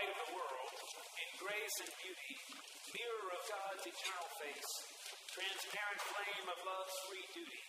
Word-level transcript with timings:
light 0.00 0.16
of 0.16 0.32
the 0.32 0.32
world, 0.32 0.72
in 1.20 1.28
grace 1.36 1.76
and 1.84 1.92
beauty, 2.00 2.32
mirror 2.96 3.28
of 3.36 3.42
God's 3.52 3.84
eternal 3.84 4.30
face, 4.40 4.72
transparent 5.28 6.00
flame 6.08 6.46
of 6.48 6.56
love's 6.64 6.96
free 7.04 7.26
duty, 7.36 7.64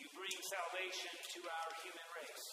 you 0.00 0.08
bring 0.16 0.32
salvation 0.40 1.12
to 1.12 1.40
our 1.44 1.70
human 1.84 2.08
race. 2.16 2.46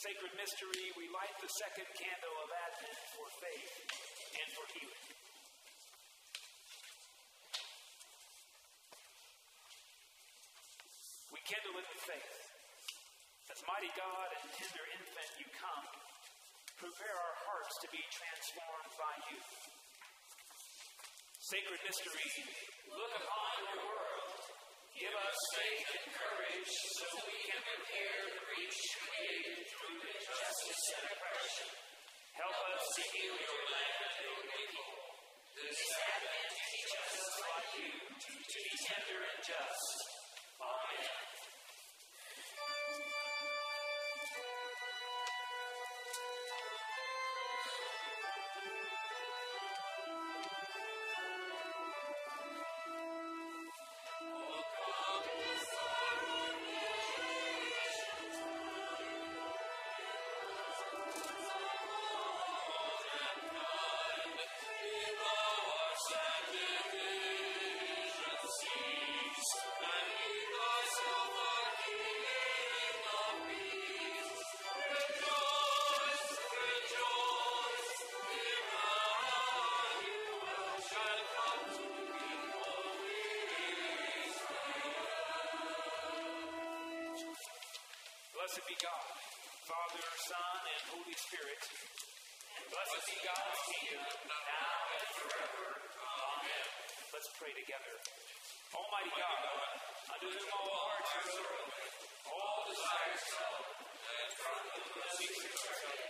Sacred 0.00 0.32
mystery, 0.32 0.88
we 0.96 1.12
light 1.12 1.36
the 1.44 1.52
second 1.60 1.92
candle 1.92 2.36
of 2.40 2.48
Advent 2.56 3.00
for 3.12 3.28
faith 3.36 3.74
and 4.40 4.48
for 4.56 4.64
healing. 4.72 5.04
We 11.36 11.40
kindle 11.44 11.76
it 11.76 11.84
with 11.84 12.02
faith. 12.08 12.36
As 13.52 13.60
mighty 13.68 13.92
God 13.92 14.28
and 14.40 14.48
tender 14.56 14.84
infant 14.96 15.32
you 15.36 15.48
come, 15.52 15.84
prepare 16.78 17.10
our 17.10 17.36
hearts 17.42 17.74
to 17.82 17.88
be 17.90 17.98
transformed 18.06 18.92
by 18.94 19.14
you. 19.34 19.38
Sacred 21.42 21.80
mystery, 21.82 22.30
look 22.94 23.12
upon 23.18 23.54
your 23.66 23.82
world. 23.82 24.38
Give 24.94 25.10
us 25.10 25.38
faith 25.58 25.90
and 25.90 26.06
courage 26.14 26.70
so 26.70 27.06
we 27.26 27.38
can 27.50 27.62
prepare 27.66 28.18
the 28.30 28.42
breach 28.46 28.78
created 28.94 29.58
through 29.74 30.06
injustice 30.06 30.84
and 31.02 31.04
oppression. 31.18 31.70
Help 32.38 32.58
us 32.70 32.84
to 32.94 33.02
heal 33.10 33.34
your 33.34 33.62
land 33.74 33.98
and 33.98 34.18
your 34.22 34.42
people. 34.46 34.90
This 35.58 35.82
Advent 35.82 36.52
teach 36.62 36.92
us 36.94 37.14
like 37.42 37.70
you 37.74 37.90
to 38.06 38.58
be 38.62 38.74
tender 38.86 39.18
and 39.18 39.40
just. 39.42 40.07
Blessed 88.48 88.64
be 88.64 88.80
God, 88.80 89.12
Father, 89.68 90.08
Son, 90.24 90.60
and 90.72 90.82
Holy 90.88 91.12
Spirit. 91.20 91.60
And 91.68 92.64
Blessed 92.72 93.04
be 93.04 93.16
God's 93.20 93.60
kingdom, 93.68 94.08
now 94.24 94.72
and 94.88 95.08
forever. 95.20 95.68
Amen. 95.68 96.64
Let's 97.12 97.28
pray 97.36 97.52
together. 97.52 97.92
Almighty 98.72 99.12
God, 99.20 99.40
unto 100.16 100.32
whom 100.32 100.48
all 100.48 100.80
hearts 100.80 101.12
are 101.28 101.44
open, 101.60 101.92
all 102.24 102.58
desires 102.72 103.20
flow, 103.36 103.68
and 104.16 104.30
from 104.32 104.60
the 104.64 105.08
secrets 105.12 105.62
are 105.68 105.80
hid. 105.84 106.08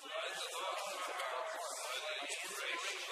Let 0.00 0.32
the 0.32 0.48
thoughts 0.48 0.92
of 0.96 1.12
our 1.12 1.28
hearts 1.28 1.76
thy 1.92 2.16
inspiration 2.24 3.05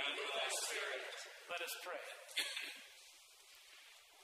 And 0.00 0.16
with 0.16 0.32
thy 0.32 0.50
spirit. 0.64 1.14
Let 1.52 1.60
us 1.60 1.74
pray. 1.84 2.06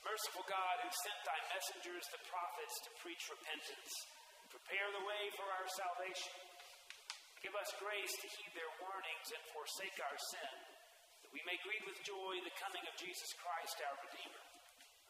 Merciful 0.06 0.46
God, 0.48 0.76
who 0.80 0.90
sent 1.04 1.20
thy 1.26 1.40
messengers, 1.52 2.04
the 2.14 2.22
prophets, 2.30 2.76
to 2.86 2.90
preach 3.02 3.20
repentance, 3.28 3.92
prepare 4.48 4.88
the 4.94 5.04
way 5.04 5.22
for 5.36 5.44
our 5.44 5.68
salvation. 5.76 6.36
Give 7.44 7.52
us 7.58 7.82
grace 7.82 8.14
to 8.24 8.26
heed 8.30 8.52
their 8.56 8.72
warnings 8.80 9.28
and 9.34 9.42
forsake 9.52 9.98
our 10.00 10.18
sin, 10.32 10.54
that 11.26 11.34
we 11.34 11.42
may 11.44 11.58
greet 11.66 11.84
with 11.84 11.98
joy 12.06 12.32
the 12.40 12.56
coming 12.56 12.86
of 12.88 12.94
Jesus 12.96 13.30
Christ, 13.36 13.76
our 13.84 13.96
Redeemer, 14.08 14.44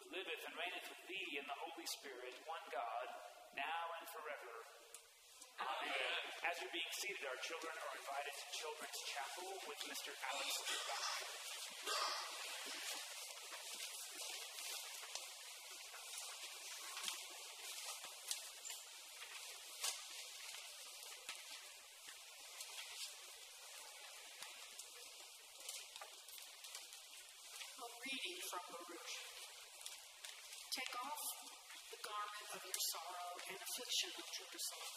who 0.02 0.16
liveth 0.16 0.42
and 0.48 0.54
reigneth 0.58 0.88
with 0.90 1.02
thee 1.06 1.38
in 1.38 1.46
the 1.46 1.60
Holy 1.62 1.86
Spirit, 2.00 2.34
one 2.48 2.66
God, 2.74 3.06
now 3.54 3.84
and 4.02 4.06
forever. 4.10 4.54
Amen. 5.60 6.45
As 6.56 6.62
you're 6.64 6.72
being 6.72 6.96
seated, 6.96 7.20
our 7.28 7.36
children 7.44 7.68
are 7.76 7.94
invited 8.00 8.32
to 8.32 8.46
Children's 8.48 9.00
Chapel 9.12 9.44
with 9.68 9.76
Mr. 9.92 10.08
Alex 10.24 10.48
Durbach. 10.64 11.04
A 27.84 27.88
reading 28.00 28.40
from 28.48 28.64
Baruch. 28.72 29.12
Take 30.72 30.94
off 31.04 31.24
the 31.92 32.00
garment 32.00 32.48
of 32.56 32.64
your 32.64 32.80
sorrow 32.96 33.44
and 33.44 33.60
affliction 33.60 34.08
of 34.16 34.24
Jerusalem, 34.32 34.96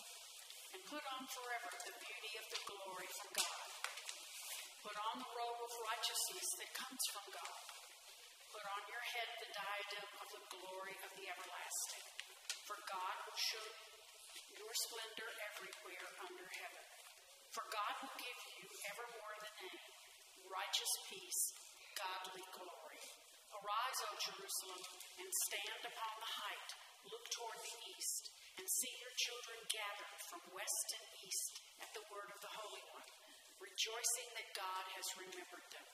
and 0.74 0.82
put 0.86 1.02
on 1.02 1.24
forever 1.34 1.72
the 1.86 1.96
beauty 1.98 2.34
of 2.38 2.46
the 2.54 2.62
glory 2.70 3.10
from 3.18 3.30
God. 3.34 3.70
Put 4.86 4.96
on 4.96 5.16
the 5.20 5.32
robe 5.34 5.60
of 5.60 5.72
righteousness 5.92 6.48
that 6.62 6.72
comes 6.78 7.04
from 7.12 7.26
God. 7.34 7.62
Put 8.54 8.66
on 8.66 8.84
your 8.90 9.04
head 9.14 9.30
the 9.44 9.52
diadem 9.54 10.08
of 10.24 10.28
the 10.34 10.44
glory 10.54 10.96
of 11.06 11.12
the 11.18 11.26
everlasting. 11.30 12.06
For 12.66 12.78
God 12.86 13.16
will 13.26 13.40
show 13.40 13.68
your 14.58 14.74
splendor 14.90 15.30
everywhere 15.54 16.08
under 16.26 16.48
heaven. 16.48 16.86
For 17.54 17.66
God 17.74 17.94
will 18.06 18.18
give 18.22 18.40
you 18.62 18.66
evermore 18.94 19.36
the 19.42 19.54
name, 19.66 19.86
righteous 20.50 20.94
peace, 21.10 21.42
godly 21.98 22.46
glory. 22.54 23.02
Arise, 23.50 24.00
O 24.06 24.10
Jerusalem, 24.22 24.84
and 25.18 25.30
stand 25.50 25.82
upon 25.90 26.14
the 26.22 26.32
height. 26.46 26.70
Look 27.08 27.26
toward 27.32 27.60
the 27.64 27.78
east, 27.96 28.24
and 28.60 28.68
see 28.68 28.94
your 29.00 29.16
children 29.16 29.60
gathered 29.72 30.20
from 30.28 30.44
west 30.52 30.88
and 31.00 31.06
east 31.24 31.54
at 31.80 31.92
the 31.96 32.06
word 32.12 32.30
of 32.34 32.40
the 32.44 32.56
Holy 32.60 32.84
One, 32.92 33.10
rejoicing 33.64 34.30
that 34.36 34.58
God 34.60 34.86
has 35.00 35.20
remembered 35.20 35.68
them. 35.72 35.88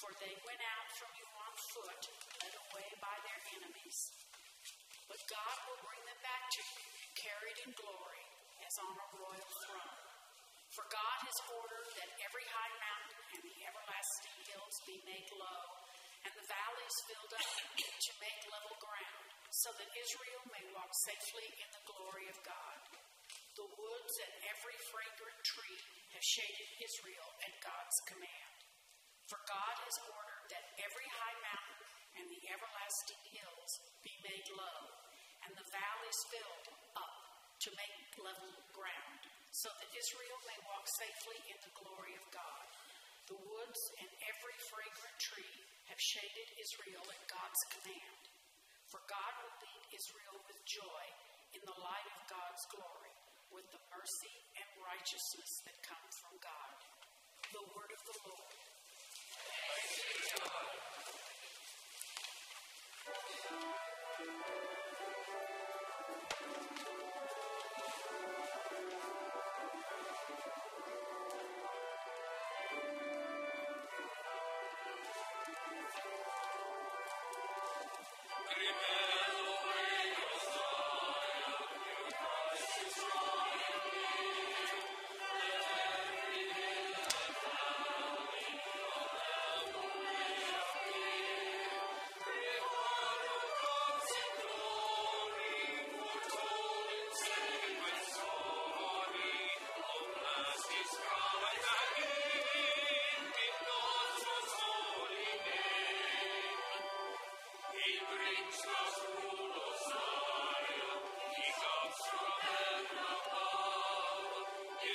For 0.00 0.08
they 0.16 0.32
went 0.48 0.64
out 0.64 0.88
from 0.96 1.12
you 1.12 1.26
on 1.28 1.52
foot, 1.76 2.02
led 2.40 2.54
away 2.56 2.88
by 3.04 3.16
their 3.20 3.40
enemies. 3.60 3.98
But 5.04 5.20
God 5.28 5.56
will 5.68 5.80
bring 5.84 6.00
them 6.08 6.20
back 6.24 6.44
to 6.48 6.62
you, 6.64 6.84
carried 7.20 7.58
in 7.68 7.72
glory, 7.76 8.24
as 8.64 8.74
on 8.80 8.96
a 8.96 9.08
royal 9.20 9.50
throne. 9.68 10.00
For 10.72 10.86
God 10.86 11.18
has 11.26 11.38
ordered 11.50 11.88
that 11.98 12.16
every 12.22 12.46
high 12.46 12.74
mountain 12.78 13.22
and 13.34 13.42
the 13.42 13.58
everlasting 13.66 14.38
hills 14.48 14.76
be 14.86 14.96
made 15.02 15.28
low, 15.34 15.62
and 16.24 16.32
the 16.32 16.46
valleys 16.46 16.96
filled 17.10 17.34
up 17.34 17.50
to 17.74 18.12
make 18.22 18.40
level 18.48 18.76
ground, 18.78 19.29
so 19.50 19.74
that 19.74 19.98
Israel 19.98 20.44
may 20.54 20.62
walk 20.70 20.94
safely 21.10 21.48
in 21.58 21.68
the 21.74 21.86
glory 21.90 22.26
of 22.30 22.38
God. 22.46 22.78
The 23.58 23.66
woods 23.66 24.14
and 24.22 24.32
every 24.46 24.78
fragrant 24.94 25.40
tree 25.42 25.80
have 26.14 26.22
shaded 26.22 26.70
Israel 26.78 27.28
at 27.42 27.66
God's 27.66 27.98
command. 28.06 28.56
For 29.26 29.42
God 29.50 29.74
has 29.74 29.96
ordered 30.06 30.46
that 30.54 30.70
every 30.86 31.08
high 31.18 31.38
mountain 31.42 31.82
and 32.18 32.26
the 32.30 32.42
everlasting 32.50 33.22
hills 33.34 33.72
be 34.06 34.14
made 34.22 34.48
low, 34.54 34.80
and 35.46 35.52
the 35.54 35.70
valleys 35.70 36.20
filled 36.30 36.66
up 36.94 37.16
to 37.66 37.74
make 37.74 38.22
level 38.22 38.54
ground, 38.74 39.22
so 39.50 39.70
that 39.70 39.98
Israel 39.98 40.40
may 40.46 40.58
walk 40.66 40.86
safely 40.98 41.38
in 41.50 41.58
the 41.62 41.74
glory 41.78 42.14
of 42.18 42.26
God. 42.34 42.66
The 43.26 43.38
woods 43.38 43.82
and 43.98 44.10
every 44.30 44.58
fragrant 44.70 45.18
tree 45.18 45.56
have 45.90 45.98
shaded 45.98 46.48
Israel 46.58 47.06
at 47.06 47.30
God's 47.30 47.62
command. 47.70 48.29
For 48.90 48.98
God 49.06 49.32
will 49.38 49.54
lead 49.62 49.82
Israel 49.94 50.34
with 50.50 50.58
joy 50.66 51.04
in 51.54 51.62
the 51.62 51.78
light 51.78 52.06
of 52.10 52.26
God's 52.26 52.64
glory, 52.74 53.14
with 53.54 53.62
the 53.70 53.78
mercy 53.86 54.36
and 54.58 54.66
righteousness 54.82 55.62
that 55.62 55.78
come 55.86 56.06
from 56.18 56.34
God. 56.42 56.74
The 57.54 57.62
word 57.70 57.90
of 57.94 58.02
the 58.02 58.18
Lord. 58.26 58.50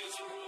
Israel. 0.06 0.45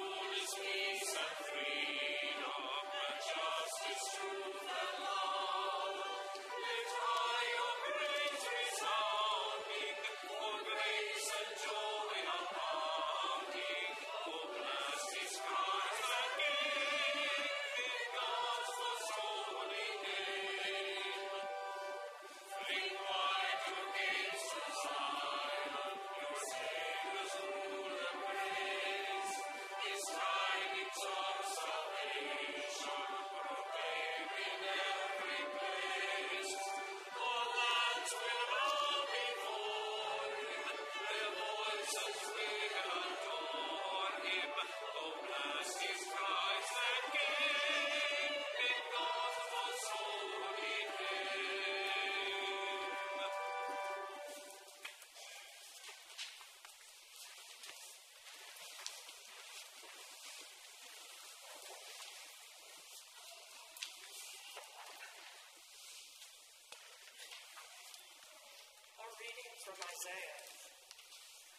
From 69.18 69.74
Isaiah. 69.82 70.42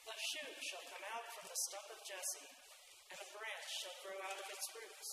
A 0.08 0.16
shoot 0.32 0.58
shall 0.64 0.86
come 0.96 1.04
out 1.12 1.28
from 1.36 1.44
the 1.44 1.60
stump 1.68 1.88
of 1.92 2.00
Jesse, 2.08 2.50
and 3.12 3.20
a 3.20 3.32
branch 3.36 3.70
shall 3.84 3.98
grow 4.00 4.16
out 4.32 4.40
of 4.40 4.48
its 4.48 4.68
roots. 4.80 5.10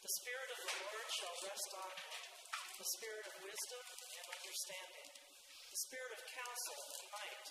The 0.00 0.14
Spirit 0.24 0.48
of 0.56 0.58
the 0.64 0.72
Lord 0.72 1.08
shall 1.20 1.36
rest 1.44 1.70
on 1.76 1.92
him 1.92 2.16
the 2.76 2.92
Spirit 2.96 3.24
of 3.28 3.44
wisdom 3.44 3.84
and 3.88 4.26
understanding, 4.36 5.10
the 5.68 5.80
Spirit 5.88 6.12
of 6.16 6.20
counsel 6.32 6.78
and 6.96 7.08
might, 7.12 7.46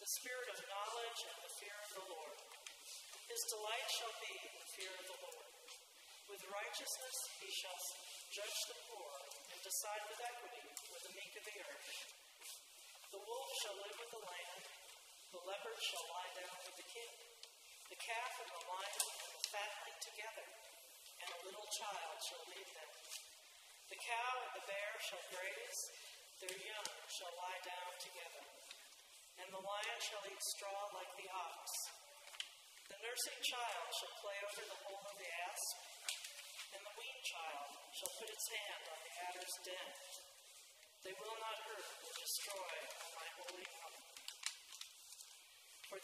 the 0.00 0.12
Spirit 0.20 0.48
of 0.52 0.58
knowledge 0.64 1.20
and 1.28 1.38
the 1.44 1.54
fear 1.60 1.76
of 1.80 1.90
the 2.00 2.06
Lord. 2.12 2.38
His 3.28 3.42
delight 3.52 3.88
shall 4.00 4.16
be 4.24 4.34
in 4.40 4.54
the 4.56 4.70
fear 4.76 4.92
of 5.00 5.04
the 5.04 5.20
Lord. 5.20 5.48
With 6.28 6.44
righteousness 6.48 7.18
he 7.40 7.48
shall 7.56 7.80
judge 8.36 8.60
the 8.68 8.78
poor 8.88 9.12
and 9.52 9.60
decide 9.64 10.04
with 10.08 10.20
equity 10.28 10.53
leopard 15.44 15.76
shall 15.76 16.06
lie 16.08 16.32
down 16.40 16.56
with 16.64 16.76
the 16.80 16.88
king. 16.88 17.12
The 17.92 18.00
calf 18.00 18.32
and 18.40 18.48
the 18.48 18.64
lion 18.64 19.04
and 19.04 19.32
the 19.36 19.44
fatling 19.52 19.98
together, 20.00 20.48
and 21.20 21.28
a 21.36 21.42
little 21.44 21.68
child 21.84 22.16
shall 22.24 22.44
lead 22.48 22.68
them. 22.72 22.92
The 23.92 24.00
cow 24.00 24.32
and 24.40 24.52
the 24.56 24.64
bear 24.64 24.92
shall 25.04 25.24
graze, 25.28 25.80
their 26.40 26.56
young 26.64 26.90
shall 27.12 27.34
lie 27.36 27.60
down 27.60 27.92
together. 28.00 28.44
And 29.44 29.48
the 29.52 29.60
lion 29.60 30.00
shall 30.00 30.24
eat 30.24 30.42
straw 30.56 30.80
like 30.96 31.12
the 31.20 31.28
ox. 31.28 31.64
The 32.88 32.98
nursing 33.04 33.40
child 33.44 33.88
shall 34.00 34.14
play 34.24 34.38
over 34.48 34.64
the 34.64 34.80
hole 34.88 35.04
of 35.04 35.16
the 35.20 35.28
asp, 35.28 35.76
and 36.72 36.82
the 36.88 36.94
weaned 36.96 37.24
child 37.28 37.70
shall 38.00 38.12
put 38.16 38.32
its 38.32 38.46
hand 38.48 38.82
on 38.88 39.00
the 39.04 39.14
adder's 39.28 39.54
den. 39.60 39.92
They 41.04 41.14
will 41.20 41.36
not 41.36 41.56
hurt 41.68 41.84
or 41.84 42.12
destroy 42.16 42.74
my 43.12 43.28
holy 43.44 43.68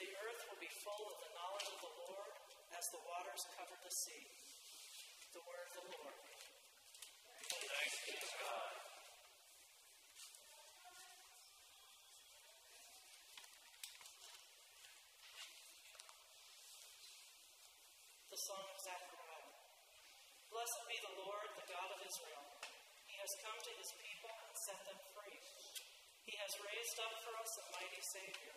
the 0.00 0.16
earth 0.16 0.40
will 0.48 0.56
be 0.56 0.72
full 0.80 1.04
of 1.12 1.16
the 1.20 1.32
knowledge 1.36 1.68
of 1.76 1.80
the 1.84 1.94
Lord 2.08 2.32
as 2.72 2.84
the 2.88 3.02
waters 3.04 3.44
cover 3.52 3.76
the 3.84 3.92
sea. 3.92 4.24
The 5.36 5.44
word 5.44 5.66
of 5.68 5.74
the 5.76 5.86
Lord. 5.92 6.16
Thanks 7.52 7.96
be 8.08 8.16
to 8.16 8.30
God. 8.40 8.72
The 18.32 18.40
Song 18.40 18.64
of 18.72 18.78
Zechariah. 18.80 19.52
Blessed 20.48 20.82
be 20.88 20.96
the 20.96 21.14
Lord, 21.28 21.48
the 21.60 21.68
God 21.68 21.88
of 21.92 22.00
Israel. 22.08 22.44
He 23.04 23.20
has 23.20 23.32
come 23.44 23.58
to 23.60 23.72
his 23.76 23.90
people 24.00 24.32
and 24.32 24.56
set 24.64 24.80
them 24.88 25.00
free. 25.12 25.38
He 26.24 26.34
has 26.40 26.52
raised 26.64 26.96
up 27.04 27.14
for 27.20 27.36
us 27.36 27.52
a 27.60 27.64
mighty 27.76 28.00
Savior, 28.00 28.56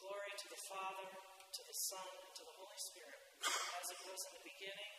Glory 0.00 0.32
to 0.32 0.48
the 0.48 0.62
Father, 0.64 1.12
to 1.52 1.62
the 1.68 1.76
Son, 1.76 2.08
and 2.24 2.32
to 2.32 2.44
the 2.48 2.56
Holy 2.56 2.80
Spirit, 2.80 3.20
as 3.44 3.86
it 3.92 4.00
was 4.08 4.20
in 4.24 4.32
the 4.40 4.44
beginning, 4.48 4.92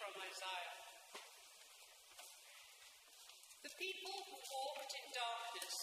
from 0.00 0.16
Isaiah. 0.16 0.76
The 3.60 3.74
people 3.76 4.16
who 4.16 4.36
walked 4.48 4.92
in 4.96 5.06
darkness 5.12 5.76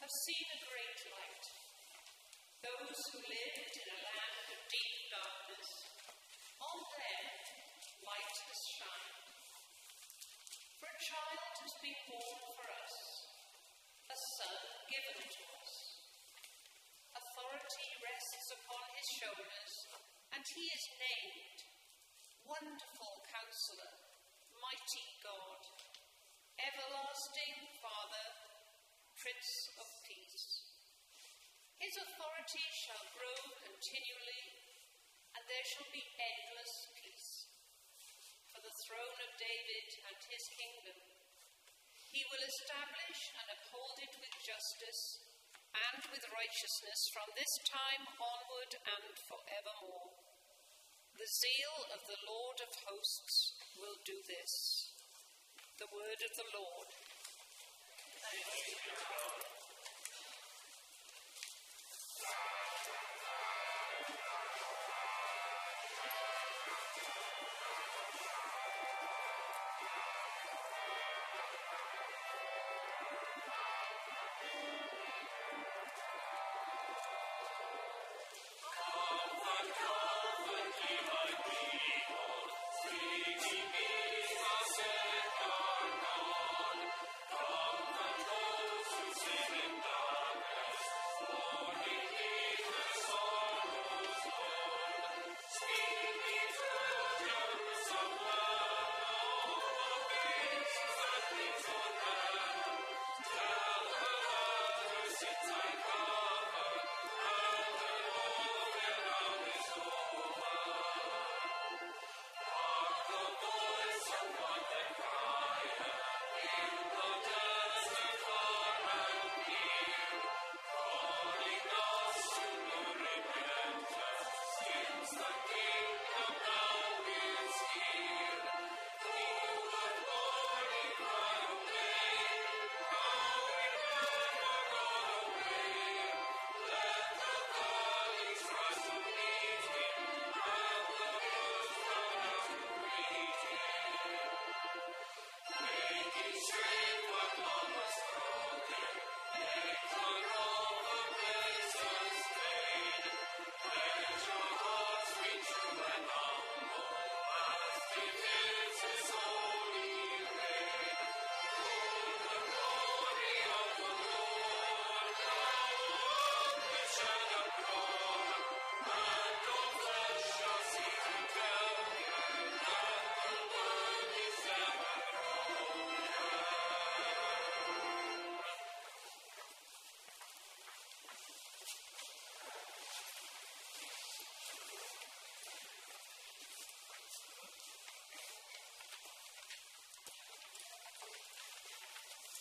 have 0.00 0.14
seen 0.24 0.46
a 0.56 0.60
great 0.72 1.00
light. 1.12 1.44
Those 2.64 2.98
who 3.12 3.20
lived 3.28 3.74
in 3.76 3.88
a 3.92 4.00
land 4.08 4.46
of 4.56 4.60
deep 4.72 4.94
darkness, 5.12 5.68
on 6.64 6.80
them 6.80 7.28
light 8.08 8.36
has 8.40 8.60
shined. 8.72 9.20
For 10.80 10.88
a 10.88 11.00
child 11.04 11.52
has 11.60 11.74
been 11.84 12.00
born 12.08 12.40
for 12.56 12.66
us, 12.72 12.96
a 14.08 14.16
son 14.16 14.60
given 14.88 15.28
to 15.28 15.42
us. 15.60 15.72
Authority 17.20 17.88
rests 18.00 18.48
upon 18.48 18.84
his 18.96 19.08
shoulders, 19.20 19.72
and 20.32 20.40
he 20.56 20.64
is 20.72 20.84
named 20.96 21.58
Wonderful. 22.48 22.87
Prince 29.28 29.68
of 29.76 29.84
Peace. 30.08 30.72
His 31.84 32.00
authority 32.00 32.64
shall 32.72 33.04
grow 33.12 33.36
continually, 33.60 34.44
and 35.36 35.44
there 35.44 35.68
shall 35.68 35.84
be 35.92 36.00
endless 36.00 36.88
peace. 36.96 37.44
For 38.48 38.64
the 38.64 38.72
throne 38.88 39.20
of 39.20 39.36
David 39.36 39.88
and 40.08 40.16
his 40.32 40.48
kingdom, 40.56 40.96
he 42.08 42.24
will 42.32 42.40
establish 42.40 43.20
and 43.36 43.52
uphold 43.52 44.00
it 44.00 44.16
with 44.16 44.32
justice 44.48 45.20
and 45.76 46.00
with 46.08 46.24
righteousness 46.32 47.12
from 47.12 47.28
this 47.36 47.52
time 47.68 48.08
onward 48.16 48.80
and 48.80 49.12
forevermore. 49.28 50.08
The 51.20 51.28
zeal 51.28 51.76
of 51.92 52.00
the 52.08 52.20
Lord 52.24 52.64
of 52.64 52.72
hosts 52.80 53.60
will 53.76 54.00
do 54.08 54.16
this. 54.24 54.52
The 55.76 55.92
word 55.92 56.16
of 56.16 56.32
the 56.32 56.48
Lord. 56.56 56.77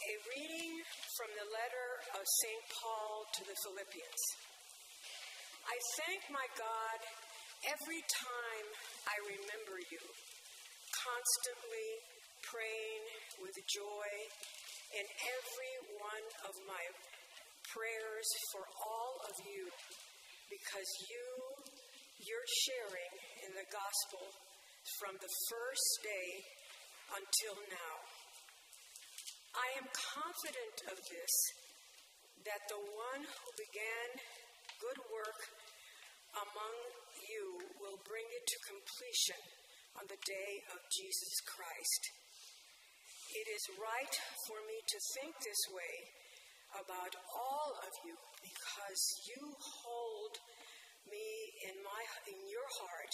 A 0.07 0.15
reading 0.39 0.79
from 1.19 1.27
the 1.35 1.47
letter 1.51 1.89
of 2.15 2.23
St. 2.23 2.63
Paul 2.79 3.27
to 3.27 3.41
the 3.43 3.57
Philippians. 3.59 4.23
I 5.67 5.75
thank 5.99 6.23
my 6.31 6.47
God 6.55 6.99
every 7.67 7.99
time 8.07 8.67
I 9.03 9.19
remember 9.35 9.75
you, 9.91 9.99
constantly 10.95 11.91
praying 12.39 13.03
with 13.43 13.51
joy 13.67 14.09
in 14.95 15.05
every 15.27 15.75
one 15.99 16.27
of 16.47 16.55
my 16.63 16.83
prayers 17.75 18.29
for 18.55 18.63
all 18.63 19.19
of 19.27 19.35
you, 19.43 19.67
because 20.47 20.89
you, 21.11 21.27
you're 22.23 22.49
sharing 22.63 23.11
in 23.43 23.51
the 23.59 23.67
gospel 23.75 24.23
from 25.03 25.19
the 25.19 25.33
first 25.51 25.91
day 25.99 26.31
until 27.11 27.59
now. 27.75 27.96
Am 29.77 29.85
confident 29.93 30.77
of 30.89 30.97
this, 30.97 31.35
that 32.49 32.65
the 32.65 32.81
one 32.81 33.21
who 33.21 33.49
began 33.61 34.09
good 34.81 34.97
work 35.13 35.41
among 36.33 36.75
you 37.21 37.61
will 37.77 38.01
bring 38.09 38.25
it 38.25 38.41
to 38.49 38.69
completion 38.73 39.37
on 40.01 40.09
the 40.09 40.17
day 40.25 40.51
of 40.73 40.81
Jesus 40.89 41.29
Christ. 41.45 42.01
It 43.37 43.47
is 43.53 43.77
right 43.77 44.15
for 44.49 44.57
me 44.65 44.81
to 44.81 44.97
think 45.13 45.37
this 45.45 45.63
way 45.69 45.95
about 46.81 47.13
all 47.37 47.77
of 47.77 47.93
you 48.01 48.17
because 48.41 49.01
you 49.29 49.45
hold 49.61 50.33
me 51.05 51.29
in 51.69 51.77
my 51.85 52.01
in 52.33 52.39
your 52.49 52.69
heart 52.81 53.13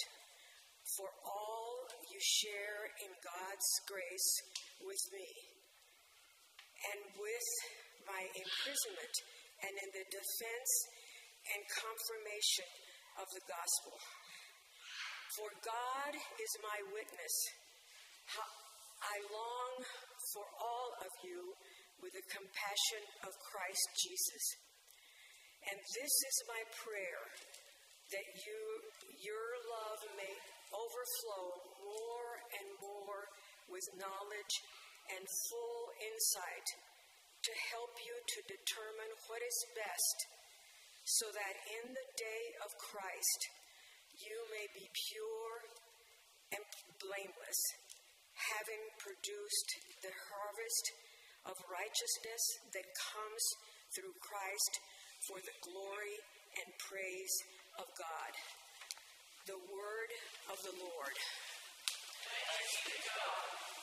for 0.96 1.12
all 1.28 1.92
you 2.08 2.20
share 2.24 2.88
in 3.04 3.12
God's 3.20 3.70
grace 3.84 4.32
with 4.80 5.04
me 5.12 5.53
and 6.92 7.00
with 7.16 7.50
my 8.08 8.22
imprisonment 8.22 9.14
and 9.64 9.74
in 9.74 9.90
the 9.94 10.06
defense 10.10 10.72
and 11.54 11.60
confirmation 11.70 12.70
of 13.20 13.26
the 13.32 13.44
gospel. 13.46 13.96
For 15.38 15.50
God 15.66 16.12
is 16.14 16.52
my 16.62 16.78
witness. 16.94 17.36
I 19.04 19.16
long 19.28 19.72
for 20.32 20.46
all 20.62 20.90
of 21.04 21.12
you 21.26 21.52
with 22.00 22.12
the 22.16 22.26
compassion 22.32 23.02
of 23.26 23.32
Christ 23.52 23.86
Jesus. 24.00 24.44
And 25.68 25.76
this 25.80 26.14
is 26.14 26.36
my 26.48 26.62
prayer 26.84 27.24
that 28.12 28.28
you 28.44 28.60
your 29.24 29.48
love 29.72 30.00
may 30.14 30.34
overflow 30.70 31.44
more 31.82 32.32
and 32.52 32.68
more 32.78 33.22
with 33.72 33.86
knowledge 33.96 34.54
and 35.16 35.24
full 35.48 35.73
insight 36.00 36.68
to 37.44 37.52
help 37.74 37.92
you 38.00 38.16
to 38.16 38.40
determine 38.48 39.12
what 39.28 39.42
is 39.44 39.74
best, 39.76 40.18
so 41.04 41.28
that 41.28 41.56
in 41.82 41.92
the 41.92 42.08
day 42.16 42.44
of 42.64 42.70
Christ 42.80 43.40
you 44.24 44.38
may 44.48 44.66
be 44.72 44.86
pure 45.10 45.56
and 46.56 46.64
blameless, 47.02 47.60
having 48.32 48.82
produced 49.02 49.70
the 50.00 50.14
harvest 50.30 50.84
of 51.50 51.56
righteousness 51.68 52.44
that 52.72 53.02
comes 53.12 53.44
through 53.92 54.14
Christ 54.24 54.72
for 55.28 55.38
the 55.44 55.56
glory 55.60 56.16
and 56.62 56.68
praise 56.88 57.36
of 57.76 57.86
God. 57.98 58.32
The 59.46 59.60
word 59.60 60.10
of 60.48 60.58
the 60.64 60.74
Lord. 60.80 61.16
A 62.24 63.73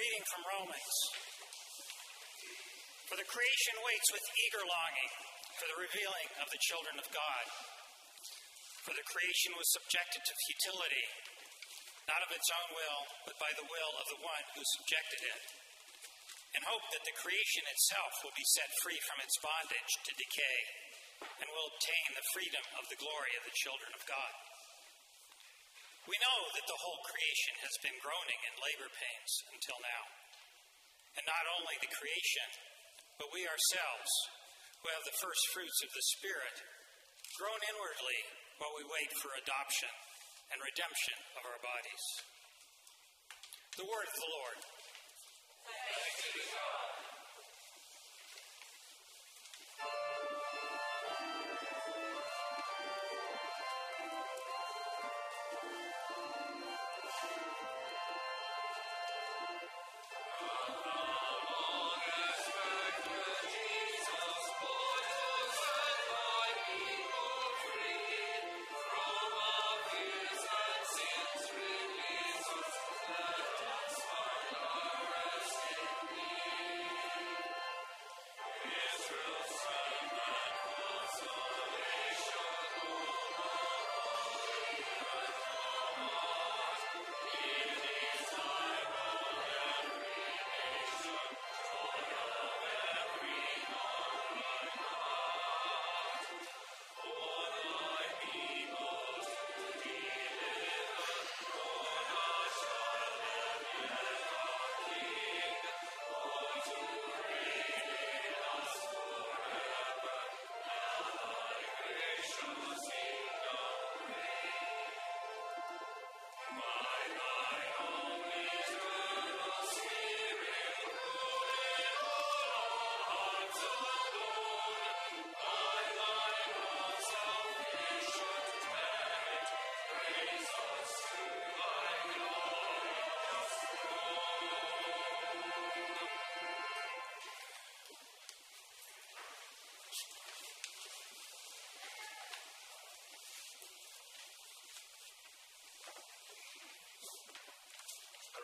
reading 0.00 0.24
from 0.32 0.48
Romans. 0.48 0.96
For 3.04 3.20
the 3.20 3.28
creation 3.28 3.76
waits 3.84 4.08
with 4.16 4.24
eager 4.48 4.64
longing 4.64 5.12
for 5.60 5.68
the 5.68 5.76
revealing 5.76 6.28
of 6.40 6.48
the 6.48 6.64
children 6.72 6.96
of 6.96 7.04
God. 7.12 7.44
For 8.88 8.96
the 8.96 9.04
creation 9.12 9.52
was 9.60 9.68
subjected 9.76 10.24
to 10.24 10.44
futility, 10.48 11.06
not 12.08 12.24
of 12.24 12.32
its 12.32 12.48
own 12.48 12.68
will, 12.72 13.02
but 13.28 13.36
by 13.36 13.52
the 13.60 13.68
will 13.68 13.92
of 14.00 14.08
the 14.08 14.24
one 14.24 14.44
who 14.56 14.64
subjected 14.80 15.20
it, 15.20 15.42
in 16.56 16.64
hope 16.64 16.86
that 16.96 17.04
the 17.04 17.20
creation 17.20 17.68
itself 17.68 18.24
will 18.24 18.32
be 18.32 18.52
set 18.56 18.72
free 18.80 19.00
from 19.04 19.20
its 19.20 19.36
bondage 19.44 19.92
to 20.08 20.16
decay 20.16 20.58
and 21.44 21.46
will 21.52 21.68
obtain 21.76 22.08
the 22.16 22.30
freedom 22.32 22.64
of 22.80 22.88
the 22.88 22.96
glory 23.04 23.36
of 23.36 23.44
the 23.44 23.52
children 23.52 23.92
of 23.92 24.00
God. 24.08 24.49
We 26.10 26.18
know 26.18 26.40
that 26.58 26.66
the 26.66 26.82
whole 26.82 27.06
creation 27.06 27.54
has 27.62 27.86
been 27.86 27.94
groaning 28.02 28.40
in 28.42 28.66
labor 28.66 28.90
pains 28.90 29.32
until 29.54 29.78
now. 29.78 30.04
And 31.14 31.22
not 31.22 31.44
only 31.54 31.78
the 31.78 31.94
creation, 31.94 32.48
but 33.14 33.30
we 33.30 33.46
ourselves, 33.46 34.10
who 34.82 34.90
have 34.90 35.06
the 35.06 35.20
first 35.22 35.42
fruits 35.54 35.78
of 35.86 35.90
the 35.94 36.06
Spirit, 36.18 36.56
groan 37.38 37.62
inwardly 37.62 38.20
while 38.58 38.74
we 38.74 38.90
wait 38.90 39.10
for 39.22 39.38
adoption 39.38 39.94
and 40.50 40.58
redemption 40.58 41.18
of 41.38 41.46
our 41.46 41.60
bodies. 41.62 42.04
The 43.78 43.86
word 43.86 44.06
of 44.10 44.16
the 44.18 44.30
Lord. 44.34 44.58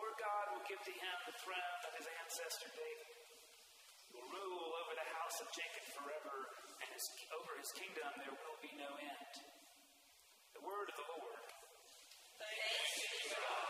Lord 0.00 0.16
God 0.16 0.44
will 0.56 0.64
give 0.64 0.80
to 0.80 0.94
him 0.96 1.16
the 1.28 1.36
throne 1.44 1.80
of 1.84 1.92
his 1.92 2.08
ancestor 2.08 2.72
David. 2.72 3.12
He 4.08 4.16
will 4.16 4.32
rule 4.32 4.72
over 4.80 4.96
the 4.96 5.08
house 5.12 5.36
of 5.44 5.52
Jacob 5.52 5.84
forever, 5.92 6.36
and 6.80 6.88
his, 6.88 7.04
over 7.36 7.52
his 7.60 7.68
kingdom 7.76 8.08
there 8.24 8.32
will 8.32 8.58
be 8.64 8.72
no 8.80 8.88
end. 8.96 9.32
The 10.56 10.64
word 10.64 10.88
of 10.88 10.96
the 11.04 11.08
Lord. 11.20 11.44
Thanks 12.40 12.96
be 12.96 13.28
to 13.28 13.36
God. 13.44 13.69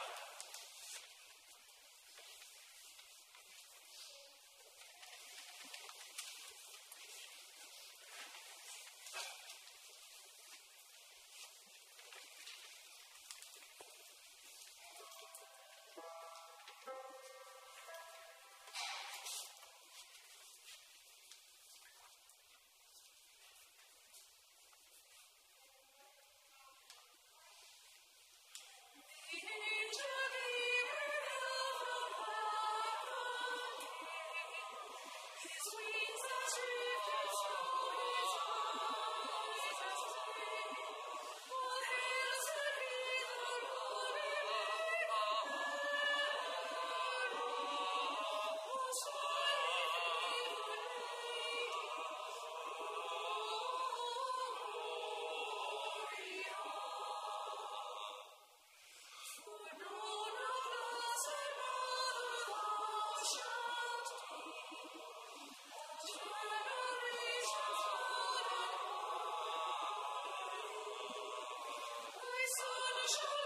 sweet 35.62 36.16
the 36.23 36.37
tree. 36.55 36.89
Oh, 73.12 73.39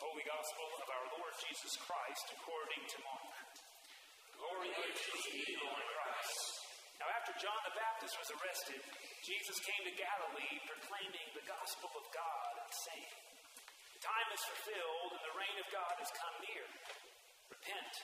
Holy 0.00 0.24
Gospel 0.24 0.68
of 0.80 0.88
our 0.96 1.06
Lord 1.12 1.34
Jesus 1.44 1.76
Christ 1.84 2.32
according 2.32 2.82
to 2.88 2.98
Mark. 3.04 3.36
Glory 4.32 4.72
to 4.72 5.12
thee, 5.28 5.60
Lord 5.60 5.84
Christ. 5.92 6.40
Now, 6.96 7.08
after 7.20 7.36
John 7.36 7.60
the 7.68 7.76
Baptist 7.76 8.16
was 8.16 8.32
arrested, 8.32 8.80
Jesus 9.20 9.60
came 9.60 9.84
to 9.84 10.00
Galilee 10.00 10.56
proclaiming 10.64 11.28
the 11.36 11.44
gospel 11.44 11.92
of 11.92 12.08
God 12.16 12.52
and 12.64 12.72
saying, 12.88 13.16
The 13.92 14.00
time 14.00 14.28
is 14.32 14.40
fulfilled 14.48 15.20
and 15.20 15.24
the 15.28 15.36
reign 15.36 15.56
of 15.60 15.68
God 15.68 15.92
has 16.00 16.08
come 16.16 16.36
near. 16.48 16.64
Repent, 17.52 17.94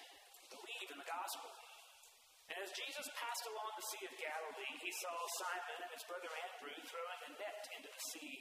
believe 0.53 0.89
in 0.93 1.01
the 1.01 1.09
gospel. 1.09 1.49
And 2.53 2.61
as 2.61 2.77
Jesus 2.77 3.09
passed 3.17 3.47
along 3.49 3.73
the 3.73 3.89
Sea 3.97 4.05
of 4.05 4.21
Galilee, 4.21 4.75
he 4.85 4.93
saw 5.01 5.17
Simon 5.41 5.81
and 5.81 5.93
his 5.97 6.05
brother 6.05 6.29
Andrew 6.45 6.77
throwing 6.93 7.21
a 7.25 7.31
net 7.41 7.63
into 7.81 7.89
the 7.89 8.05
sea. 8.13 8.37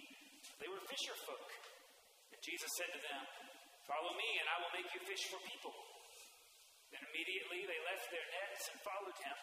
They 0.60 0.68
were 0.68 0.84
fisher 0.92 1.16
folk. 1.24 1.75
Jesus 2.46 2.70
said 2.78 2.94
to 2.94 3.02
them, 3.02 3.24
Follow 3.90 4.14
me, 4.14 4.30
and 4.38 4.48
I 4.50 4.58
will 4.62 4.74
make 4.78 4.90
you 4.94 5.02
fish 5.02 5.26
for 5.34 5.42
people. 5.42 5.74
Then 6.94 7.02
immediately 7.10 7.66
they 7.66 7.82
left 7.90 8.06
their 8.14 8.28
nets 8.30 8.70
and 8.70 8.78
followed 8.86 9.18
him. 9.18 9.38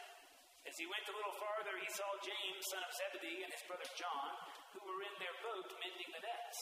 As 0.63 0.79
he 0.79 0.87
went 0.87 1.11
a 1.11 1.19
little 1.19 1.35
farther, 1.43 1.75
he 1.83 1.91
saw 1.91 2.07
James, 2.23 2.63
son 2.71 2.87
of 2.87 2.95
Zebedee, 2.95 3.43
and 3.43 3.51
his 3.51 3.67
brother 3.67 3.91
John, 3.99 4.31
who 4.71 4.81
were 4.87 5.03
in 5.03 5.15
their 5.19 5.35
boat 5.43 5.67
mending 5.83 6.11
the 6.15 6.23
nets. 6.23 6.59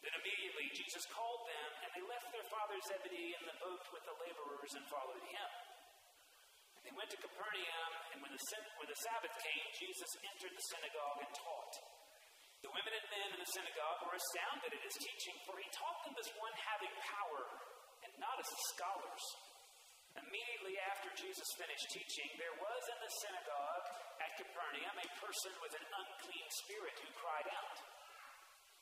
Then 0.00 0.16
immediately 0.16 0.72
Jesus 0.72 1.04
called 1.12 1.44
them, 1.44 1.70
and 1.84 1.90
they 1.92 2.04
left 2.08 2.32
their 2.32 2.48
father 2.48 2.80
Zebedee 2.88 3.36
in 3.36 3.44
the 3.44 3.60
boat 3.60 3.84
with 3.92 4.04
the 4.08 4.16
laborers 4.16 4.72
and 4.72 4.84
followed 4.88 5.20
him. 5.20 5.50
And 6.80 6.82
they 6.88 6.94
went 6.96 7.12
to 7.12 7.20
Capernaum, 7.20 7.92
and 8.16 8.24
when 8.24 8.32
the, 8.32 8.42
when 8.80 8.88
the 8.88 9.00
Sabbath 9.04 9.36
came, 9.36 9.66
Jesus 9.76 10.10
entered 10.32 10.54
the 10.56 10.66
synagogue 10.72 11.20
and 11.28 11.32
taught. 11.36 11.74
Men 13.18 13.34
in 13.34 13.42
the 13.42 13.50
synagogue 13.50 13.98
were 14.06 14.14
astounded 14.14 14.70
at 14.70 14.86
his 14.86 14.98
teaching, 15.02 15.34
for 15.42 15.58
he 15.58 15.66
taught 15.74 16.06
them 16.06 16.14
as 16.14 16.30
one 16.38 16.54
having 16.54 16.94
power 17.02 17.42
and 18.06 18.12
not 18.22 18.38
as 18.38 18.46
the 18.46 18.62
scholars. 18.78 19.24
Immediately 20.22 20.78
after 20.86 21.10
Jesus 21.18 21.58
finished 21.58 21.90
teaching, 21.90 22.30
there 22.38 22.54
was 22.62 22.82
in 22.94 22.98
the 23.02 23.12
synagogue 23.26 23.86
at 24.22 24.38
Capernaum 24.38 24.96
a 25.02 25.08
person 25.18 25.50
with 25.58 25.74
an 25.74 25.82
unclean 25.82 26.46
spirit 26.62 26.94
who 27.02 27.10
cried 27.18 27.48
out, 27.58 27.76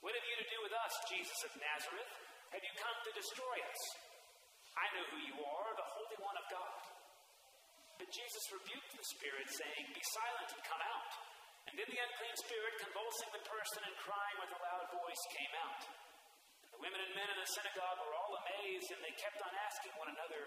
What 0.05 0.13
have 0.13 0.29
you 0.29 0.37
to 0.37 0.53
do 0.53 0.59
with 0.69 0.75
us, 0.85 0.93
Jesus 1.09 1.41
of 1.49 1.53
Nazareth? 1.57 2.13
Have 2.53 2.61
you 2.61 2.75
come 2.77 2.99
to 3.09 3.17
destroy 3.17 3.57
us? 3.57 3.83
I 4.77 4.87
know 4.93 5.05
who 5.17 5.21
you 5.33 5.37
are, 5.41 5.71
the 5.81 5.93
Holy 5.97 6.19
One 6.21 6.37
of 6.37 6.47
God. 6.53 6.77
But 7.97 8.13
Jesus 8.13 8.53
rebuked 8.53 8.93
the 8.93 9.07
spirit, 9.17 9.49
saying, 9.49 9.97
Be 9.97 10.05
silent 10.13 10.53
and 10.53 10.63
come 10.69 10.85
out. 10.85 11.36
And 11.67 11.75
then 11.75 11.89
the 11.91 11.99
unclean 11.99 12.37
spirit, 12.39 12.75
convulsing 12.79 13.31
the 13.35 13.45
person 13.47 13.81
and 13.87 13.95
crying 14.07 14.39
with 14.39 14.55
a 14.55 14.61
loud 14.63 14.87
voice, 14.95 15.23
came 15.35 15.55
out. 15.67 15.83
The 16.71 16.81
women 16.85 17.01
and 17.03 17.13
men 17.17 17.31
in 17.33 17.39
the 17.41 17.51
synagogue 17.57 17.99
were 18.05 18.15
all 18.15 18.37
amazed, 18.47 18.89
and 18.93 19.01
they 19.03 19.15
kept 19.17 19.41
on 19.43 19.53
asking 19.67 19.97
one 19.99 20.13
another, 20.13 20.43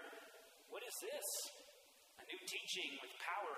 What 0.72 0.86
is 0.86 0.96
this? 1.02 1.28
A 2.22 2.24
new 2.30 2.40
teaching 2.46 2.96
with 3.02 3.12
power. 3.20 3.56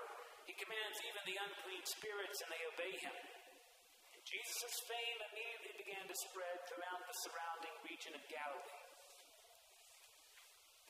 He 0.49 0.57
commands 0.59 0.97
even 1.07 1.23
the 1.23 1.39
unclean 1.39 1.83
spirits, 1.87 2.39
and 2.43 2.49
they 2.51 2.63
obey 2.75 2.93
him. 2.99 3.17
And 4.11 4.21
Jesus' 4.25 4.79
fame 4.89 5.19
immediately 5.31 5.73
began 5.87 6.03
to 6.03 6.23
spread 6.27 6.57
throughout 6.67 7.03
the 7.05 7.17
surrounding 7.27 7.75
region 7.87 8.13
of 8.17 8.23
Galilee. 8.27 8.83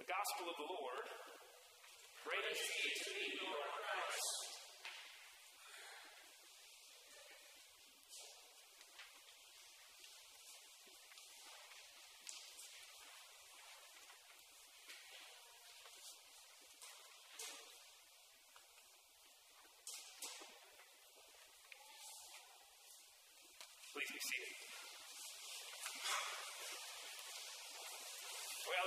The 0.01 0.09
Gospel 0.09 0.45
of 0.49 0.57
the 0.57 0.69
Lord. 0.73 1.05
Praise 2.25 2.63
to 2.63 3.09
thee, 3.13 3.35
Lord 3.43 3.71
Christ. 3.77 4.52
Well, 24.23 24.31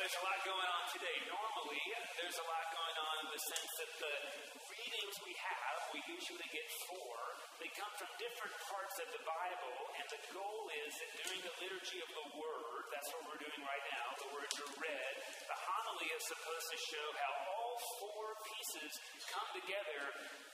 there's 0.01 0.17
a 0.17 0.25
lot 0.25 0.41
going 0.49 0.65
on 0.65 0.85
today. 0.97 1.13
Normally, 1.29 1.77
there's 2.17 2.41
a 2.41 2.47
lot 2.49 2.65
going 2.73 2.97
on 2.97 3.15
in 3.21 3.29
the 3.37 3.43
sense 3.45 3.69
that 3.85 3.93
the 4.01 4.17
readings 4.73 5.13
we 5.29 5.37
have, 5.37 5.93
we 5.93 6.01
usually 6.09 6.49
get 6.49 6.65
four. 6.89 7.21
They 7.61 7.69
come 7.77 7.93
from 8.01 8.09
different 8.17 8.57
parts 8.65 8.97
of 8.97 9.13
the 9.13 9.21
Bible, 9.29 9.77
and 10.01 10.09
the 10.09 10.25
goal 10.33 10.73
is 10.73 11.05
that 11.05 11.13
during 11.21 11.45
the 11.45 11.53
liturgy 11.61 12.01
of 12.01 12.09
the 12.17 12.33
Word, 12.33 12.89
that's 12.89 13.13
what 13.13 13.29
we're 13.29 13.45
doing 13.45 13.61
right 13.61 13.85
now, 13.93 14.17
the 14.17 14.33
words 14.33 14.57
are 14.57 14.73
read, 14.81 15.15
the 15.53 15.59
homily 15.69 16.17
is 16.17 16.25
supposed 16.33 16.69
to 16.73 16.81
show 16.81 17.13
how 17.13 17.33
all 17.53 17.77
four 18.01 18.41
pieces 18.41 18.89
come 19.29 19.53
together 19.53 20.01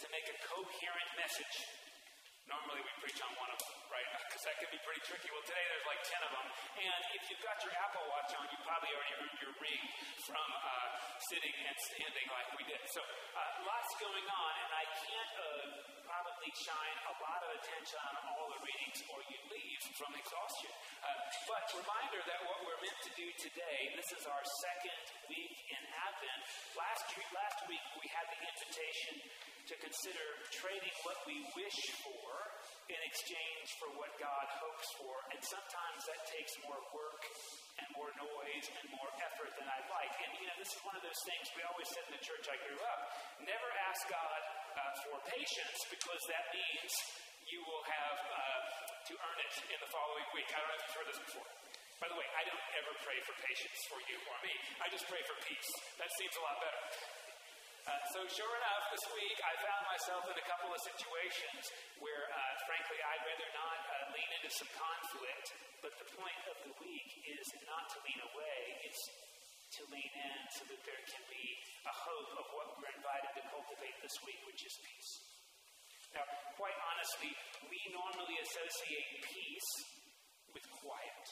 to 0.02 0.10
make 0.10 0.26
a 0.26 0.34
coherent 0.42 1.10
message. 1.14 1.70
Normally 2.50 2.82
we 2.82 2.90
preach 2.98 3.22
on 3.22 3.30
one 3.38 3.54
of 3.54 3.62
them, 3.62 3.81
right? 3.92 4.08
Because 4.24 4.42
that 4.48 4.56
can 4.56 4.70
be 4.72 4.80
pretty 4.80 5.04
tricky. 5.04 5.28
Well, 5.28 5.44
today 5.44 5.64
there's 5.68 5.84
like 5.84 6.02
10 6.08 6.24
of 6.24 6.32
them. 6.32 6.48
And 6.80 7.00
if 7.12 7.22
you've 7.28 7.44
got 7.44 7.60
your 7.60 7.74
Apple 7.76 8.04
Watch 8.08 8.32
on, 8.40 8.44
you 8.48 8.58
probably 8.64 8.90
already 8.96 9.14
heard 9.20 9.36
your 9.44 9.54
ring 9.60 9.82
from 10.24 10.48
uh, 10.48 10.88
sitting 11.28 11.52
and 11.52 11.76
standing 11.92 12.26
like 12.32 12.48
we 12.56 12.64
did. 12.64 12.80
So 12.88 13.04
uh, 13.04 13.68
lots 13.68 13.90
going 14.00 14.26
on, 14.26 14.52
and 14.64 14.70
I 14.72 14.84
can't 14.96 15.34
uh, 15.36 15.92
probably 16.08 16.50
shine 16.56 16.98
a 17.04 17.14
lot 17.20 17.40
of 17.44 17.50
attention 17.60 18.00
on 18.00 18.14
all 18.32 18.48
the 18.56 18.60
readings 18.64 18.98
or 19.12 19.20
you 19.28 19.38
leave 19.52 19.80
from 20.00 20.10
exhaustion. 20.16 20.72
Uh, 21.04 21.08
but 21.48 21.62
reminder 21.76 22.20
that 22.24 22.40
what 22.48 22.64
we're 22.64 22.80
meant 22.80 23.00
to 23.04 23.12
do 23.12 23.28
today, 23.44 23.78
this 24.00 24.08
is 24.16 24.24
our 24.24 24.44
second 24.64 25.02
week 25.28 25.56
in 25.68 25.82
Advent. 26.08 26.42
Last, 26.80 27.04
last 27.12 27.58
week 27.68 27.84
we 28.00 28.06
had 28.08 28.26
the 28.28 28.40
invitation 28.40 29.14
to 29.70 29.74
consider 29.78 30.26
trading 30.50 30.96
what 31.06 31.18
we 31.24 31.38
wish 31.54 31.78
for 32.02 32.21
in 32.90 33.00
exchange 33.06 33.68
for 33.78 33.88
what 33.94 34.10
God 34.18 34.46
hopes 34.58 34.88
for. 34.98 35.14
And 35.30 35.40
sometimes 35.42 36.00
that 36.10 36.20
takes 36.26 36.52
more 36.66 36.80
work 36.90 37.22
and 37.78 37.86
more 37.94 38.10
noise 38.18 38.66
and 38.78 38.86
more 38.94 39.10
effort 39.22 39.52
than 39.58 39.66
I'd 39.66 39.88
like. 39.90 40.12
And, 40.26 40.30
you 40.42 40.46
know, 40.50 40.56
this 40.58 40.72
is 40.72 40.80
one 40.82 40.96
of 40.98 41.04
those 41.04 41.22
things 41.26 41.44
we 41.54 41.62
always 41.66 41.88
said 41.94 42.04
in 42.10 42.12
the 42.18 42.24
church 42.24 42.46
I 42.50 42.58
grew 42.66 42.80
up 42.82 43.00
never 43.46 43.68
ask 43.90 44.00
God 44.10 44.40
uh, 44.78 44.92
for 45.06 45.16
patience 45.30 45.78
because 45.90 46.22
that 46.30 46.44
means 46.54 46.90
you 47.46 47.60
will 47.66 47.84
have 47.86 48.18
uh, 48.18 48.60
to 49.10 49.12
earn 49.18 49.38
it 49.42 49.54
in 49.70 49.78
the 49.82 49.90
following 49.90 50.26
week. 50.34 50.48
I 50.50 50.58
don't 50.62 50.70
know 50.70 50.78
if 50.78 50.84
you've 50.86 50.98
heard 50.98 51.10
this 51.10 51.22
before. 51.26 51.50
By 52.02 52.10
the 52.10 52.18
way, 52.18 52.26
I 52.34 52.42
don't 52.42 52.66
ever 52.82 52.92
pray 53.06 53.18
for 53.22 53.34
patience 53.46 53.78
for 53.86 53.98
you 54.10 54.18
or 54.26 54.36
me. 54.42 54.54
I 54.82 54.90
just 54.90 55.06
pray 55.06 55.22
for 55.22 55.38
peace. 55.46 55.70
That 56.02 56.10
seems 56.18 56.34
a 56.34 56.42
lot 56.42 56.58
better. 56.58 57.21
Uh, 57.82 57.90
so, 58.14 58.22
sure 58.30 58.54
enough, 58.62 58.84
this 58.94 59.06
week 59.10 59.38
I 59.42 59.58
found 59.58 59.82
myself 59.90 60.22
in 60.30 60.38
a 60.38 60.46
couple 60.46 60.70
of 60.70 60.78
situations 60.86 61.66
where, 61.98 62.30
uh, 62.30 62.54
frankly, 62.70 62.94
I'd 63.02 63.24
rather 63.26 63.50
not 63.58 63.78
uh, 63.82 63.94
lean 64.14 64.30
into 64.38 64.50
some 64.54 64.70
conflict. 64.70 65.46
But 65.82 65.90
the 65.98 66.06
point 66.14 66.38
of 66.46 66.56
the 66.62 66.74
week 66.78 67.10
is 67.26 67.46
not 67.66 67.82
to 67.90 67.98
lean 68.06 68.22
away, 68.22 68.58
it's 68.86 69.02
to 69.74 69.82
lean 69.90 70.12
in 70.14 70.40
so 70.54 70.62
that 70.70 70.78
there 70.86 71.02
can 71.10 71.26
be 71.26 71.46
a 71.82 71.94
hope 72.06 72.30
of 72.38 72.46
what 72.54 72.66
we're 72.78 72.94
invited 72.94 73.34
to 73.34 73.42
cultivate 73.50 73.98
this 73.98 74.14
week, 74.22 74.38
which 74.46 74.62
is 74.62 74.74
peace. 74.86 75.12
Now, 76.14 76.22
quite 76.54 76.78
honestly, 76.86 77.34
we 77.66 77.82
normally 77.90 78.38
associate 78.46 79.26
peace 79.26 79.70
with 80.54 80.62
quiet. 80.70 81.24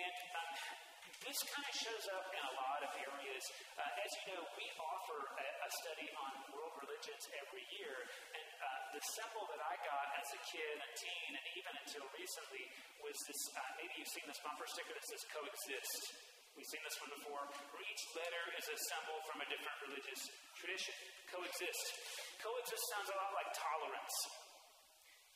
And 0.00 0.16
um, 0.40 0.50
this 1.20 1.38
kind 1.52 1.66
of 1.68 1.74
shows 1.76 2.06
up 2.16 2.26
in 2.32 2.42
a 2.42 2.54
lot 2.56 2.80
of 2.80 2.90
areas. 2.96 3.44
Uh, 3.76 4.02
as 4.04 4.10
you 4.20 4.24
know, 4.32 4.42
we 4.56 4.66
offer 4.80 5.18
a, 5.20 5.46
a, 5.64 5.70
study 5.84 6.08
on 6.16 6.30
world 6.52 6.74
religions 6.80 7.22
every 7.44 7.64
year, 7.76 7.94
and 8.34 8.48
uh, 8.56 8.66
the 8.96 9.02
symbol 9.20 9.44
that 9.52 9.60
I 9.60 9.74
got 9.84 10.06
as 10.16 10.28
a 10.32 10.40
kid 10.48 10.74
and 10.80 10.92
teen, 10.96 11.30
and 11.36 11.46
even 11.60 11.72
until 11.84 12.04
recently, 12.16 12.64
was 13.04 13.16
this. 13.28 13.40
Uh, 13.52 13.60
maybe 13.78 13.92
you've 14.00 14.14
seen 14.16 14.26
this 14.26 14.40
bumper 14.40 14.66
sticker 14.66 14.96
that 14.96 15.06
says 15.06 15.22
"Coexist." 15.30 16.02
We've 16.58 16.66
seen 16.66 16.82
this 16.82 16.98
one 16.98 17.12
before, 17.14 17.44
where 17.46 17.84
each 17.86 18.04
letter 18.18 18.44
is 18.58 18.66
a 18.74 18.78
symbol 18.90 19.16
from 19.30 19.38
a 19.38 19.46
different 19.46 19.76
religious 19.86 20.20
tradition. 20.58 20.96
Coexist. 21.30 21.84
Coexist 22.42 22.84
sounds 22.90 23.08
a 23.12 23.16
lot 23.16 23.30
like 23.38 23.48
tolerance 23.54 24.49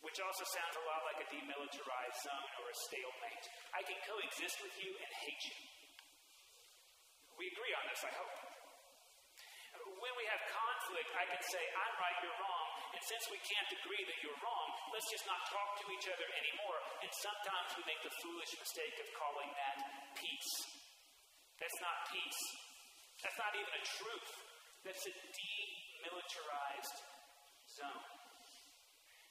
which 0.04 0.20
also 0.20 0.44
sounds 0.52 0.76
a 0.76 0.84
lot 0.84 1.00
like 1.08 1.24
a 1.24 1.28
demilitarized 1.32 2.18
zone 2.20 2.50
or 2.60 2.68
a 2.68 2.76
stalemate. 2.76 3.46
I 3.72 3.80
can 3.88 3.96
coexist 4.04 4.60
with 4.60 4.76
you 4.76 4.92
and 4.92 5.10
hate 5.24 5.44
you. 5.48 5.58
We 7.40 7.48
agree 7.48 7.74
on 7.74 7.84
this, 7.88 8.04
I 8.04 8.12
hope. 8.12 8.36
When 9.74 10.14
we 10.20 10.24
have 10.28 10.42
conflict, 10.52 11.10
I 11.16 11.24
can 11.26 11.42
say, 11.48 11.64
I'm 11.64 11.94
right, 11.96 12.18
you're 12.20 12.36
wrong, 12.36 12.68
and 12.94 13.02
since 13.08 13.24
we 13.32 13.40
can't 13.40 13.70
agree 13.80 14.04
that 14.04 14.18
you're 14.20 14.38
wrong, 14.44 14.68
let's 14.92 15.08
just 15.08 15.24
not 15.24 15.40
talk 15.48 15.80
to 15.80 15.86
each 15.96 16.06
other 16.12 16.28
anymore. 16.30 16.78
And 17.02 17.10
sometimes 17.24 17.74
we 17.74 17.82
make 17.88 17.98
the 18.04 18.14
foolish 18.20 18.52
mistake 18.54 18.96
of 19.00 19.08
calling 19.16 19.50
that 19.50 19.76
peace. 20.14 20.52
That's 21.58 21.80
not 21.80 21.96
peace. 22.12 22.42
That's 23.24 23.38
not 23.40 23.52
even 23.56 23.72
a 23.72 23.82
truth. 23.98 24.30
That's 24.84 25.04
a 25.08 25.14
demilitarized 25.16 26.96
zone. 27.80 28.23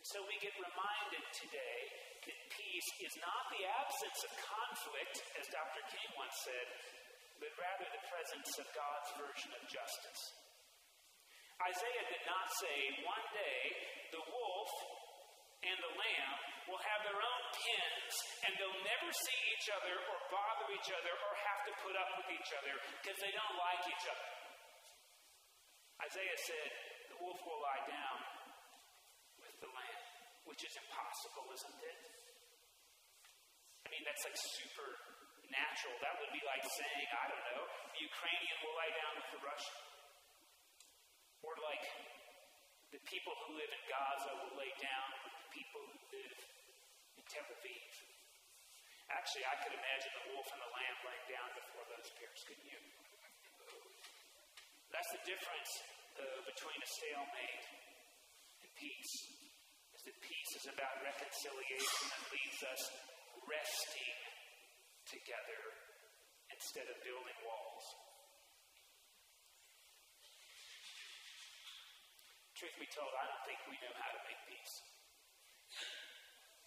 So 0.04 0.20
we 0.28 0.36
get 0.44 0.52
reminded 0.60 1.24
today 1.32 1.80
that 2.28 2.40
peace 2.52 2.90
is 3.08 3.16
not 3.24 3.48
the 3.56 3.64
absence 3.64 4.20
of 4.28 4.32
conflict, 4.36 5.16
as 5.40 5.48
Dr. 5.48 5.80
King 5.96 6.10
once 6.20 6.36
said, 6.44 6.68
but 7.40 7.48
rather 7.56 7.88
the 7.88 8.04
presence 8.12 8.52
of 8.60 8.68
God's 8.76 9.10
version 9.16 9.56
of 9.56 9.64
justice. 9.72 10.22
Isaiah 11.56 12.08
did 12.12 12.24
not 12.28 12.52
say, 12.52 12.78
one 13.08 13.28
day 13.32 13.62
the 14.12 14.24
wolf 14.28 14.72
and 15.64 15.80
the 15.80 15.96
lamb 15.96 16.36
will 16.68 16.84
have 16.84 17.08
their 17.08 17.20
own 17.24 17.44
pens 17.56 18.16
and 18.44 18.52
they'll 18.60 18.84
never 18.84 19.08
see 19.08 19.40
each 19.56 19.72
other 19.72 19.96
or 19.96 20.18
bother 20.28 20.68
each 20.76 20.92
other 20.92 21.16
or 21.16 21.32
have 21.48 21.64
to 21.64 21.74
put 21.80 21.96
up 21.96 22.12
with 22.20 22.28
each 22.28 22.52
other 22.60 22.76
because 23.00 23.16
they 23.24 23.32
don't 23.32 23.56
like 23.56 23.84
each 23.88 24.04
other. 24.12 24.30
Isaiah 26.12 26.40
said, 26.44 26.70
the 27.08 27.18
wolf 27.24 27.40
will 27.48 27.64
lie 27.64 27.88
down 27.88 28.43
which 30.54 30.70
is 30.70 30.78
impossible, 30.78 31.50
isn't 31.50 31.82
it? 31.82 32.02
I 33.82 33.88
mean, 33.90 34.06
that's 34.06 34.22
like 34.22 34.38
super 34.38 34.86
natural. 35.50 35.98
That 35.98 36.14
would 36.22 36.30
be 36.30 36.46
like 36.46 36.62
saying, 36.62 37.10
I 37.10 37.26
don't 37.26 37.46
know, 37.58 37.66
the 37.66 38.02
Ukrainian 38.06 38.58
will 38.62 38.78
lie 38.78 38.94
down 38.94 39.14
with 39.18 39.30
the 39.34 39.42
Russian. 39.42 39.82
Or 41.42 41.58
like 41.58 41.82
the 42.94 43.02
people 43.02 43.34
who 43.34 43.58
live 43.58 43.72
in 43.74 43.84
Gaza 43.90 44.32
will 44.46 44.54
lay 44.54 44.70
down 44.78 45.10
with 45.26 45.34
the 45.42 45.50
people 45.58 45.82
who 45.90 45.98
live 46.22 46.38
in 47.18 47.24
Tel 47.34 47.50
Aviv. 47.50 47.90
Actually, 49.10 49.50
I 49.50 49.58
could 49.66 49.74
imagine 49.74 50.12
the 50.22 50.38
wolf 50.38 50.48
and 50.54 50.62
the 50.62 50.70
lamb 50.70 50.98
laying 51.02 51.28
down 51.34 51.50
before 51.58 51.86
those 51.90 52.10
pairs, 52.22 52.42
couldn't 52.46 52.70
you? 52.70 52.82
That's 54.94 55.12
the 55.18 55.24
difference, 55.26 55.72
though, 56.14 56.46
between 56.46 56.78
a 56.78 56.90
stalemate 57.02 57.66
and 58.62 58.70
peace 58.78 59.43
that 60.04 60.18
peace 60.20 60.52
is 60.60 60.68
about 60.68 61.00
reconciliation 61.00 62.06
and 62.12 62.24
leaves 62.32 62.62
us 62.68 62.84
resting 63.48 64.18
together 65.08 65.62
instead 66.52 66.88
of 66.92 66.96
building 67.04 67.40
walls. 67.44 67.86
Truth 72.60 72.76
be 72.80 72.88
told, 72.96 73.12
I 73.12 73.28
don't 73.28 73.44
think 73.48 73.60
we 73.68 73.76
know 73.84 73.96
how 74.00 74.12
to 74.12 74.22
make 74.28 74.40
peace. 74.48 74.76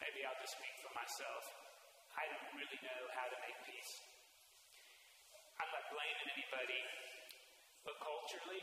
Maybe 0.01 0.25
I'll 0.29 0.41
just 0.41 0.57
speak 0.57 0.77
for 0.85 0.93
myself. 0.93 1.43
I 2.17 2.25
don't 2.29 2.49
really 2.57 2.81
know 2.85 3.03
how 3.17 3.29
to 3.29 3.39
make 3.45 3.57
peace. 3.65 3.93
I'm 5.57 5.71
not 5.73 5.85
blaming 5.89 6.29
anybody, 6.37 6.81
but 7.85 7.97
culturally, 8.01 8.61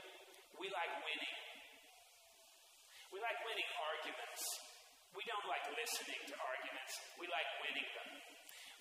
we 0.62 0.70
like 0.70 0.94
winning. 1.02 1.53
We 3.13 3.21
like 3.21 3.38
winning 3.45 3.69
arguments. 3.78 4.41
We 5.13 5.21
don't 5.30 5.45
like 5.45 5.62
listening 5.69 6.17
to 6.17 6.34
arguments. 6.34 6.93
We 7.21 7.30
like 7.30 7.45
winning 7.62 7.86
them. 7.93 8.10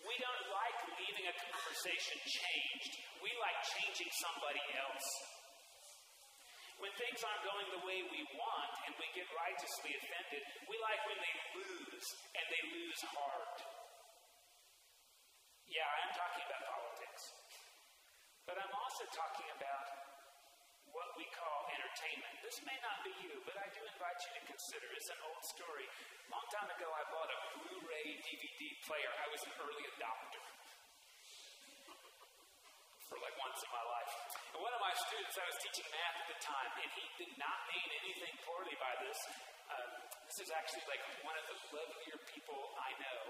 We 0.09 0.17
don't 0.17 0.45
like 0.49 0.79
leaving 0.97 1.29
a 1.29 1.37
conversation 1.37 2.17
changed. 2.25 2.93
We 3.21 3.29
like 3.37 3.61
changing 3.77 4.09
somebody 4.25 4.65
else. 4.81 5.09
When 6.81 6.91
things 6.97 7.21
aren't 7.21 7.45
going 7.45 7.69
the 7.77 7.85
way 7.85 8.01
we 8.09 8.25
want 8.33 8.73
and 8.89 8.97
we 8.97 9.05
get 9.13 9.29
righteously 9.37 10.01
offended, 10.01 10.43
we 10.65 10.81
like 10.81 11.03
when 11.13 11.21
they 11.21 11.35
lose 11.61 12.07
and 12.33 12.45
they 12.49 12.63
lose 12.73 13.01
hard. 13.13 13.57
Yeah, 15.69 15.85
I 15.85 15.99
am 16.09 16.13
talking 16.17 16.45
about 16.49 16.63
politics. 16.73 17.23
But 18.49 18.57
I'm 18.57 18.75
also 18.81 19.05
talking 19.13 19.49
about 19.61 20.02
what 20.93 21.09
we 21.17 21.25
call 21.33 21.59
entertainment. 21.73 22.35
This 22.45 22.59
may 22.69 22.77
not 22.85 23.01
be 23.05 23.13
you, 23.25 23.35
but 23.49 23.57
I 23.57 23.67
do 23.73 23.81
invite 23.81 24.19
you 24.29 24.31
to 24.37 24.43
consider. 24.49 24.87
It's 24.93 25.11
an 25.13 25.21
old 25.25 25.45
story. 25.57 25.87
Long 26.29 26.47
time 26.53 26.69
ago, 26.69 26.89
I 26.89 27.03
bought 27.09 27.31
a 27.33 27.39
Blu 27.57 27.75
ray 27.89 28.07
DVD 28.21 28.63
player. 28.85 29.13
I 29.25 29.27
was 29.33 29.41
an 29.49 29.53
early 29.57 29.85
adopter 29.97 30.43
for 33.09 33.17
like 33.21 33.37
once 33.41 33.61
in 33.61 33.71
my 33.73 33.85
life. 33.85 34.13
And 34.57 34.61
one 34.61 34.73
of 34.73 34.81
my 34.81 34.95
students, 35.09 35.37
I 35.37 35.45
was 35.45 35.59
teaching 35.61 35.89
math 35.93 36.17
at 36.17 36.29
the 36.33 36.39
time, 36.41 36.73
and 36.81 36.89
he 36.97 37.05
did 37.21 37.33
not 37.37 37.59
mean 37.69 37.89
anything 38.05 38.35
poorly 38.45 38.77
by 38.81 38.93
this. 39.05 39.19
Um, 39.69 39.93
this 40.29 40.49
is 40.49 40.51
actually 40.53 40.85
like 40.89 41.05
one 41.25 41.37
of 41.37 41.45
the 41.49 41.57
lovelier 41.77 42.21
people 42.33 42.61
I 42.81 42.93
know, 43.01 43.21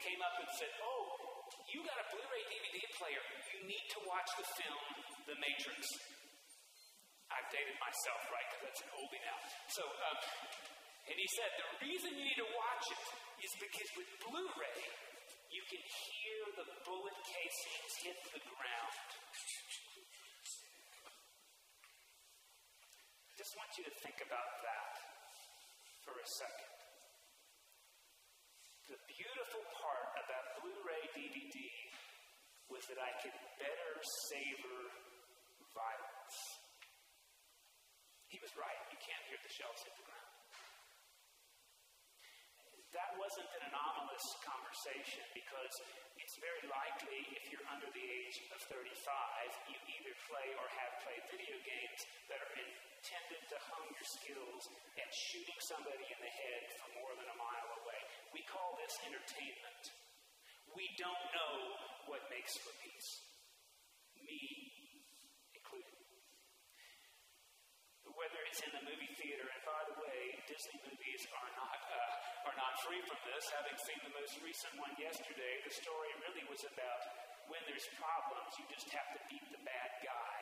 came 0.00 0.20
up 0.20 0.36
and 0.36 0.48
said, 0.60 0.72
Oh, 0.84 1.04
you 1.72 1.80
got 1.84 1.96
a 1.96 2.06
Blu 2.12 2.24
ray 2.24 2.44
DVD 2.48 2.76
player, 3.00 3.22
you 3.56 3.58
need 3.68 3.86
to 3.96 3.98
watch 4.04 4.28
the 4.36 4.46
film 4.60 4.84
The 5.32 5.36
Matrix. 5.40 5.80
I've 7.32 7.48
dated 7.48 7.76
myself, 7.80 8.20
right? 8.28 8.46
Because 8.52 8.62
that's 8.68 8.82
an 8.84 8.92
oldie 8.92 9.22
now. 9.24 9.38
So, 9.72 9.82
um, 9.84 10.18
and 11.08 11.16
he 11.16 11.28
said 11.34 11.50
the 11.56 11.68
reason 11.88 12.08
you 12.14 12.24
need 12.28 12.40
to 12.40 12.50
watch 12.52 12.86
it 12.92 13.02
is 13.42 13.52
because 13.58 13.88
with 13.98 14.10
Blu 14.22 14.44
ray, 14.60 14.82
you 15.50 15.62
can 15.68 15.82
hear 15.82 16.40
the 16.62 16.66
bullet 16.86 17.18
casings 17.26 17.92
hit 18.06 18.18
the 18.32 18.42
ground. 18.46 18.96
I 23.28 23.32
just 23.34 23.52
want 23.58 23.70
you 23.76 23.84
to 23.88 23.94
think 24.00 24.22
about 24.22 24.50
that 24.62 24.92
for 26.06 26.14
a 26.16 26.28
second. 26.38 26.72
The 28.92 29.00
beautiful 29.08 29.64
part 29.80 30.08
about 30.20 30.44
Blu 30.60 30.72
ray 30.84 31.04
DVD 31.16 31.56
was 32.70 32.84
that 32.88 33.00
I 33.00 33.12
could 33.24 33.36
better 33.60 33.92
savor 34.28 34.78
violence. 35.74 36.11
He 38.32 38.40
was 38.40 38.48
right. 38.56 38.80
You 38.88 38.96
can't 38.96 39.24
hear 39.28 39.36
the 39.44 39.52
shells 39.52 39.76
hit 39.84 39.92
the 39.92 40.08
ground. 40.08 40.32
That 42.96 43.12
wasn't 43.20 43.48
an 43.60 43.68
anomalous 43.68 44.26
conversation 44.40 45.24
because 45.36 45.74
it's 46.16 46.36
very 46.40 46.64
likely 46.64 47.20
if 47.36 47.44
you're 47.52 47.68
under 47.68 47.88
the 47.92 48.04
age 48.04 48.36
of 48.56 48.60
35, 48.72 48.88
you 49.68 49.76
either 49.76 50.14
play 50.32 50.48
or 50.56 50.64
have 50.64 50.92
played 51.04 51.24
video 51.28 51.56
games 51.60 52.00
that 52.32 52.40
are 52.40 52.52
intended 52.56 53.42
to 53.52 53.56
hone 53.68 53.92
your 53.92 54.08
skills 54.16 54.62
at 54.96 55.08
shooting 55.28 55.60
somebody 55.68 56.04
in 56.04 56.20
the 56.20 56.32
head 56.32 56.62
from 56.80 56.90
more 57.04 57.12
than 57.16 57.28
a 57.28 57.36
mile 57.36 57.70
away. 57.84 58.00
We 58.32 58.44
call 58.48 58.80
this 58.80 58.96
entertainment. 59.08 59.82
We 60.72 60.88
don't 60.96 61.24
know 61.36 61.56
what 62.08 62.24
makes 62.32 62.56
for 62.64 62.72
peace. 62.80 63.10
Me 64.24 64.61
Whether 68.22 68.38
it's 68.46 68.62
in 68.62 68.70
the 68.70 68.86
movie 68.86 69.10
theater, 69.18 69.50
and 69.50 69.62
by 69.66 69.82
the 69.90 69.98
way, 69.98 70.20
Disney 70.46 70.78
movies 70.86 71.26
are 71.34 71.50
not 71.58 71.78
uh, 71.90 72.46
are 72.46 72.54
not 72.54 72.70
free 72.86 73.02
from 73.02 73.18
this. 73.26 73.50
Having 73.50 73.74
seen 73.82 73.98
the 74.06 74.14
most 74.14 74.38
recent 74.46 74.78
one 74.78 74.94
yesterday, 74.94 75.58
the 75.66 75.74
story 75.74 76.06
really 76.22 76.46
was 76.46 76.62
about 76.62 77.02
when 77.50 77.58
there's 77.66 77.82
problems, 77.98 78.54
you 78.62 78.64
just 78.70 78.86
have 78.94 79.10
to 79.18 79.20
beat 79.26 79.42
the 79.50 79.58
bad 79.66 79.90
guy. 80.06 80.40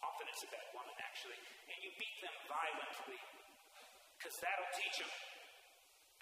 Often 0.00 0.24
it's 0.32 0.40
a 0.48 0.50
bad 0.56 0.64
woman, 0.72 0.96
actually, 1.04 1.36
and 1.68 1.76
you 1.84 1.92
beat 2.00 2.16
them 2.24 2.36
violently 2.48 3.20
because 4.16 4.32
that'll 4.40 4.72
teach 4.72 5.04
them 5.04 5.12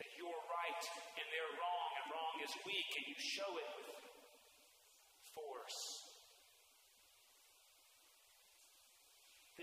that 0.03 0.11
you're 0.18 0.43
right 0.51 0.85
and 1.22 1.27
they're 1.31 1.55
wrong, 1.55 1.91
and 2.03 2.05
wrong 2.11 2.35
is 2.43 2.51
weak, 2.66 2.91
and 2.99 3.05
you 3.14 3.16
show 3.22 3.51
it 3.62 3.68
with 3.79 3.95
force. 5.39 6.07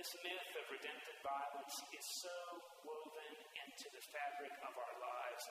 This 0.04 0.20
myth 0.20 0.52
of 0.60 0.68
redemptive 0.68 1.16
violence 1.24 1.80
is 1.96 2.08
so 2.20 2.36
woven 2.84 3.36
into 3.56 3.88
the 3.88 4.04
fabric 4.12 4.52
of 4.68 4.76
our 4.76 4.96
lives 5.00 5.44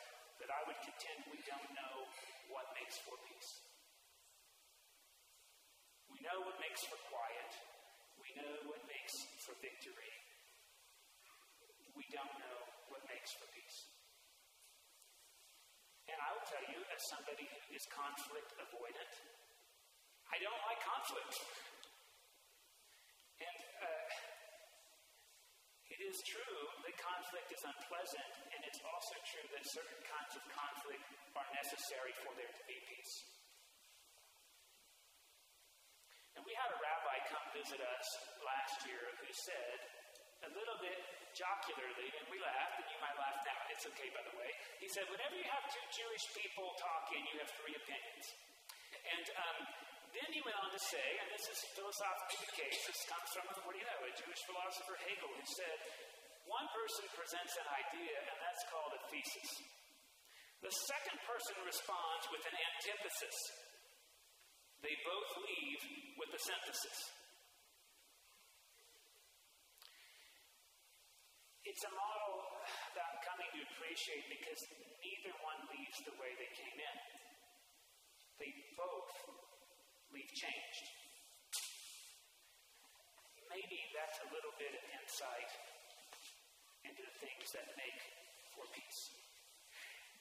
that 0.44 0.53
I 0.53 0.61
would 0.68 0.76
contend 0.84 1.24
we 1.32 1.40
don't 1.48 1.72
know 1.72 2.05
what 2.53 2.68
makes 2.76 3.00
for 3.00 3.16
peace. 3.32 3.50
We 6.12 6.20
know 6.20 6.44
what 6.44 6.61
makes 6.61 6.84
for 6.84 7.00
quiet. 7.09 7.53
We 8.20 8.28
know 8.36 8.53
what 8.68 8.84
makes 8.84 9.16
for 9.40 9.57
victory. 9.64 10.12
We 11.96 12.05
don't 12.12 12.36
know 12.36 12.59
what 12.92 13.09
makes 13.09 13.32
for 13.32 13.48
peace. 13.57 13.78
And 16.12 16.20
I 16.20 16.28
will 16.28 16.44
tell 16.44 16.66
you, 16.68 16.80
as 16.92 17.00
somebody 17.09 17.48
who 17.48 17.72
is 17.72 17.88
conflict 17.88 18.53
avoidant, 18.61 19.12
I 20.28 20.36
don't 20.44 20.61
like 20.68 20.80
conflict. 20.84 21.40
And 23.42 23.59
uh, 23.82 24.03
it 25.93 26.01
is 26.09 26.16
true 26.24 26.61
that 26.88 26.95
conflict 26.97 27.53
is 27.53 27.61
unpleasant, 27.61 28.32
and 28.49 28.61
it's 28.64 28.80
also 28.80 29.14
true 29.28 29.47
that 29.53 29.64
certain 29.68 30.03
kinds 30.09 30.32
of 30.40 30.43
conflict 30.49 31.05
are 31.36 31.49
necessary 31.53 32.16
for 32.24 32.32
there 32.40 32.49
to 32.49 32.64
be 32.64 32.78
peace. 32.88 33.14
And 36.32 36.43
we 36.49 36.57
had 36.57 36.72
a 36.72 36.78
rabbi 36.80 37.16
come 37.28 37.47
visit 37.53 37.80
us 37.84 38.09
last 38.40 38.88
year 38.88 39.05
who 39.20 39.30
said, 39.36 39.78
a 40.43 40.51
little 40.57 40.78
bit 40.82 40.99
jocularly, 41.36 42.09
and 42.18 42.24
we 42.32 42.40
laughed, 42.40 42.80
and 42.82 42.88
you 42.88 42.99
might 42.99 43.14
laugh 43.14 43.38
now. 43.47 43.61
It's 43.70 43.86
okay, 43.95 44.11
by 44.11 44.24
the 44.26 44.34
way. 44.34 44.51
He 44.82 44.88
said, 44.90 45.07
whenever 45.07 45.38
you 45.38 45.47
have 45.47 45.64
two 45.70 45.86
Jewish 45.93 46.24
people 46.34 46.66
talking, 46.80 47.22
you 47.30 47.36
have 47.38 47.53
three 47.62 47.76
opinions. 47.78 48.26
And 49.07 49.26
um, 49.38 49.59
then 50.12 50.28
he 50.28 50.40
went 50.44 50.56
on 50.60 50.68
to 50.68 50.82
say, 50.92 51.08
and 51.24 51.28
this 51.32 51.46
is 51.48 51.58
philosophically 51.72 52.44
the 52.44 52.52
case, 52.52 52.78
this 52.84 53.00
comes 53.08 53.28
from, 53.32 53.48
what 53.64 53.72
do 53.72 53.80
you 53.80 53.88
know, 53.88 54.00
a 54.04 54.12
Jewish 54.12 54.42
philosopher 54.44 54.96
Hegel, 55.08 55.32
who 55.32 55.46
said, 55.56 55.78
one 56.44 56.68
person 56.74 57.08
presents 57.16 57.54
an 57.56 57.68
idea, 57.72 58.16
and 58.28 58.36
that's 58.42 58.64
called 58.68 58.92
a 58.92 59.00
thesis. 59.08 59.50
The 60.60 60.74
second 60.90 61.18
person 61.24 61.56
responds 61.64 62.24
with 62.28 62.44
an 62.44 62.54
antithesis. 62.54 63.36
They 64.84 64.94
both 65.06 65.30
leave 65.48 65.80
with 66.20 66.30
a 66.34 66.40
synthesis. 66.42 66.98
It's 71.62 71.84
a 71.88 71.92
model 71.94 72.36
that 72.98 73.04
I'm 73.06 73.20
coming 73.22 73.48
to 73.54 73.60
appreciate 73.64 74.26
because 74.28 74.60
neither 75.00 75.32
one 75.40 75.60
leaves 75.72 75.98
the 76.04 76.14
way 76.18 76.30
they 76.36 76.52
came 76.52 76.78
in. 76.78 76.96
They 78.42 78.50
both 78.74 79.41
leave 80.12 80.32
changed. 80.36 80.86
Maybe 83.48 83.80
that's 83.92 84.18
a 84.24 84.28
little 84.32 84.54
bit 84.56 84.72
of 84.72 84.82
insight 84.96 85.50
into 86.88 87.02
the 87.04 87.16
things 87.20 87.46
that 87.52 87.68
make 87.76 88.00
for 88.56 88.64
peace. 88.72 89.02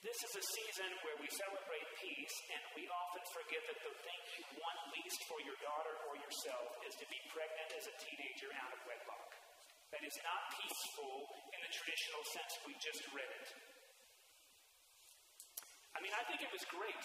This 0.04 0.18
is 0.18 0.34
a 0.34 0.44
season 0.44 0.90
where 1.06 1.14
we 1.22 1.30
celebrate 1.30 1.86
peace, 2.02 2.36
and 2.50 2.62
we 2.74 2.84
often 2.90 3.22
forget 3.38 3.62
that 3.70 3.80
the 3.86 3.94
thing 4.02 4.20
you 4.34 4.44
want 4.58 4.78
least 4.98 5.20
for 5.30 5.38
your 5.46 5.54
daughter 5.62 5.94
or 6.10 6.18
yourself 6.18 6.68
is 6.82 6.94
to 6.98 7.06
be 7.06 7.20
pregnant 7.30 7.70
as 7.70 7.86
a 7.86 7.94
teenager 8.02 8.50
out 8.66 8.74
of 8.74 8.82
wedlock. 8.82 9.30
That 9.94 10.02
is 10.02 10.16
not 10.26 10.40
peaceful 10.58 11.14
in 11.54 11.60
the 11.62 11.70
traditional 11.70 12.22
sense 12.34 12.52
we 12.66 12.74
just 12.82 13.02
read 13.14 13.30
it. 13.30 13.48
I 15.94 15.98
mean, 16.02 16.12
I 16.18 16.24
think 16.26 16.42
it 16.42 16.50
was 16.50 16.64
great. 16.66 17.04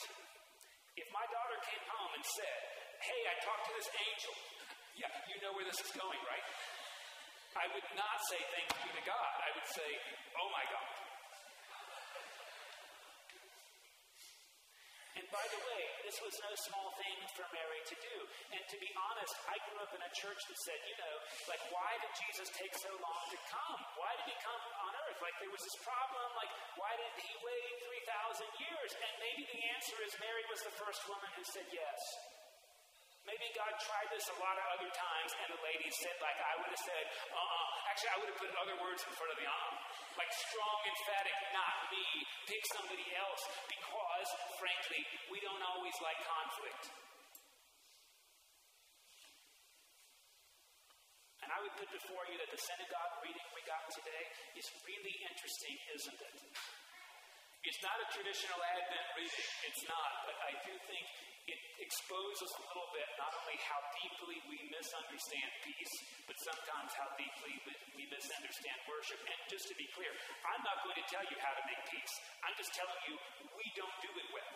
If 0.97 1.07
my 1.13 1.25
daughter 1.29 1.57
came 1.69 1.85
home 1.93 2.11
and 2.17 2.25
said, 2.25 2.76
Hey, 3.01 3.21
I 3.29 3.35
talked 3.45 3.65
to 3.69 3.73
this 3.77 3.89
angel. 3.93 4.35
yeah, 4.97 5.11
you 5.29 5.37
know 5.41 5.53
where 5.53 5.65
this 5.65 5.79
is 5.81 5.91
going, 5.93 6.21
right? 6.25 6.45
I 7.57 7.65
would 7.73 7.89
not 7.97 8.17
say 8.29 8.37
thank 8.53 8.69
you 8.85 8.91
to 8.93 9.03
God. 9.05 9.31
I 9.41 9.49
would 9.57 9.69
say, 9.73 9.89
Oh 10.37 10.49
my 10.53 10.65
God. 10.69 10.97
And 15.17 15.25
by 15.33 15.41
the 15.49 15.57
way, 15.57 15.81
this 16.05 16.13
was 16.21 16.29
no 16.45 16.53
small 16.69 16.93
thing 17.01 17.17
for 17.33 17.41
Mary 17.49 17.81
to 17.89 17.97
do. 17.97 18.17
And 18.53 18.61
to 18.61 18.77
be 18.77 18.85
honest, 18.93 19.33
I 19.49 19.57
grew 19.65 19.81
up 19.81 19.89
in 19.89 20.01
a 20.05 20.11
church 20.13 20.37
that 20.45 20.59
said, 20.61 20.77
you 20.85 20.93
know, 20.93 21.15
like, 21.49 21.63
why 21.73 21.89
did 21.97 22.13
Jesus 22.21 22.53
take 22.53 22.69
so 22.77 22.93
long 23.01 23.21
to 23.33 23.39
come? 23.49 23.81
Why 23.97 24.13
did 24.21 24.29
he 24.29 24.37
come 24.45 24.61
on 24.61 24.93
earth? 25.09 25.17
Like, 25.17 25.33
there 25.41 25.49
was 25.49 25.65
this 25.65 25.77
problem, 25.81 26.37
like, 26.37 26.53
why 26.77 26.93
did 27.01 27.09
he 27.17 27.33
wait 27.41 27.71
3,000 28.05 28.45
years? 28.61 28.91
And 28.93 29.13
maybe 29.17 29.43
the 29.49 29.61
answer 29.73 29.97
is 30.05 30.13
Mary 30.21 30.45
was 30.53 30.61
the 30.69 30.75
first 30.77 31.01
woman 31.09 31.33
who 31.33 31.43
said 31.49 31.65
yes. 31.73 31.99
Maybe 33.27 33.51
God 33.51 33.75
tried 33.75 34.07
this 34.07 34.23
a 34.31 34.37
lot 34.39 34.55
of 34.55 34.65
other 34.79 34.87
times, 34.87 35.31
and 35.43 35.51
the 35.51 35.59
lady 35.59 35.91
said, 35.99 36.15
like 36.23 36.39
I 36.39 36.53
would 36.63 36.71
have 36.71 36.79
said, 36.87 37.05
uh 37.27 37.35
uh 37.35 37.91
Actually, 37.91 38.13
I 38.15 38.17
would 38.23 38.29
have 38.31 38.39
put 38.39 38.51
other 38.55 38.77
words 38.79 39.03
in 39.03 39.11
front 39.19 39.35
of 39.35 39.37
the 39.43 39.43
uh 39.43 39.51
uh. 39.51 39.75
Like 40.15 40.31
strong, 40.31 40.79
emphatic, 40.87 41.35
not 41.51 41.91
me. 41.91 42.07
Pick 42.47 42.63
somebody 42.71 43.03
else. 43.19 43.43
Because, 43.67 44.29
frankly, 44.63 45.01
we 45.27 45.43
don't 45.43 45.59
always 45.59 45.93
like 45.99 46.15
conflict. 46.23 46.83
And 51.43 51.51
I 51.51 51.59
would 51.67 51.75
put 51.75 51.91
before 51.91 52.23
you 52.31 52.39
that 52.39 52.51
the 52.51 52.61
synagogue 52.63 53.13
reading 53.27 53.47
we 53.51 53.59
got 53.67 53.83
today 53.91 54.23
is 54.55 54.67
really 54.87 55.15
interesting, 55.27 55.75
isn't 55.99 56.19
it? 56.31 56.37
It's 57.67 57.83
not 57.83 57.99
a 57.99 58.07
traditional 58.15 58.55
Advent 58.63 59.07
reading. 59.19 59.47
It's 59.67 59.83
not. 59.91 60.11
But 60.23 60.39
I 60.39 60.55
do 60.63 60.71
think 60.87 61.03
it 61.51 61.59
exposes 61.83 62.47
a 62.55 62.63
little 62.63 62.87
bit 62.95 63.07
not 63.19 63.35
only 63.43 63.59
how 63.59 63.79
deeply 63.91 64.39
we 64.47 64.57
misunderstand 64.71 65.51
peace, 65.67 65.93
but 66.31 66.35
sometimes 66.47 66.95
how 66.95 67.11
deeply 67.19 67.59
we 67.99 68.07
misunderstand 68.07 68.79
worship. 68.87 69.19
And 69.19 69.39
just 69.51 69.67
to 69.67 69.75
be 69.75 69.83
clear, 69.91 70.15
I'm 70.47 70.63
not 70.63 70.79
going 70.87 70.95
to 70.95 71.07
tell 71.11 71.27
you 71.27 71.35
how 71.43 71.51
to 71.59 71.63
make 71.67 71.81
peace. 71.91 72.13
I'm 72.47 72.55
just 72.55 72.71
telling 72.71 73.01
you 73.11 73.19
we 73.51 73.65
don't 73.75 73.97
do 73.99 74.11
it 74.15 74.27
well. 74.31 74.53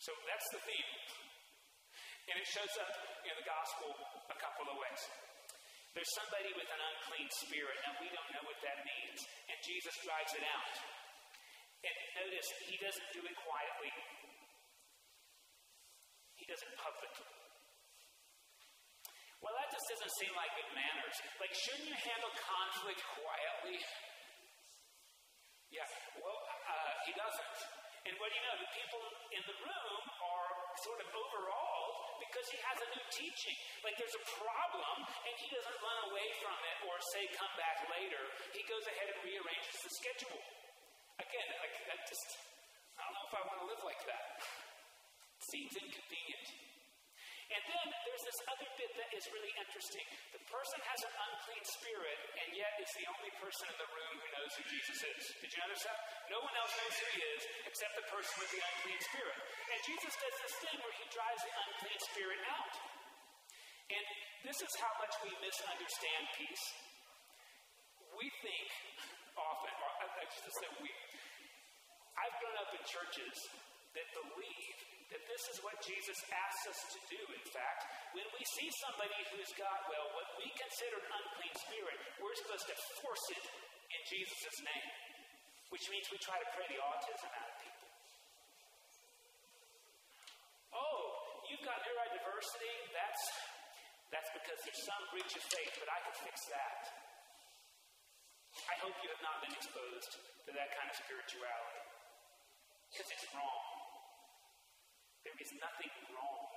So 0.00 0.16
that's 0.24 0.48
the 0.56 0.64
theme. 0.64 0.90
And 2.32 2.40
it 2.40 2.48
shows 2.48 2.72
up 2.80 2.92
in 3.28 3.36
the 3.36 3.44
gospel 3.44 3.92
a 4.32 4.36
couple 4.40 4.64
of 4.72 4.80
ways. 4.80 5.02
There's 5.92 6.12
somebody 6.16 6.56
with 6.56 6.72
an 6.72 6.80
unclean 6.80 7.28
spirit. 7.44 7.76
Now, 7.84 8.00
we 8.00 8.08
don't 8.08 8.30
know 8.32 8.44
what 8.48 8.56
that 8.64 8.80
means. 8.80 9.20
And 9.52 9.56
Jesus 9.60 9.92
drives 10.02 10.32
it 10.34 10.44
out. 10.48 11.03
And 11.84 11.96
notice, 12.24 12.48
he 12.64 12.76
doesn't 12.80 13.08
do 13.12 13.20
it 13.20 13.36
quietly. 13.44 13.92
He 16.40 16.44
does 16.48 16.60
it 16.64 16.72
publicly. 16.80 17.28
Well, 19.44 19.52
that 19.60 19.68
just 19.68 19.84
doesn't 19.92 20.14
seem 20.16 20.32
like 20.32 20.48
good 20.56 20.72
manners. 20.72 21.16
Like, 21.36 21.52
shouldn't 21.52 21.84
you 21.84 21.96
handle 22.00 22.32
conflict 22.32 23.00
quietly? 23.12 23.76
Yeah, 25.68 25.84
well, 26.16 26.38
uh, 26.64 26.92
he 27.04 27.12
doesn't. 27.12 27.56
And 28.08 28.16
what 28.20 28.28
do 28.32 28.36
you 28.36 28.44
know? 28.44 28.56
The 28.60 28.72
people 28.72 29.04
in 29.32 29.42
the 29.48 29.56
room 29.64 30.00
are 30.20 30.52
sort 30.84 31.00
of 31.00 31.08
overawed 31.12 31.94
because 32.20 32.46
he 32.52 32.58
has 32.60 32.76
a 32.76 32.88
new 32.92 33.06
teaching. 33.08 33.56
Like 33.80 33.96
there's 33.96 34.16
a 34.16 34.24
problem, 34.36 34.96
and 35.04 35.34
he 35.40 35.48
doesn't 35.48 35.78
run 35.80 35.98
away 36.12 36.28
from 36.44 36.56
it 36.56 36.76
or 36.84 36.94
say, 37.16 37.24
come 37.32 37.52
back 37.56 37.84
later. 37.88 38.22
He 38.52 38.60
goes 38.68 38.84
ahead 38.84 39.08
and 39.08 39.18
rearranges 39.24 39.76
the 39.80 39.92
schedule. 40.04 40.40
Again, 41.34 41.50
like, 41.66 41.74
that 41.90 41.98
just, 42.06 42.28
I 42.94 43.02
don't 43.10 43.14
know 43.18 43.26
if 43.26 43.34
I 43.34 43.42
want 43.42 43.58
to 43.58 43.66
live 43.66 43.82
like 43.82 43.98
that. 44.06 44.38
It 44.38 45.42
seems 45.50 45.74
inconvenient. 45.82 46.46
And 47.50 47.62
then 47.74 47.86
there's 48.06 48.22
this 48.22 48.40
other 48.54 48.70
bit 48.78 48.94
that 48.94 49.10
is 49.18 49.26
really 49.34 49.50
interesting. 49.58 50.06
The 50.30 50.46
person 50.46 50.78
has 50.78 51.00
an 51.02 51.10
unclean 51.10 51.64
spirit, 51.74 52.18
and 52.38 52.54
yet 52.54 52.70
is 52.78 52.86
the 52.94 53.10
only 53.18 53.34
person 53.42 53.66
in 53.66 53.76
the 53.82 53.90
room 53.98 54.14
who 54.14 54.28
knows 54.30 54.52
who 54.54 54.64
Jesus 54.78 54.98
is. 55.10 55.22
Did 55.42 55.50
you 55.50 55.58
notice 55.66 55.82
that? 55.82 55.98
No 56.30 56.38
one 56.38 56.54
else 56.54 56.70
knows 56.70 56.94
who 57.02 57.08
he 57.18 57.22
is 57.34 57.42
except 57.66 57.98
the 57.98 58.06
person 58.14 58.34
with 58.38 58.54
the 58.54 58.62
unclean 58.62 59.00
spirit. 59.02 59.38
And 59.74 59.78
Jesus 59.90 60.14
does 60.14 60.36
this 60.38 60.54
thing 60.62 60.78
where 60.86 60.96
he 61.02 61.06
drives 61.10 61.42
the 61.42 61.50
unclean 61.50 62.00
spirit 62.14 62.42
out. 62.46 62.74
And 63.90 64.06
this 64.46 64.58
is 64.62 64.72
how 64.78 64.94
much 65.02 65.18
we 65.26 65.34
misunderstand 65.42 66.22
peace. 66.38 66.66
We 68.14 68.30
think 68.38 68.70
or 70.24 70.28
I 70.28 70.32
should 70.32 70.56
say 70.56 70.68
we, 70.80 70.88
I've 72.16 72.36
grown 72.40 72.56
up 72.56 72.72
in 72.72 72.82
churches 72.88 73.36
that 73.92 74.06
believe 74.16 74.76
that 75.12 75.22
this 75.28 75.44
is 75.52 75.60
what 75.60 75.76
Jesus 75.84 76.18
asks 76.32 76.64
us 76.72 76.80
to 76.96 77.00
do, 77.12 77.20
in 77.20 77.44
fact. 77.52 77.80
When 78.16 78.26
we 78.34 78.42
see 78.56 78.66
somebody 78.80 79.20
who's 79.30 79.52
got, 79.60 79.84
well, 79.86 80.08
what 80.16 80.28
we 80.40 80.48
consider 80.56 80.96
an 80.96 81.12
unclean 81.12 81.54
spirit, 81.60 81.98
we're 82.18 82.34
supposed 82.40 82.66
to 82.72 82.76
force 83.04 83.26
it 83.36 83.44
in 83.92 84.00
Jesus' 84.08 84.58
name, 84.64 84.88
which 85.70 85.84
means 85.92 86.08
we 86.08 86.18
try 86.24 86.40
to 86.40 86.48
pray 86.56 86.66
the 86.72 86.80
autism 86.80 87.30
out 87.30 87.48
of 87.52 87.56
people. 87.60 87.88
Oh, 90.74 91.02
you've 91.52 91.62
got 91.62 91.78
neurodiversity? 91.84 92.74
That's, 92.90 93.22
that's 94.10 94.30
because 94.34 94.58
there's 94.66 94.82
some 94.88 95.04
breach 95.14 95.34
of 95.36 95.44
faith, 95.46 95.74
but 95.78 95.88
I 95.92 95.98
can 96.10 96.14
fix 96.26 96.36
that. 96.50 97.03
I 98.64 98.74
hope 98.80 98.96
you 99.04 99.08
have 99.12 99.24
not 99.24 99.44
been 99.44 99.52
exposed 99.52 100.12
to 100.16 100.50
that 100.56 100.68
kind 100.72 100.88
of 100.88 100.96
spirituality 100.96 101.84
because 102.88 103.08
it's 103.12 103.26
wrong. 103.36 103.64
There 105.24 105.36
is 105.36 105.50
nothing 105.60 105.92
wrong 106.12 106.48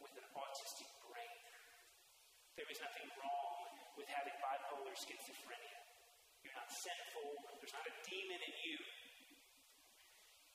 with 0.00 0.12
an 0.20 0.26
autistic 0.36 0.90
brain. 1.08 1.40
There 2.60 2.68
is 2.68 2.80
nothing 2.80 3.08
wrong 3.20 3.52
with 3.96 4.08
having 4.12 4.36
bipolar 4.40 4.96
schizophrenia. 4.96 5.80
You're 6.44 6.56
not 6.56 6.68
sinful. 6.68 7.28
There's 7.60 7.76
not 7.76 7.88
a 7.88 7.94
demon 8.04 8.40
in 8.40 8.54
you. 8.66 8.78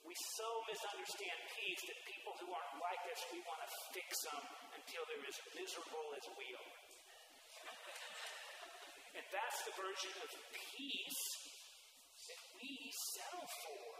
We 0.05 0.13
so 0.37 0.49
misunderstand 0.65 1.39
peace 1.53 1.81
that 1.85 1.99
people 2.09 2.33
who 2.41 2.49
aren't 2.49 2.77
like 2.81 3.03
us, 3.13 3.21
we 3.29 3.39
want 3.45 3.61
to 3.61 3.69
fix 3.93 4.09
them 4.27 4.43
until 4.73 5.05
they're 5.05 5.29
as 5.29 5.39
miserable 5.53 6.07
as 6.17 6.25
we 6.35 6.47
are. 6.57 6.90
And 9.11 9.25
that's 9.27 9.59
the 9.67 9.75
version 9.75 10.15
of 10.23 10.29
peace 10.55 11.23
that 12.31 12.41
we 12.55 12.71
settle 13.15 13.47
for. 13.67 13.91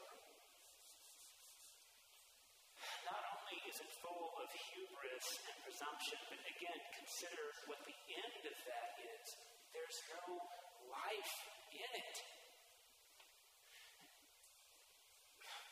Not 3.04 3.24
only 3.36 3.58
is 3.68 3.78
it 3.84 3.92
full 4.00 4.32
of 4.40 4.48
hubris 4.48 5.28
and 5.52 5.58
presumption, 5.68 6.20
but 6.32 6.40
again, 6.48 6.82
consider 6.96 7.46
what 7.68 7.84
the 7.84 7.98
end 8.24 8.44
of 8.48 8.58
that 8.72 8.92
is. 9.04 9.26
There's 9.76 10.00
no 10.16 10.24
life 10.88 11.36
in 11.76 11.92
it. 11.92 12.18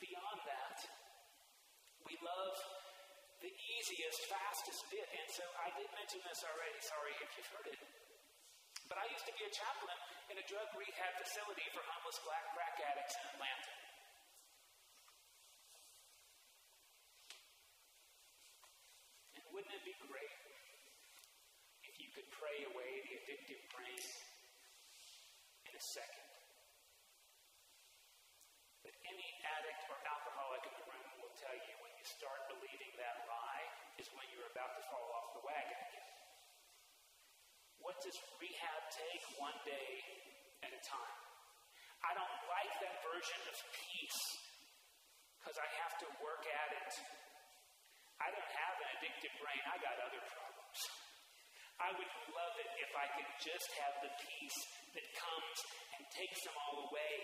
Beyond 0.04 0.40
that, 0.48 0.78
we 2.08 2.16
love 2.24 2.56
the 3.40 3.52
easiest, 3.52 4.20
fastest 4.28 4.84
bit. 4.92 5.08
And 5.08 5.28
so 5.32 5.44
I 5.64 5.72
did 5.80 5.88
mention 5.96 6.20
this 6.28 6.44
already. 6.44 6.80
Sorry 6.84 7.14
if 7.24 7.30
you've 7.40 7.52
heard 7.56 7.68
it. 7.72 7.80
But 8.90 8.98
I 8.98 9.06
used 9.14 9.30
to 9.30 9.36
be 9.38 9.46
a 9.46 9.54
chaplain 9.54 9.94
in 10.34 10.42
a 10.42 10.46
drug 10.50 10.66
rehab 10.74 11.14
facility 11.22 11.62
for 11.78 11.86
homeless 11.86 12.18
black 12.26 12.42
crack 12.58 12.74
addicts 12.82 13.14
in 13.22 13.24
Atlanta. 13.38 13.74
And 19.38 19.46
wouldn't 19.54 19.78
it 19.78 19.86
be 19.86 19.94
great 20.10 20.38
if 21.86 22.02
you 22.02 22.10
could 22.18 22.26
pray 22.34 22.66
away 22.74 22.92
the 23.06 23.14
addictive 23.22 23.62
brain 23.78 24.02
in 25.70 25.74
a 25.78 25.84
second? 25.86 26.26
But 28.82 28.98
any 29.06 29.30
addict 29.54 29.86
or 29.86 30.02
alcoholic 30.02 30.66
in 30.66 30.74
the 30.82 30.86
room 30.90 31.10
will 31.22 31.36
tell 31.38 31.54
you 31.54 31.74
when 31.86 31.94
you 31.94 32.06
start 32.10 32.42
believing 32.50 32.98
that 32.98 33.22
lie 33.30 33.66
is 34.02 34.10
when 34.18 34.26
you're 34.34 34.50
about 34.50 34.74
to 34.74 34.84
fall 34.90 35.14
off 35.14 35.38
the 35.38 35.46
wagon 35.46 35.89
does 38.04 38.18
rehab 38.40 38.82
take? 38.92 39.24
One 39.40 39.56
day 39.64 39.92
at 40.68 40.72
a 40.72 40.82
time. 40.84 41.20
I 42.04 42.16
don't 42.16 42.38
like 42.48 42.74
that 42.84 42.96
version 43.04 43.40
of 43.48 43.56
peace 43.76 44.22
because 45.40 45.58
I 45.60 45.68
have 45.84 45.96
to 46.04 46.08
work 46.24 46.44
at 46.48 46.70
it 46.76 46.92
I 48.20 48.28
don't 48.36 48.52
have 48.52 48.76
an 48.84 48.90
addictive 49.00 49.32
brain. 49.40 49.64
I 49.64 49.80
got 49.80 49.96
other 50.04 50.20
problems. 50.20 50.80
I 51.88 51.90
would 51.96 52.14
love 52.36 52.56
it 52.60 52.72
if 52.84 52.92
I 52.92 53.08
could 53.16 53.32
just 53.40 53.70
have 53.80 53.96
the 54.04 54.12
peace 54.20 54.60
that 54.92 55.08
comes 55.16 55.58
and 55.96 56.04
takes 56.12 56.44
them 56.44 56.56
all 56.68 56.92
away. 56.92 57.16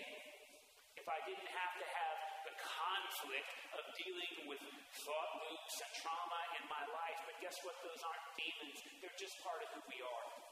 If 0.96 1.04
I 1.04 1.20
didn't 1.28 1.52
have 1.52 1.74
to 1.76 1.84
have 1.84 2.16
the 2.48 2.54
conflict 2.56 3.50
of 3.76 3.84
dealing 4.00 4.34
with 4.48 4.62
thought 5.04 5.32
loops 5.44 5.76
and 5.84 5.92
trauma 6.00 6.40
in 6.56 6.64
my 6.72 6.84
life. 6.88 7.20
But 7.28 7.36
guess 7.44 7.56
what? 7.60 7.76
Those 7.84 8.00
aren't 8.00 8.26
demons, 8.40 8.76
they're 9.04 9.20
just 9.20 9.36
part 9.44 9.60
of 9.60 9.68
who 9.76 9.84
we 9.92 10.00
are. 10.00 10.45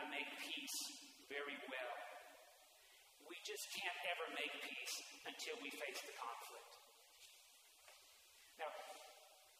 To 0.00 0.04
make 0.10 0.28
peace 0.40 0.78
very 1.30 1.58
well. 1.70 1.94
We 3.24 3.36
just 3.42 3.64
can't 3.74 4.00
ever 4.14 4.26
make 4.34 4.54
peace 4.62 4.96
until 5.26 5.56
we 5.64 5.70
face 5.72 6.00
the 6.04 6.16
conflict. 6.16 6.72
Now, 8.60 8.70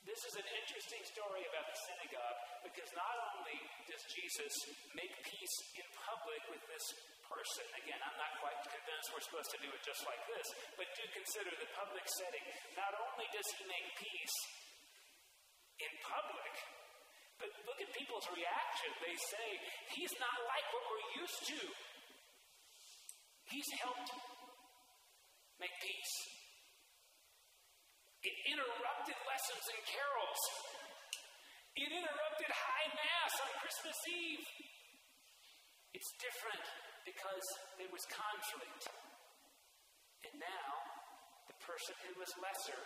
this 0.04 0.20
is 0.20 0.34
an 0.36 0.48
interesting 0.52 1.00
story 1.08 1.42
about 1.48 1.64
the 1.64 1.78
synagogue 1.88 2.38
because 2.68 2.92
not 2.92 3.16
only 3.34 3.56
does 3.88 4.04
Jesus 4.12 4.52
make 4.92 5.12
peace 5.24 5.56
in 5.80 5.86
public 5.96 6.42
with 6.52 6.60
this 6.68 6.86
person, 7.24 7.64
again, 7.80 7.96
I'm 8.04 8.18
not 8.20 8.32
quite 8.44 8.58
convinced 8.68 9.08
we're 9.16 9.24
supposed 9.24 9.52
to 9.56 9.60
do 9.64 9.72
it 9.72 9.80
just 9.80 10.04
like 10.04 10.20
this, 10.28 10.46
but 10.76 10.86
do 10.92 11.04
consider 11.08 11.52
the 11.56 11.68
public 11.72 12.04
setting. 12.20 12.44
Not 12.76 12.92
only 13.00 13.26
does 13.32 13.48
he 13.56 13.64
make 13.64 13.88
peace 13.96 14.36
in 15.80 15.92
public, 16.04 16.52
but 17.38 17.48
look 17.66 17.78
at 17.82 17.90
people's 17.94 18.28
reaction. 18.30 18.90
They 19.02 19.16
say, 19.16 19.48
He's 19.94 20.14
not 20.18 20.38
like 20.46 20.66
what 20.70 20.84
we're 20.88 21.08
used 21.22 21.40
to. 21.54 21.60
He's 23.50 23.70
helped 23.78 24.10
make 25.60 25.74
peace. 25.78 26.14
It 28.24 28.34
interrupted 28.56 29.18
lessons 29.28 29.64
and 29.68 29.82
carols. 29.84 30.42
It 31.76 31.90
interrupted 31.92 32.50
high 32.50 32.88
mass 32.96 33.34
on 33.44 33.50
Christmas 33.60 33.98
Eve. 34.08 34.46
It's 35.92 36.10
different 36.18 36.64
because 37.04 37.46
there 37.76 37.90
was 37.92 38.02
conflict. 38.08 38.82
And 40.24 40.34
now, 40.40 40.70
the 41.52 41.56
person 41.62 41.94
who 42.08 42.16
was 42.16 42.32
lesser, 42.40 42.80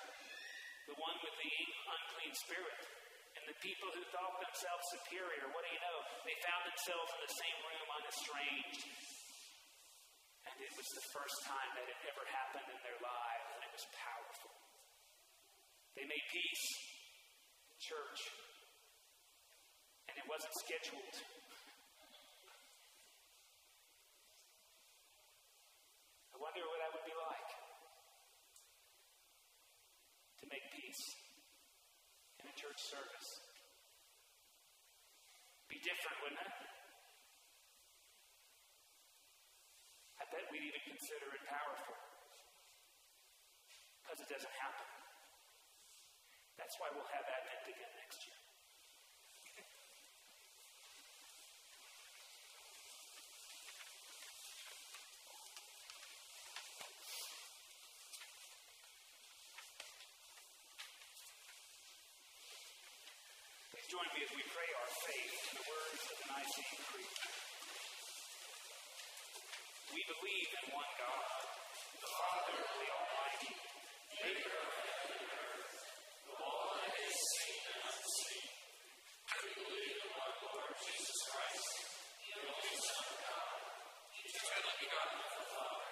the 0.90 0.96
one 0.98 1.16
with 1.22 1.36
the 1.38 1.54
unclean 1.86 2.34
spirit, 2.34 2.80
and 3.36 3.44
the 3.44 3.58
people 3.60 3.88
who 3.92 4.02
thought 4.14 4.36
themselves 4.40 4.84
superior, 4.94 5.44
what 5.52 5.62
do 5.66 5.70
you 5.72 5.82
know? 5.82 5.98
They 6.24 6.36
found 6.46 6.62
themselves 6.64 7.10
in 7.16 7.20
the 7.26 7.34
same 7.36 7.58
room 7.66 7.86
unestranged. 7.98 8.82
And 10.48 10.56
it 10.64 10.72
was 10.72 10.88
the 10.96 11.04
first 11.12 11.38
time 11.44 11.70
that 11.76 11.84
it 11.84 11.98
ever 12.08 12.24
happened 12.32 12.68
in 12.72 12.80
their 12.80 13.00
lives, 13.04 13.48
and 13.52 13.60
it 13.68 13.72
was 13.74 13.84
powerful. 13.92 14.54
They 15.92 16.06
made 16.08 16.26
peace, 16.32 16.66
church, 17.82 18.20
and 20.08 20.14
it 20.16 20.26
wasn't 20.30 20.54
scheduled. 20.64 21.16
I 26.32 26.36
wonder 26.38 26.62
what 26.64 26.78
that 26.80 26.90
would 26.94 27.06
be 27.06 27.18
like 27.18 27.50
to 30.38 30.44
make 30.46 30.64
peace 30.70 31.27
church 32.78 32.94
service. 32.94 33.30
Be 35.66 35.82
different, 35.82 36.16
wouldn't 36.22 36.38
it? 36.38 36.54
I 40.22 40.24
bet 40.30 40.46
we'd 40.54 40.62
even 40.62 40.82
consider 40.86 41.26
it 41.34 41.42
powerful 41.50 41.98
because 43.98 44.22
it 44.22 44.30
doesn't 44.30 44.54
happen. 44.62 44.86
That's 46.54 46.78
why 46.78 46.94
we'll 46.94 47.10
have 47.10 47.26
Advent 47.26 47.66
again 47.66 47.92
next 47.98 48.22
year. 48.30 48.37
We 64.18 64.42
pray 64.50 64.66
our 64.74 64.90
faith 65.06 65.36
in 65.46 65.54
the 65.62 65.66
words 65.70 66.02
of 66.10 66.16
the 66.18 66.26
Nicene 66.26 66.82
Creed. 66.90 67.18
We 69.94 70.02
believe 70.10 70.50
in 70.58 70.64
one 70.74 70.92
God, 70.98 71.38
the 72.02 72.10
Father, 72.18 72.58
the 72.58 72.88
Almighty, 72.98 73.54
maker 74.18 74.58
of 74.58 74.74
heaven 74.74 75.22
and 75.22 75.30
earth, 75.38 75.74
the 76.26 76.34
one 76.34 76.90
is 76.98 77.14
seen 77.14 77.62
and 77.62 77.78
unseen. 77.78 78.46
We 79.38 79.50
believe 79.54 79.96
in 80.02 80.10
one 80.18 80.34
Lord 80.50 80.74
Jesus 80.82 81.18
Christ, 81.30 81.70
the 82.18 82.30
only 82.42 82.74
Son 82.74 83.06
of 83.06 83.18
God, 83.22 83.54
eternally 84.18 84.76
begotten 84.82 85.18
of 85.22 85.30
the 85.30 85.46
Father, 85.46 85.90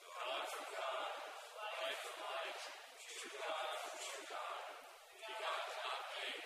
God 0.00 0.44
from 0.48 0.66
God, 0.80 1.12
light 1.60 1.98
from 2.00 2.16
light, 2.24 2.60
true 3.04 3.36
God 3.36 3.68
from 3.84 3.96
true 4.00 4.26
God, 4.32 4.64
begotten 5.12 5.76
not 5.76 6.00
made, 6.16 6.45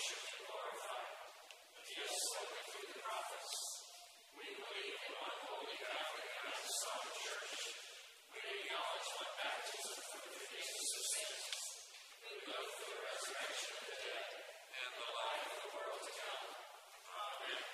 living 0.00 0.26
and 0.28 0.40
glorified. 0.44 1.12
And 1.76 1.84
he 1.88 1.96
has 2.00 2.12
spoken 2.12 2.62
through 2.68 2.88
the 2.92 3.00
prophets. 3.00 3.52
We 4.36 4.46
believe 4.52 4.96
in 5.00 5.12
one 5.16 5.38
holy 5.48 5.76
Catholic 5.80 6.28
and 6.28 6.46
apostolic 6.52 7.14
church. 7.20 7.54
We 8.32 8.40
acknowledge 8.40 9.08
one 9.16 9.32
baptism 9.40 9.96
for 10.10 10.20
the 10.20 10.32
forgiveness 10.36 10.90
of 11.00 11.04
sins. 11.10 11.48
We 12.20 12.30
look 12.44 12.68
for 12.76 12.86
the 12.90 12.98
resurrection 13.00 13.72
of 13.80 13.84
the 13.88 13.96
dead 14.04 14.28
and 14.76 14.90
the 15.00 15.08
life 15.10 15.46
of 15.48 15.58
the 15.64 15.70
world 15.72 16.00
to 16.04 16.12
come. 16.20 16.48
Amen. 17.08 17.64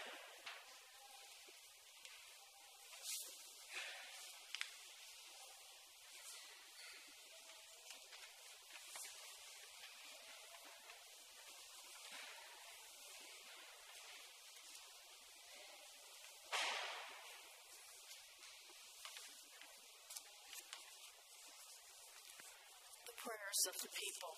The 23.07 23.26
prayers 23.37 23.69
of 23.69 23.77
the 23.85 23.93
people. 23.93 24.33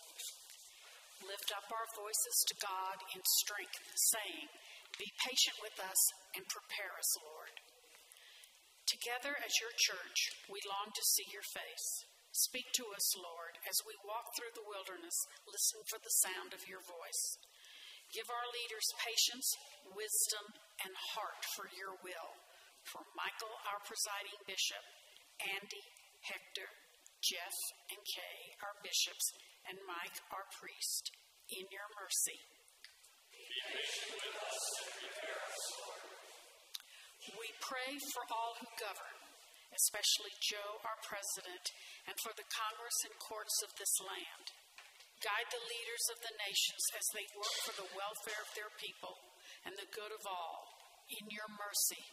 Lift 1.23 1.55
up 1.55 1.71
our 1.71 1.87
voices 1.95 2.37
to 2.51 2.55
God 2.59 2.99
in 3.15 3.23
strength, 3.47 3.79
saying, 4.11 4.47
Be 4.99 5.07
patient 5.23 5.55
with 5.63 5.79
us 5.79 6.01
and 6.35 6.43
prepare 6.51 6.91
us, 6.99 7.11
Lord. 7.23 7.55
Together 8.91 9.39
as 9.39 9.55
your 9.63 9.71
church, 9.79 10.19
we 10.51 10.59
long 10.67 10.91
to 10.91 11.05
see 11.15 11.27
your 11.31 11.47
face. 11.47 11.89
Speak 12.51 12.67
to 12.75 12.91
us, 12.91 13.07
Lord, 13.23 13.55
as 13.71 13.87
we 13.87 13.95
walk 14.03 14.35
through 14.35 14.51
the 14.59 14.67
wilderness, 14.67 15.15
listen 15.47 15.83
for 15.87 16.03
the 16.03 16.19
sound 16.27 16.51
of 16.55 16.67
your 16.67 16.83
voice. 16.83 17.23
Give 18.11 18.27
our 18.27 18.49
leaders 18.51 18.89
patience, 18.99 19.47
wisdom, 19.95 20.47
and 20.83 20.95
heart 21.15 21.43
for 21.55 21.71
your 21.71 21.95
will. 22.03 22.31
For 22.91 23.03
Michael, 23.15 23.55
our 23.69 23.79
presiding 23.87 24.39
bishop, 24.49 24.83
Andy, 25.45 25.85
Hector, 26.27 26.71
Jeff, 27.29 27.57
and 27.93 28.01
Kay, 28.09 28.39
our 28.65 28.73
bishops, 28.81 29.27
and 29.69 29.77
Mike, 29.85 30.17
our 30.33 30.49
priest, 30.57 31.13
in 31.53 31.69
your 31.69 31.85
mercy. 32.01 32.41
Be 33.29 33.45
patient 33.69 34.17
with 34.17 34.39
us. 34.49 34.65
We 37.37 37.49
pray 37.61 37.93
for 38.17 38.25
all 38.33 38.57
who 38.57 38.69
govern, 38.81 39.19
especially 39.77 40.33
Joe, 40.41 40.81
our 40.89 40.97
president, 41.05 41.65
and 42.09 42.17
for 42.25 42.33
the 42.33 42.49
Congress 42.49 42.99
and 43.05 43.13
courts 43.21 43.61
of 43.61 43.77
this 43.77 43.93
land. 44.01 44.47
Guide 45.21 45.49
the 45.53 45.69
leaders 45.69 46.05
of 46.09 46.19
the 46.25 46.33
nations 46.41 46.85
as 46.97 47.07
they 47.13 47.29
work 47.37 47.57
for 47.69 47.75
the 47.77 47.91
welfare 47.93 48.41
of 48.41 48.57
their 48.57 48.73
people 48.81 49.13
and 49.69 49.77
the 49.77 49.93
good 49.93 50.17
of 50.17 50.25
all, 50.25 50.65
in 51.13 51.29
your 51.29 51.51
mercy. 51.61 52.05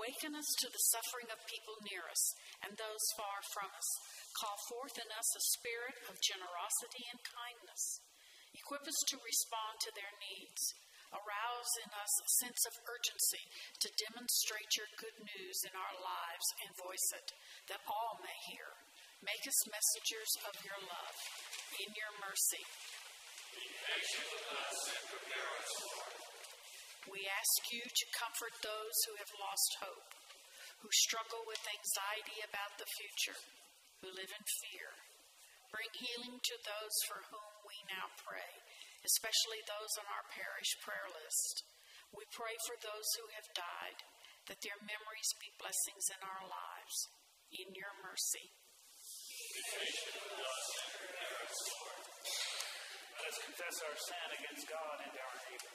Awaken 0.00 0.32
us 0.32 0.48
to 0.64 0.68
the 0.72 0.86
suffering 0.96 1.28
of 1.28 1.44
people 1.44 1.76
near 1.84 2.00
us 2.08 2.24
and 2.64 2.72
those 2.72 3.04
far 3.20 3.36
from 3.52 3.68
us. 3.68 3.88
Call 4.32 4.56
forth 4.72 4.96
in 4.96 5.04
us 5.12 5.28
a 5.36 5.48
spirit 5.60 5.92
of 6.08 6.16
generosity 6.24 7.04
and 7.12 7.20
kindness. 7.20 8.00
Equip 8.56 8.80
us 8.88 8.96
to 9.12 9.20
respond 9.20 9.76
to 9.84 9.92
their 9.92 10.08
needs. 10.24 10.72
Arouse 11.12 11.74
in 11.84 11.92
us 11.92 12.14
a 12.16 12.32
sense 12.40 12.62
of 12.64 12.80
urgency 12.88 13.44
to 13.84 13.92
demonstrate 14.08 14.72
your 14.80 14.88
good 14.96 15.20
news 15.36 15.58
in 15.68 15.76
our 15.76 15.96
lives 16.00 16.48
and 16.64 16.80
voice 16.80 17.08
it, 17.20 17.28
that 17.68 17.84
all 17.84 18.16
may 18.24 18.38
hear. 18.56 18.72
Make 19.20 19.44
us 19.44 19.68
messengers 19.68 20.32
of 20.48 20.56
your 20.64 20.80
love. 20.80 21.16
In 21.76 21.92
your 21.92 22.12
mercy. 22.24 22.64
We 27.08 27.24
ask 27.24 27.60
you 27.72 27.80
to 27.80 28.16
comfort 28.20 28.54
those 28.60 28.96
who 29.08 29.14
have 29.16 29.40
lost 29.40 29.70
hope, 29.80 30.12
who 30.84 30.90
struggle 31.08 31.40
with 31.48 31.60
anxiety 31.64 32.44
about 32.44 32.76
the 32.76 32.88
future, 33.00 33.40
who 34.04 34.12
live 34.12 34.28
in 34.28 34.44
fear. 34.68 34.92
Bring 35.72 35.90
healing 35.96 36.36
to 36.36 36.56
those 36.66 36.96
for 37.08 37.20
whom 37.30 37.52
we 37.64 37.78
now 37.88 38.10
pray, 38.26 38.52
especially 39.06 39.62
those 39.64 39.92
on 40.02 40.08
our 40.12 40.26
parish 40.34 40.72
prayer 40.84 41.08
list. 41.14 41.64
We 42.12 42.26
pray 42.34 42.58
for 42.66 42.76
those 42.82 43.08
who 43.16 43.26
have 43.38 43.48
died, 43.54 43.98
that 44.50 44.60
their 44.60 44.80
memories 44.82 45.30
be 45.38 45.54
blessings 45.56 46.06
in 46.10 46.20
our 46.26 46.44
lives. 46.44 46.96
In 47.50 47.70
your 47.74 47.94
mercy. 48.02 48.46
Let 53.18 53.26
us 53.26 53.38
confess 53.42 53.76
our 53.82 53.98
sin 53.98 54.28
against 54.38 54.70
God 54.70 54.96
and 55.02 55.14
our 55.18 55.34
neighbor. 55.50 55.74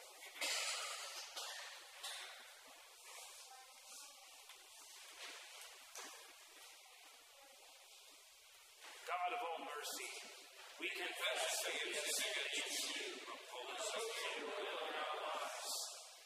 God 9.03 9.29
of 9.35 9.41
all 9.43 9.61
mercy, 9.85 10.09
we 10.81 10.89
confess 10.97 11.45
that 11.61 11.77
we 11.77 11.93
have 11.93 12.09
sinned 12.17 12.41
against 12.41 12.89
you, 12.89 13.05
opposed 13.21 13.85
to 13.85 14.01
your 14.33 14.49
will 14.49 14.81
in 14.81 14.95
our 14.97 15.17
lives. 15.29 15.73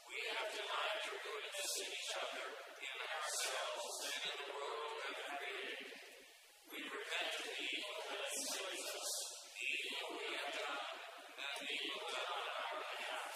We 0.07 0.15
have 0.31 0.47
denied 0.47 0.99
your 1.03 1.19
goodness 1.27 1.71
in 1.83 1.89
each 1.91 2.13
other, 2.15 2.47
in 2.55 2.95
ourselves, 3.03 3.95
and 3.99 4.21
in 4.31 4.35
the 4.39 4.47
world 4.55 4.87
we 4.95 5.11
have 5.11 5.27
created. 5.27 5.91
We 6.71 6.79
repent 6.87 7.31
of 7.35 7.47
the 7.51 7.67
evil 7.67 7.99
that 7.99 8.21
enslaved 8.31 8.87
us, 8.95 9.11
the 9.51 9.67
evil 9.75 10.07
we 10.23 10.27
have 10.39 10.51
done, 10.55 10.87
and 11.35 11.55
the 11.59 11.75
evil 11.75 12.03
done 12.15 12.31
on 12.31 12.45
our 12.63 12.75
behalf. 12.79 13.33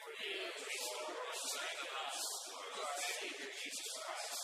Forgive, 0.00 0.52
restore, 0.64 1.28
and 1.28 1.40
strengthen 1.44 1.92
us, 1.92 2.18
through 2.48 2.72
our 2.72 2.96
Savior 3.04 3.50
Jesus 3.52 3.90
Christ, 4.00 4.40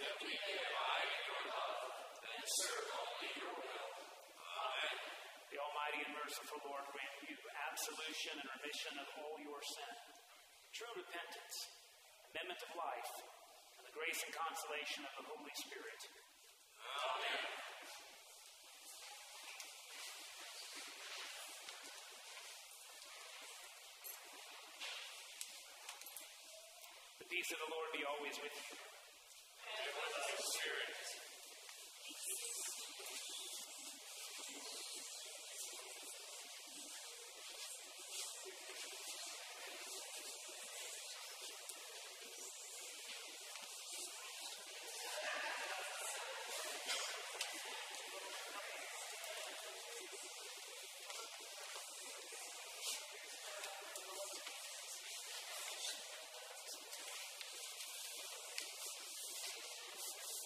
that 0.00 0.16
we 0.24 0.32
may 0.32 0.56
abide 0.64 1.08
in 1.12 1.22
your 1.28 1.44
love 1.44 1.92
and 2.24 2.40
serve 2.40 2.88
only 2.88 3.30
your 3.36 3.52
will. 3.52 3.89
The 5.50 5.58
Almighty 5.58 6.06
and 6.06 6.14
merciful 6.14 6.62
Lord 6.62 6.86
grant 6.94 7.26
you 7.26 7.34
absolution 7.58 8.38
and 8.38 8.46
remission 8.54 8.94
of 9.02 9.08
all 9.18 9.34
your 9.42 9.58
sin, 9.58 9.94
true 10.70 10.94
repentance, 10.94 11.56
amendment 12.30 12.62
of 12.62 12.70
life, 12.78 13.12
and 13.74 13.82
the 13.82 13.90
grace 13.90 14.22
and 14.22 14.30
consolation 14.30 15.02
of 15.10 15.12
the 15.18 15.26
Holy 15.26 15.54
Spirit. 15.58 16.00
Amen. 16.86 17.42
The 27.18 27.26
peace 27.26 27.50
of 27.50 27.58
the 27.58 27.70
Lord 27.74 27.90
be 27.90 28.06
always 28.06 28.38
with 28.38 28.54
you. 28.54 28.78
And 29.66 29.90
with 29.98 30.14
spirit. 30.62 30.90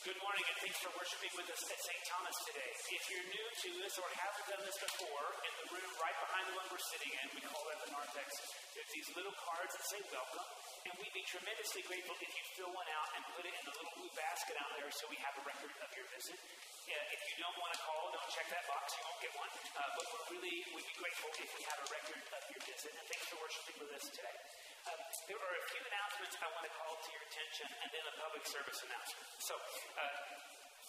Good 0.05 0.21
morning 0.21 0.34
and 0.45 0.57
thanks 0.61 0.77
for 0.85 0.93
worshiping 0.93 1.33
with 1.41 1.49
us 1.49 1.63
at 1.73 1.81
St. 1.81 2.03
Thomas 2.05 2.37
today. 2.45 2.71
If 2.93 3.03
you're 3.09 3.29
new 3.33 3.49
to 3.49 3.71
us 3.89 3.97
or 3.97 4.09
haven't 4.13 4.47
done 4.53 4.61
this 4.61 4.77
before, 4.77 5.27
in 5.41 5.53
the 5.57 5.67
room 5.73 5.91
right 5.97 6.19
behind 6.21 6.45
the 6.53 6.55
one 6.61 6.67
we're 6.69 6.89
sitting 6.93 7.13
in, 7.17 7.25
we 7.33 7.41
call 7.49 7.65
that 7.73 7.81
the 7.81 7.91
narthex, 7.97 8.29
there's 8.77 8.93
these 8.93 9.09
little 9.17 9.33
cards 9.41 9.73
that 9.73 9.85
say 9.89 10.01
welcome, 10.13 10.45
and 10.85 10.93
we'd 11.01 11.17
be 11.17 11.25
tremendously 11.25 11.81
grateful 11.89 12.13
if 12.21 12.29
you 12.29 12.45
fill 12.61 12.73
one 12.77 12.89
out 12.93 13.09
and 13.17 13.23
put 13.33 13.45
it 13.49 13.55
in 13.57 13.65
the 13.65 13.73
little 13.73 13.95
blue 13.97 14.13
basket 14.13 14.57
out 14.61 14.69
there 14.77 14.91
so 14.93 15.09
we 15.09 15.17
have 15.25 15.33
a 15.41 15.45
record 15.49 15.73
of 15.81 15.89
your 15.97 16.09
visit. 16.13 16.37
Uh, 16.37 16.93
if 16.93 17.21
you 17.25 17.35
don't 17.41 17.57
want 17.57 17.73
to 17.73 17.81
call, 17.81 18.13
don't 18.13 18.29
check 18.29 18.45
that 18.53 18.69
box, 18.69 18.93
you 19.01 19.03
won't 19.09 19.21
get 19.25 19.33
one. 19.41 19.49
Uh, 19.49 19.81
but 19.97 20.05
we're 20.13 20.27
really, 20.37 20.57
we'd 20.77 20.89
be 20.93 20.97
grateful 21.01 21.33
if 21.41 21.51
we 21.57 21.63
have 21.73 21.79
a 21.81 21.89
record 21.89 22.21
of 22.21 22.43
your 22.53 22.63
visit, 22.69 22.93
and 22.93 23.05
thanks 23.09 23.25
for 23.33 23.41
worshiping 23.41 23.77
with 23.81 23.97
us 23.97 24.05
today. 24.13 24.37
There 25.25 25.41
are 25.41 25.57
a 25.57 25.65
few 25.73 25.81
announcements 25.89 26.37
I 26.37 26.53
want 26.53 26.69
to 26.69 26.75
call 26.77 26.93
to 27.01 27.09
your 27.09 27.25
attention, 27.25 27.65
and 27.81 27.89
then 27.89 28.05
a 28.05 28.15
public 28.21 28.45
service 28.45 28.77
announcement. 28.85 29.25
So, 29.41 29.57
uh, 29.57 30.05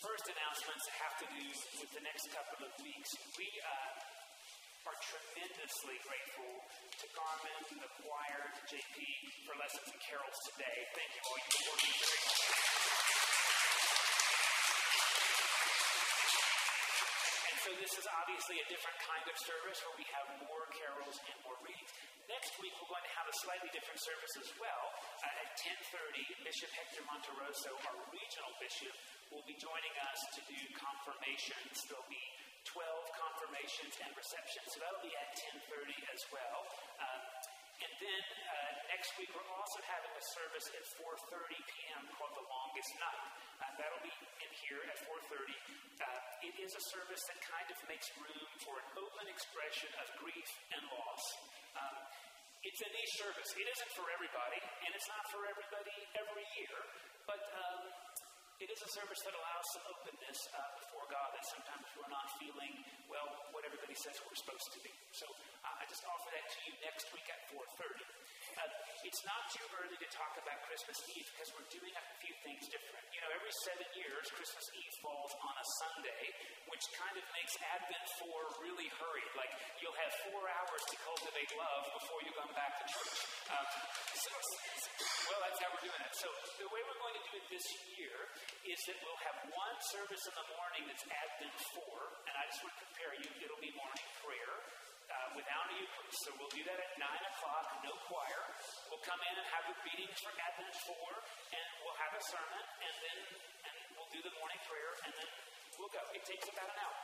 first 0.04 0.28
announcements 0.28 0.84
have 1.00 1.16
to 1.24 1.28
do 1.32 1.46
with 1.80 1.92
the 1.96 2.04
next 2.04 2.28
couple 2.36 2.68
of 2.68 2.72
weeks. 2.84 3.12
We 3.40 3.48
uh, 3.64 4.92
are 4.92 4.98
tremendously 5.08 5.98
grateful 6.04 6.52
to 6.52 7.06
Carmen, 7.16 7.80
the 7.80 7.92
choir, 8.04 8.44
JP 8.68 9.00
for 9.48 9.56
lessons 9.56 9.88
and 9.88 10.02
carols 10.04 10.40
today. 10.52 10.78
Thank 11.00 11.16
you 11.16 11.24
all. 11.32 11.40
You've 11.40 11.72
working 11.72 11.96
very 11.96 12.20
And 13.40 13.45
so 17.66 17.74
this 17.82 17.98
is 17.98 18.06
obviously 18.22 18.62
a 18.62 18.68
different 18.70 18.94
kind 19.02 19.26
of 19.26 19.34
service 19.42 19.82
where 19.82 19.98
we 19.98 20.06
have 20.14 20.38
more 20.46 20.70
carols 20.70 21.18
and 21.18 21.34
more 21.42 21.58
readings. 21.66 21.90
Next 22.30 22.54
week, 22.62 22.70
we're 22.78 22.94
going 22.94 23.02
to 23.02 23.16
have 23.18 23.26
a 23.26 23.36
slightly 23.42 23.74
different 23.74 23.98
service 24.06 24.38
as 24.38 24.50
well. 24.62 24.86
Uh, 25.26 25.42
at 25.42 25.50
10.30, 25.90 26.46
Bishop 26.46 26.70
Hector 26.78 27.02
Monterroso, 27.10 27.74
our 27.90 27.98
regional 28.14 28.54
bishop, 28.62 28.94
will 29.34 29.42
be 29.50 29.58
joining 29.58 29.96
us 29.98 30.20
to 30.38 30.42
do 30.46 30.62
confirmations. 30.78 31.74
There'll 31.90 32.06
be 32.06 32.26
12 32.70 32.86
confirmations 33.18 33.98
and 33.98 34.14
receptions. 34.14 34.70
So 34.70 34.86
that'll 34.86 35.02
be 35.02 35.18
at 35.18 35.30
10.30 35.66 35.90
as 36.14 36.22
well. 36.30 36.70
Um, 37.02 37.22
and 37.82 37.94
then 37.98 38.24
uh, 38.46 38.94
next 38.94 39.10
week, 39.18 39.34
we're 39.34 39.50
also 39.58 39.82
having 39.90 40.14
a 40.14 40.26
service 40.38 40.70
at 40.70 40.86
4.30 41.02 41.50
Longest 42.76 43.00
Night. 43.00 43.24
Uh, 43.56 43.72
that'll 43.80 44.04
be 44.04 44.12
in 44.44 44.52
here 44.68 44.84
at 44.84 45.00
4.30. 45.08 45.32
Uh, 45.32 46.20
it 46.44 46.60
is 46.60 46.76
a 46.76 46.84
service 46.92 47.24
that 47.32 47.40
kind 47.40 47.64
of 47.72 47.78
makes 47.88 48.04
room 48.20 48.48
for 48.68 48.76
an 48.76 48.88
open 49.00 49.32
expression 49.32 49.88
of 49.96 50.12
grief 50.20 50.50
and 50.76 50.84
loss. 50.92 51.24
Um, 51.72 51.96
it's 52.68 52.82
a 52.84 52.90
niche 52.92 53.16
service. 53.16 53.48
It 53.56 53.64
isn't 53.64 53.92
for 53.96 54.04
everybody, 54.12 54.60
and 54.60 54.92
it's 54.92 55.08
not 55.08 55.24
for 55.32 55.48
everybody 55.48 55.96
every 56.20 56.44
year, 56.60 56.76
but 57.24 57.40
um, 57.56 57.96
it 58.60 58.68
is 58.68 58.80
a 58.84 58.92
service 58.92 59.24
that 59.24 59.32
allows 59.40 59.68
some 59.80 59.96
openness 59.96 60.40
uh, 60.52 60.60
before 60.76 61.08
God 61.08 61.32
that 61.32 61.48
sometimes 61.56 61.88
we're 61.96 62.12
not 62.12 62.28
feeling, 62.44 62.76
well, 63.08 63.56
what 63.56 63.64
everybody 63.64 63.96
says 63.96 64.20
we're 64.20 64.36
supposed 64.36 64.68
to 64.76 64.84
be. 64.84 64.92
So 65.16 65.32
I 65.80 65.84
just 65.90 66.06
offer 66.06 66.30
that 66.34 66.46
to 66.46 66.60
you 66.66 66.74
next 66.82 67.06
week 67.14 67.26
at 67.30 67.40
4.30. 67.50 68.06
Uh, 68.56 68.62
it's 69.06 69.22
not 69.26 69.42
too 69.54 69.66
early 69.82 69.98
to 70.02 70.10
talk 70.14 70.34
about 70.38 70.58
Christmas 70.66 70.98
Eve 71.14 71.28
because 71.34 71.50
we're 71.54 71.70
doing 71.70 71.94
a 71.94 72.04
few 72.22 72.34
things 72.46 72.66
different. 72.70 73.06
You 73.14 73.22
know, 73.22 73.32
every 73.34 73.54
seven 73.66 73.86
years, 73.94 74.26
Christmas 74.34 74.66
Eve 74.78 74.96
falls 75.02 75.34
on 75.46 75.54
a 75.54 75.66
Sunday, 75.82 76.24
which 76.70 76.86
kind 76.98 77.16
of 77.18 77.26
makes 77.36 77.54
Advent 77.62 78.06
4 78.26 78.66
really 78.66 78.90
hurried. 78.98 79.32
Like, 79.38 79.54
you'll 79.82 79.98
have 79.98 80.14
four 80.30 80.42
hours 80.46 80.84
to 80.90 80.96
cultivate 81.06 81.50
love 81.54 81.84
before 82.02 82.20
you 82.26 82.32
come 82.34 82.54
back 82.58 82.82
to 82.82 82.86
church. 82.90 83.18
Um, 83.54 83.68
so, 84.16 84.34
well, 85.30 85.40
that's 85.46 85.60
how 85.62 85.70
we're 85.70 85.86
doing 85.86 86.02
it. 86.02 86.14
So, 86.18 86.28
the 86.62 86.70
way 86.72 86.82
we're 86.82 87.02
going 87.02 87.18
to 87.18 87.24
do 87.30 87.34
it 87.42 87.46
this 87.52 87.68
year 88.00 88.18
is 88.66 88.80
that 88.90 88.98
we'll 89.06 89.22
have 89.28 89.38
one 89.52 89.78
service 89.94 90.24
in 90.26 90.34
the 90.34 90.48
morning 90.56 90.84
that's 90.90 91.06
Advent 91.06 91.58
4, 91.78 92.30
and 92.30 92.34
I 92.34 92.44
just 92.50 92.60
want 92.64 92.74
to 92.74 92.82
prepare 92.90 93.14
you, 93.22 93.30
it'll 93.44 93.62
be 93.62 93.74
morning 93.76 94.08
prayer 94.24 94.54
uh, 95.10 95.30
without 95.38 95.68
a 95.70 95.76
Eucharist. 95.78 96.20
So 96.26 96.30
we'll 96.38 96.54
do 96.54 96.64
that 96.66 96.80
at 96.80 96.92
9 96.98 97.06
o'clock, 97.06 97.66
no 97.86 97.94
choir. 98.10 98.42
We'll 98.90 99.06
come 99.06 99.22
in 99.22 99.36
and 99.38 99.48
have 99.54 99.66
the 99.70 99.78
readings 99.86 100.18
for 100.22 100.32
Advent 100.34 100.76
4, 100.88 100.96
and 101.54 101.66
we'll 101.84 102.00
have 102.00 102.14
a 102.16 102.24
sermon, 102.30 102.64
and 102.82 102.96
then 103.02 103.20
and 103.66 103.76
we'll 103.98 104.12
do 104.14 104.22
the 104.26 104.34
morning 104.38 104.62
prayer, 104.66 104.92
and 105.06 105.12
then 105.14 105.30
we'll 105.78 105.94
go. 105.94 106.02
It 106.14 106.24
takes 106.26 106.48
about 106.50 106.70
an 106.70 106.80
hour. 106.80 107.00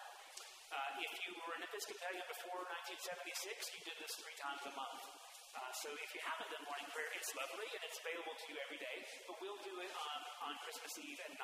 Uh, 0.71 1.03
if 1.03 1.13
you 1.27 1.35
were 1.43 1.51
an 1.59 1.63
Episcopalian 1.67 2.23
before 2.31 2.63
1976, 2.87 3.75
you 3.75 3.81
did 3.83 3.97
this 3.99 4.13
three 4.23 4.37
times 4.39 4.63
a 4.63 4.71
month. 4.71 5.03
Uh, 5.51 5.59
so 5.83 5.91
if 5.99 6.09
you 6.15 6.21
haven't 6.23 6.47
done 6.47 6.63
morning 6.63 6.87
prayer, 6.95 7.11
it's 7.11 7.27
lovely 7.35 7.67
and 7.75 7.83
it's 7.83 7.99
available 7.99 8.31
to 8.31 8.45
you 8.47 8.55
every 8.55 8.79
day, 8.79 8.97
but 9.27 9.35
we'll 9.43 9.59
do 9.67 9.75
it 9.83 9.91
on, 9.91 10.19
on 10.47 10.53
Christmas 10.63 10.95
Eve 11.03 11.19
at 11.27 11.35
9. 11.35 11.43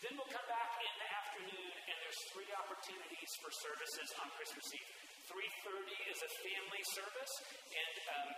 Then 0.00 0.16
we'll 0.16 0.32
come 0.32 0.48
back 0.48 0.72
in 0.80 0.94
the 0.96 1.08
afternoon, 1.12 1.72
and 1.84 1.96
there's 2.00 2.20
three 2.32 2.48
opportunities 2.56 3.30
for 3.44 3.52
services 3.52 4.08
on 4.24 4.32
Christmas 4.32 4.64
Eve. 4.72 5.09
3.30 5.30 6.10
is 6.10 6.18
a 6.26 6.30
family 6.42 6.82
service, 6.90 7.34
and 7.70 7.94
um, 8.10 8.28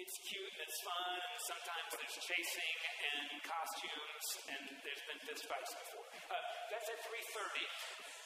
it's 0.00 0.16
cute 0.32 0.48
and 0.48 0.64
it's 0.64 0.80
fun, 0.80 1.04
and 1.12 1.40
sometimes 1.44 1.88
there's 1.92 2.16
chasing 2.24 2.74
and 3.04 3.44
costumes, 3.44 4.26
and 4.48 4.62
there's 4.80 5.04
been 5.04 5.20
fistfights 5.28 5.72
before. 5.76 6.08
Uh, 6.32 6.40
that's 6.72 6.88
at 6.88 7.00
3.30 7.04 8.16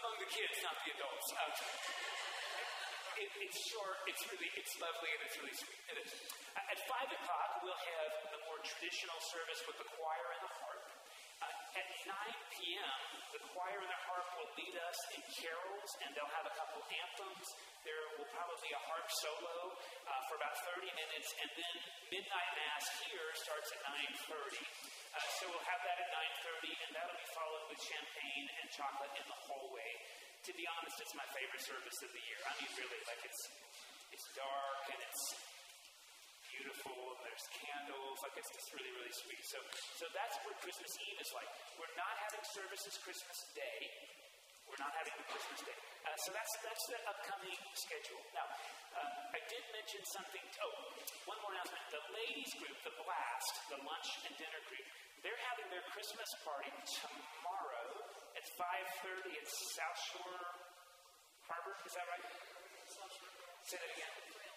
among 0.00 0.14
the 0.24 0.30
kids, 0.32 0.56
not 0.64 0.72
the 0.84 0.90
adults. 0.96 1.28
Um, 1.36 1.52
it, 3.18 3.30
it's 3.44 3.60
short, 3.76 3.98
it's 4.08 4.24
really, 4.32 4.48
it's 4.56 4.72
lovely, 4.80 5.10
and 5.12 5.20
it's 5.28 5.36
really 5.36 5.56
sweet. 5.58 5.80
It 5.84 5.96
is. 6.00 6.10
At 6.56 6.78
5 6.80 7.12
o'clock, 7.12 7.50
we'll 7.60 7.82
have 7.92 8.10
the 8.32 8.40
more 8.48 8.60
traditional 8.64 9.20
service 9.36 9.60
with 9.68 9.76
the 9.84 9.88
choir 10.00 10.26
and 10.32 10.42
the 10.48 10.52
harp. 10.64 10.82
Uh, 11.44 11.76
at 11.76 11.86
9 12.08 12.54
p.m., 12.56 13.00
the 13.36 13.42
choir 13.52 13.76
and 13.84 13.92
the 13.92 14.00
harp 14.08 14.24
will 14.40 14.48
lead 14.56 14.76
us 14.80 14.98
in 15.12 15.20
carols, 15.44 15.90
and 16.00 16.16
they'll 16.16 16.34
have 16.40 16.48
a 16.48 16.54
couple 16.56 16.80
anthems. 16.88 17.46
There 17.84 18.04
will 18.16 18.30
probably 18.32 18.56
be 18.64 18.72
a 18.72 18.82
harp 18.88 19.08
solo 19.20 19.56
uh, 19.76 20.10
for 20.32 20.40
about 20.40 20.56
30 20.72 20.88
minutes, 20.88 21.28
and 21.44 21.48
then 21.52 21.74
midnight 22.08 22.50
mass 22.56 22.84
here 23.04 23.28
starts 23.36 23.68
at 23.76 23.80
9:30. 24.24 24.56
Uh, 25.12 25.20
so 25.36 25.52
we'll 25.52 25.68
have 25.68 25.82
that 25.84 26.00
at 26.00 26.08
9:30, 26.48 26.72
and 26.88 26.90
that'll 26.96 27.20
be 27.20 27.30
followed 27.36 27.66
with 27.68 27.80
champagne 27.84 28.46
and 28.56 28.66
chocolate 28.72 29.12
in 29.20 29.26
the 29.28 29.38
hallway. 29.44 29.90
To 30.48 30.52
be 30.56 30.64
honest, 30.64 30.96
it's 31.04 31.12
my 31.12 31.28
favorite 31.36 31.60
service 31.60 31.98
of 32.00 32.10
the 32.16 32.22
year. 32.24 32.40
I 32.48 32.52
mean, 32.56 32.72
really, 32.72 33.00
like 33.04 33.20
it's 33.20 33.42
it's 34.16 34.26
dark 34.32 34.82
and 34.96 35.00
it's 35.04 35.24
beautiful, 36.48 36.96
there's 37.38 37.54
candles. 37.54 38.18
Like 38.26 38.34
it's 38.34 38.50
just 38.50 38.66
really, 38.74 38.90
really 38.98 39.14
sweet. 39.14 39.38
So, 39.46 39.62
so 39.94 40.10
that's 40.10 40.34
what 40.42 40.58
Christmas 40.58 40.90
Eve 41.06 41.22
is 41.22 41.30
like. 41.38 41.46
We're 41.78 41.94
not 41.94 42.10
having 42.26 42.42
services 42.50 42.98
Christmas 42.98 43.38
Day. 43.54 43.80
We're 44.66 44.82
not 44.82 44.90
having 44.98 45.14
the 45.22 45.26
Christmas 45.30 45.62
Day. 45.62 45.78
Uh, 46.02 46.18
so 46.26 46.34
that's 46.34 46.52
that's 46.66 46.84
the 46.90 46.98
upcoming 47.06 47.54
schedule. 47.78 48.18
Now, 48.34 48.42
uh, 48.98 49.38
I 49.38 49.40
did 49.46 49.62
mention 49.70 50.02
something. 50.18 50.42
Oh, 50.66 50.74
one 51.30 51.38
more 51.46 51.54
announcement. 51.54 51.78
The 51.94 52.02
ladies 52.10 52.50
group, 52.58 52.74
the 52.82 52.94
Blast, 53.06 53.54
the 53.70 53.78
lunch 53.86 54.08
and 54.26 54.34
dinner 54.34 54.62
group, 54.66 54.86
they're 55.22 55.42
having 55.54 55.70
their 55.70 55.86
Christmas 55.94 56.28
party 56.42 56.74
tomorrow 57.06 57.86
at 58.34 58.44
5:30 58.58 59.30
at 59.30 59.46
South 59.78 60.00
Shore 60.10 60.42
Harbor. 61.46 61.74
Is 61.86 61.94
that 61.94 62.06
right? 62.10 62.26
Say 63.62 63.78
that 63.78 63.92
again. 63.94 64.47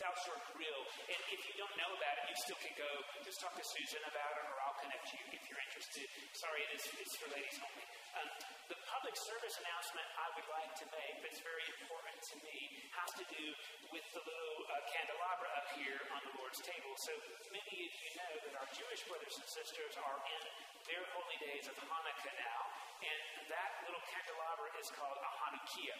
South 0.00 0.16
Shore 0.24 0.40
Grill. 0.56 0.82
And 1.12 1.20
if 1.28 1.44
you 1.44 1.52
don't 1.60 1.76
know 1.76 1.92
about 1.92 2.16
it, 2.24 2.32
you 2.32 2.36
still 2.48 2.56
can 2.64 2.72
go. 2.72 2.88
Just 3.20 3.36
talk 3.44 3.52
to 3.52 3.60
Susan 3.60 4.00
about 4.08 4.32
it, 4.32 4.44
or 4.48 4.56
I'll 4.64 4.80
connect 4.80 5.12
you 5.12 5.20
if 5.28 5.44
you're 5.44 5.60
interested. 5.60 6.08
Sorry, 6.40 6.64
it 6.64 6.72
is 6.72 6.88
it's 6.96 7.14
for 7.20 7.28
ladies 7.28 7.60
only. 7.60 7.84
Um, 8.16 8.28
the 8.72 8.80
public 8.88 9.12
service 9.12 9.60
announcement 9.60 10.08
I 10.16 10.26
would 10.40 10.48
like 10.48 10.72
to 10.80 10.86
make 10.88 11.14
that's 11.20 11.42
very 11.44 11.66
important 11.84 12.16
to 12.16 12.34
me 12.40 12.56
has 12.96 13.10
to 13.20 13.24
do 13.28 13.44
with 13.92 14.06
the 14.16 14.24
little 14.24 14.56
uh, 14.72 14.80
candelabra 14.88 15.48
up 15.52 15.68
here 15.76 16.00
on 16.16 16.20
the 16.24 16.34
Lord's 16.40 16.60
table. 16.64 16.92
So 17.04 17.12
many 17.52 17.74
of 17.84 17.92
you 17.92 18.10
know 18.16 18.32
that 18.40 18.54
our 18.56 18.68
Jewish 18.72 19.04
brothers 19.04 19.36
and 19.36 19.48
sisters 19.52 20.00
are 20.00 20.18
in 20.32 20.42
their 20.88 21.04
holy 21.12 21.38
days 21.44 21.68
of 21.68 21.76
Hanukkah 21.76 22.34
now, 22.40 22.60
and 23.04 23.20
that 23.52 23.84
little 23.84 24.04
candelabra 24.08 24.72
is 24.80 24.88
called 24.96 25.20
a 25.20 25.30
Hanukkiah. 25.44 25.98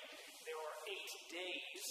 There 0.48 0.57
are 0.57 0.76
eight 0.88 1.12
days 1.28 1.84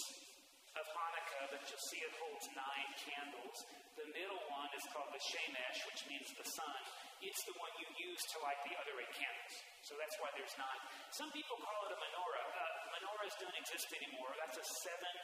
of 0.78 0.84
Hanukkah 0.86 1.44
that 1.50 1.62
you'll 1.66 1.86
see 1.90 2.00
it 2.02 2.14
holds 2.14 2.46
nine 2.54 2.90
candles. 3.02 3.58
The 3.98 4.06
middle 4.14 4.42
one 4.48 4.70
is 4.76 4.84
called 4.94 5.10
the 5.10 5.22
Shemesh, 5.22 5.78
which 5.90 6.02
means 6.06 6.28
the 6.38 6.46
sun. 6.46 6.80
It's 7.20 7.42
the 7.44 7.56
one 7.58 7.72
you 7.76 7.88
use 8.00 8.22
to 8.32 8.36
light 8.40 8.60
the 8.64 8.74
other 8.80 8.94
eight 8.96 9.12
candles. 9.12 9.54
So 9.84 9.98
that's 9.98 10.16
why 10.22 10.30
there's 10.38 10.56
nine. 10.56 10.80
Some 11.12 11.28
people 11.34 11.58
call 11.60 11.80
it 11.90 11.92
a 11.92 11.98
menorah. 12.00 12.46
Uh, 12.48 12.62
menorahs 12.96 13.34
don't 13.42 13.58
exist 13.60 13.88
anymore. 13.92 14.32
That's 14.40 14.56
a 14.56 14.66
seven, 14.86 15.14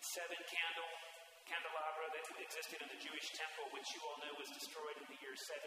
seven 0.00 0.40
candle 0.46 0.92
candelabra 1.48 2.06
that 2.12 2.24
existed 2.44 2.78
in 2.84 2.88
the 2.92 3.00
Jewish 3.00 3.28
temple, 3.32 3.72
which 3.72 3.88
you 3.96 4.00
all 4.04 4.20
know 4.20 4.32
was 4.36 4.52
destroyed 4.52 4.96
in 5.00 5.06
the 5.08 5.18
year 5.24 5.32
70. 5.32 5.64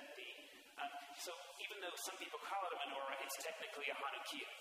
Um, 0.78 0.92
so 1.18 1.34
even 1.62 1.82
though 1.82 1.94
some 2.06 2.18
people 2.22 2.38
call 2.46 2.62
it 2.70 2.72
a 2.74 2.80
menorah, 2.86 3.18
it's 3.26 3.38
technically 3.42 3.90
a 3.90 3.96
Hanukkiah. 3.98 4.54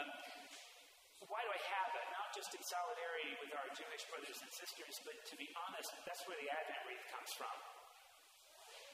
Um, 0.00 0.08
why 1.28 1.40
do 1.44 1.50
I 1.52 1.60
have 1.60 1.90
just 2.36 2.52
in 2.52 2.60
solidarity 2.68 3.32
with 3.40 3.52
our 3.56 3.64
Jewish 3.72 4.04
brothers 4.12 4.36
and 4.44 4.52
sisters, 4.52 5.00
but 5.08 5.16
to 5.32 5.34
be 5.40 5.48
honest, 5.56 5.88
that's 6.04 6.20
where 6.28 6.36
the 6.36 6.52
Advent 6.52 6.84
wreath 6.84 7.06
comes 7.08 7.32
from. 7.32 7.56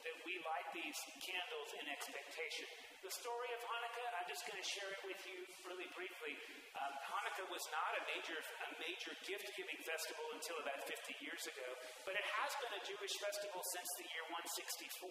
That 0.07 0.15
we 0.23 0.39
light 0.47 0.67
these 0.71 0.95
candles 1.19 1.69
in 1.75 1.83
expectation. 1.91 2.67
The 3.03 3.11
story 3.11 3.51
of 3.51 3.59
Hanukkah, 3.67 4.07
I'm 4.15 4.27
just 4.31 4.47
going 4.47 4.59
to 4.59 4.67
share 4.67 4.87
it 4.95 5.03
with 5.03 5.19
you 5.27 5.43
really 5.67 5.87
briefly. 5.91 6.35
Um, 6.75 6.95
Hanukkah 7.03 7.47
was 7.51 7.63
not 7.71 7.91
a 7.99 8.03
major, 8.07 8.39
a 8.39 8.69
major 8.79 9.11
gift 9.27 9.47
giving 9.59 9.79
festival 9.83 10.23
until 10.35 10.59
about 10.63 10.79
50 10.87 10.95
years 11.23 11.43
ago, 11.47 11.67
but 12.07 12.15
it 12.15 12.23
has 12.23 12.51
been 12.63 12.71
a 12.79 12.83
Jewish 12.87 13.15
festival 13.19 13.59
since 13.75 13.89
the 13.99 14.07
year 14.11 14.23
164. 14.31 15.07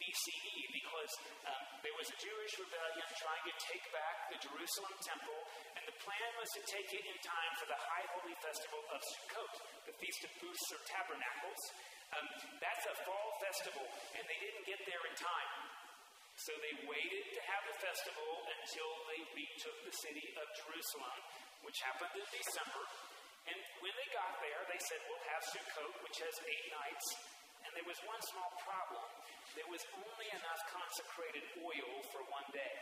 BCE 0.00 0.56
because 0.74 1.12
um, 1.46 1.62
there 1.82 1.96
was 1.96 2.08
a 2.10 2.18
Jewish 2.18 2.54
rebellion 2.60 3.08
trying 3.18 3.44
to 3.46 3.54
take 3.70 3.84
back 3.94 4.16
the 4.32 4.38
Jerusalem 4.42 4.96
temple, 5.04 5.40
and 5.78 5.84
the 5.86 5.96
plan 6.02 6.30
was 6.40 6.50
to 6.58 6.62
take 6.66 6.88
it 6.90 7.04
in 7.04 7.16
time 7.22 7.52
for 7.60 7.66
the 7.70 7.78
high 7.78 8.06
holy 8.16 8.36
festival 8.42 8.82
of 8.90 8.98
Sukkot, 9.00 9.54
the 9.88 9.96
Feast 10.00 10.20
of 10.26 10.32
Booths 10.42 10.68
or 10.74 10.80
Tabernacles. 10.88 11.62
Um, 12.14 12.26
that's 12.62 12.84
a 12.86 12.94
fall 13.06 13.28
festival, 13.42 13.86
and 14.14 14.22
they 14.26 14.38
didn't 14.38 14.64
get 14.68 14.80
there 14.86 15.02
in 15.08 15.14
time. 15.18 15.52
So 16.34 16.50
they 16.58 16.74
waited 16.90 17.24
to 17.30 17.40
have 17.46 17.62
the 17.70 17.78
festival 17.78 18.30
until 18.58 18.90
they 19.06 19.20
retook 19.38 19.78
the 19.86 19.96
city 20.02 20.26
of 20.34 20.46
Jerusalem, 20.66 21.18
which 21.62 21.78
happened 21.78 22.10
in 22.18 22.26
December. 22.34 22.82
And 23.46 23.58
when 23.78 23.94
they 23.94 24.08
got 24.10 24.34
there, 24.42 24.60
they 24.66 24.80
said, 24.88 24.98
We'll 25.06 25.26
have 25.30 25.42
Sukkot, 25.54 25.94
which 26.02 26.18
has 26.26 26.34
eight 26.42 26.66
nights. 26.74 27.06
There 27.74 27.86
was 27.90 27.98
one 28.06 28.22
small 28.22 28.50
problem 28.62 29.06
there 29.54 29.70
was 29.70 29.86
only 29.94 30.28
enough 30.34 30.62
consecrated 30.66 31.46
oil 31.62 31.90
for 32.10 32.26
one 32.26 32.48
day. 32.50 32.78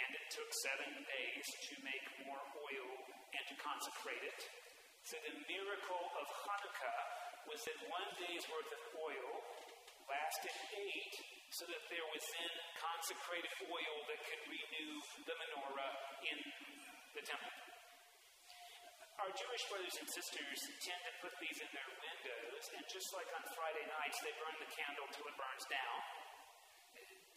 And 0.00 0.08
it 0.16 0.26
took 0.32 0.48
seven 0.64 0.92
days 1.04 1.46
to 1.68 1.74
make 1.84 2.04
more 2.24 2.40
oil 2.40 2.88
and 3.36 3.44
to 3.52 3.54
consecrate 3.60 4.24
it. 4.24 4.40
So 5.04 5.20
the 5.20 5.36
miracle 5.44 6.04
of 6.16 6.26
Hanukkah 6.40 7.00
was 7.52 7.60
that 7.68 7.78
one 7.84 8.08
day's 8.16 8.44
worth 8.48 8.70
of 8.72 8.82
oil 8.96 9.30
lasted 10.08 10.56
eight, 10.72 11.14
so 11.52 11.68
that 11.68 11.84
there 11.92 12.06
was 12.16 12.24
then 12.32 12.52
consecrated 12.80 13.52
oil 13.68 13.94
that 14.08 14.20
could 14.24 14.42
renew 14.48 14.92
the 15.28 15.36
menorah 15.36 15.92
in 16.32 16.38
the 17.12 17.24
temple. 17.28 17.56
Our 19.20 19.32
Jewish 19.36 19.64
brothers 19.68 19.96
and 20.00 20.08
sisters 20.08 20.58
tend 20.80 21.02
to 21.04 21.12
put 21.20 21.34
these 21.44 21.60
in 21.60 21.68
their 21.76 21.90
and 22.58 22.82
just 22.90 23.14
like 23.14 23.30
on 23.38 23.44
Friday 23.54 23.86
nights, 23.86 24.18
they 24.26 24.34
burn 24.42 24.56
the 24.58 24.66
candle 24.74 25.06
till 25.14 25.30
it 25.30 25.36
burns 25.38 25.66
down. 25.70 25.98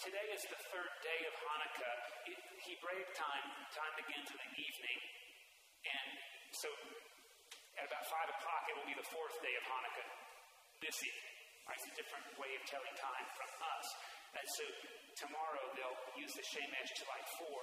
Today 0.01 0.27
is 0.33 0.41
the 0.49 0.57
third 0.73 0.93
day 1.05 1.19
of 1.29 1.33
Hanukkah. 1.45 1.97
Hebraic 2.65 3.09
time, 3.13 3.45
time 3.69 3.93
begins 4.01 4.33
in 4.33 4.37
the 4.41 4.51
evening, 4.57 4.99
and 5.85 6.09
so 6.57 6.69
at 7.77 7.85
about 7.85 8.05
5 8.09 8.33
o'clock, 8.33 8.61
it 8.65 8.73
will 8.81 8.89
be 8.89 8.97
the 8.97 9.09
fourth 9.13 9.37
day 9.45 9.53
of 9.61 9.63
Hanukkah 9.69 10.09
this 10.81 10.97
evening. 11.05 11.37
Right, 11.69 11.77
it's 11.77 11.85
a 11.93 11.97
different 12.01 12.25
way 12.41 12.57
of 12.57 12.65
telling 12.65 12.95
time 12.97 13.27
from 13.37 13.51
us. 13.61 13.87
And 14.33 14.45
so 14.57 14.65
tomorrow 15.21 15.69
they'll 15.77 16.01
use 16.17 16.33
the 16.33 16.45
Shemesh 16.49 16.91
to 16.97 17.03
light 17.05 17.27
four, 17.37 17.61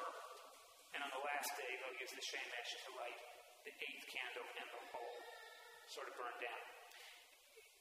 and 0.95 1.03
on 1.03 1.11
the 1.11 1.23
last 1.27 1.51
day 1.59 1.71
they'll 1.83 1.99
use 1.99 2.15
the 2.15 2.23
Shemesh 2.23 2.71
to 2.87 2.91
light 3.03 3.19
the 3.67 3.75
eighth 3.75 4.07
candle 4.15 4.47
and 4.47 4.69
the 4.71 4.83
whole 4.95 5.19
sort 5.91 6.07
of 6.07 6.15
burn 6.15 6.39
down. 6.39 6.78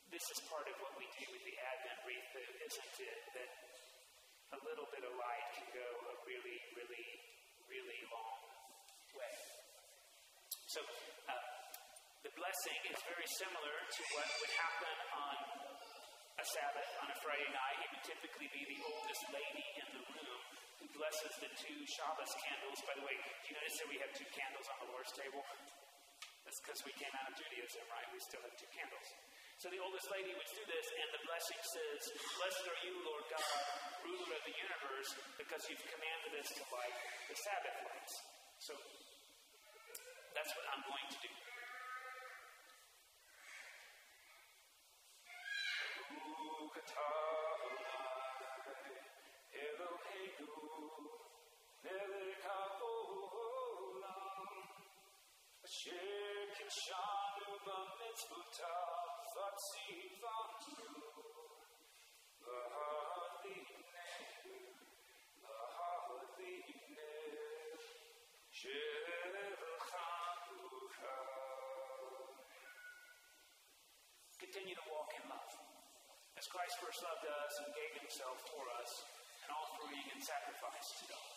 This 0.08 0.24
is 0.32 0.40
part 0.48 0.64
of 0.72 0.76
what 0.80 0.96
we 0.96 1.04
do 1.20 1.28
with 1.36 1.44
the 1.44 1.56
Advent 1.60 2.00
wreath, 2.08 2.32
isn't 2.40 2.96
it? 3.04 3.20
That 3.36 3.50
a 4.56 4.60
little 4.64 4.88
bit 4.88 5.04
of 5.04 5.12
light 5.12 5.48
can 5.60 5.68
go 5.76 5.84
a 5.84 6.16
really, 6.24 6.58
really, 6.80 7.08
really 7.68 8.02
long 8.08 8.40
way. 9.20 9.36
So, 10.72 10.80
uh, 11.28 11.44
the 12.24 12.32
blessing 12.40 12.80
is 12.88 13.00
very 13.04 13.28
similar 13.36 13.76
to 13.84 14.02
what 14.16 14.28
would 14.40 14.54
happen 14.56 14.96
on 15.12 15.36
a 16.40 16.46
Sabbath 16.56 16.92
on 17.04 17.08
a 17.12 17.18
Friday 17.20 17.52
night. 17.52 17.78
It 17.84 17.90
would 17.92 18.06
typically 18.08 18.48
be 18.56 18.64
the 18.64 18.80
oldest 18.88 19.24
lady 19.36 19.68
in 19.84 19.88
the 19.92 20.04
room 20.08 20.40
who 20.80 20.88
blesses 20.96 21.36
the 21.44 21.52
two 21.52 21.80
Shabbos 21.84 22.32
candles. 22.48 22.80
By 22.88 22.96
the 22.96 23.04
way, 23.04 23.16
do 23.44 23.46
you 23.52 23.56
notice 23.60 23.76
that 23.84 23.90
we 23.92 24.00
have 24.00 24.12
two 24.16 24.30
candles 24.32 24.68
on 24.72 24.78
the 24.88 24.90
Lord's 24.96 25.12
table? 25.20 25.44
That's 26.48 26.60
because 26.64 26.80
we 26.88 26.96
came 26.96 27.12
out 27.12 27.28
of 27.28 27.36
Judaism, 27.36 27.84
right? 27.92 28.08
We 28.16 28.24
still 28.24 28.40
have 28.40 28.56
two 28.56 28.72
candles. 28.72 29.08
So 29.58 29.74
the 29.74 29.82
oldest 29.82 30.06
lady 30.14 30.30
would 30.38 30.52
do 30.54 30.62
this, 30.70 30.86
and 31.02 31.10
the 31.18 31.24
blessing 31.26 31.58
says, 31.66 32.02
Blessed 32.38 32.62
are 32.70 32.80
you, 32.86 32.94
Lord 33.02 33.26
God, 33.26 33.54
ruler 34.06 34.38
of 34.38 34.44
the 34.46 34.54
universe, 34.54 35.10
because 35.34 35.66
you've 35.66 35.82
commanded 35.82 36.38
us 36.38 36.50
to 36.62 36.64
light 36.70 36.98
the 37.26 37.38
Sabbath 37.42 37.78
lights. 37.90 38.14
So 38.62 38.78
that's 40.38 40.54
what 40.54 40.66
I'm 40.70 40.86
going 40.86 41.10
to 41.10 41.20
do. 41.26 41.34
Continue 74.48 74.74
to 74.74 74.88
walk 74.90 75.12
in 75.14 75.30
love. 75.30 75.54
As 76.34 76.48
Christ 76.48 76.76
first 76.82 77.04
loved 77.04 77.26
us 77.30 77.54
and 77.62 77.70
gave 77.78 77.94
himself 78.02 78.42
for 78.50 78.64
us, 78.82 78.92
an 79.46 79.52
offering 79.54 80.08
and 80.16 80.24
sacrifice 80.24 80.88
to 80.98 81.14
God. 81.14 81.37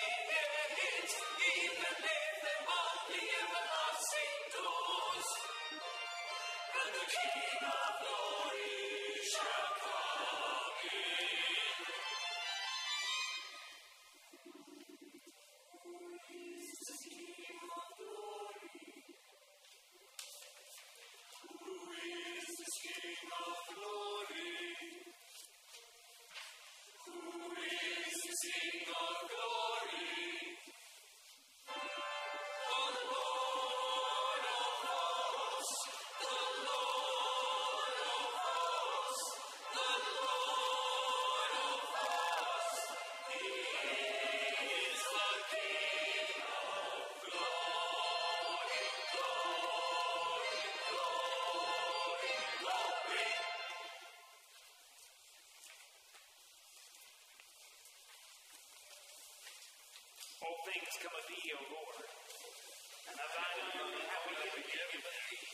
things 60.61 60.93
come 61.01 61.15
of 61.17 61.25
thee, 61.25 61.47
O 61.57 61.61
Lord, 61.73 62.05
and 62.05 63.17
of 63.17 63.31
thine 63.33 63.61
have 63.73 64.23
we 64.29 64.33
given 64.37 65.01
thee. 65.01 65.45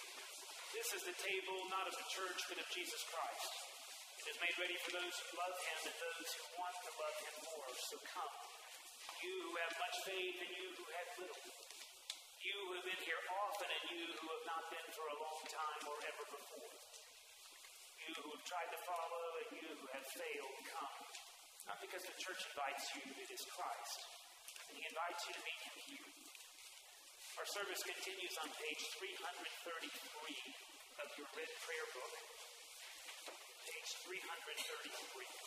This 0.76 0.90
is 1.00 1.04
the 1.08 1.16
table 1.16 1.58
not 1.72 1.88
of 1.88 1.96
the 1.96 2.08
church, 2.12 2.40
but 2.52 2.60
of 2.60 2.68
Jesus 2.76 3.02
Christ. 3.08 3.52
It 4.20 4.36
is 4.36 4.38
made 4.44 4.58
ready 4.60 4.76
for 4.84 5.00
those 5.00 5.16
who 5.16 5.40
love 5.40 5.56
him 5.64 5.80
and 5.88 5.96
those 5.96 6.30
who 6.36 6.46
want 6.60 6.76
to 6.84 6.92
love 7.00 7.18
him 7.24 7.36
more. 7.56 7.72
So 7.88 7.96
come, 8.04 8.36
you 9.24 9.32
who 9.48 9.54
have 9.64 9.74
much 9.80 9.98
faith 10.04 10.38
and 10.44 10.52
you 10.52 10.68
who 10.76 10.86
have 10.92 11.10
little. 11.24 11.44
You 12.44 12.58
who 12.68 12.72
have 12.76 12.88
been 12.88 13.04
here 13.08 13.24
often 13.48 13.68
and 13.72 13.84
you 13.96 14.04
who 14.12 14.28
have 14.28 14.46
not 14.48 14.64
been 14.76 14.88
for 14.92 15.08
a 15.08 15.18
long 15.24 15.42
time 15.48 15.82
or 15.88 15.98
ever 16.04 16.26
before. 16.36 16.74
You 18.04 18.12
who 18.12 18.30
have 18.36 18.44
tried 18.44 18.72
to 18.76 18.80
follow 18.84 19.26
and 19.40 19.50
you 19.56 19.68
who 19.72 19.88
have 19.88 20.08
failed, 20.20 20.58
come. 20.68 21.00
Not 21.68 21.80
because 21.80 22.04
the 22.04 22.16
church 22.20 22.44
invites 22.52 22.86
you, 23.00 23.04
it 23.24 23.30
is 23.32 23.44
Christ. 23.56 24.17
Invites 24.88 25.28
you 25.28 25.36
to 25.36 25.44
meet 25.44 25.62
him 25.68 25.76
here. 25.84 26.08
Our 27.36 27.48
service 27.60 27.84
continues 27.84 28.40
on 28.40 28.48
page 28.56 28.80
333 29.04 29.84
of 31.04 31.08
your 31.20 31.28
red 31.36 31.52
prayer 31.60 31.88
book. 31.92 32.14
Page 33.68 33.92
333. 34.08 35.47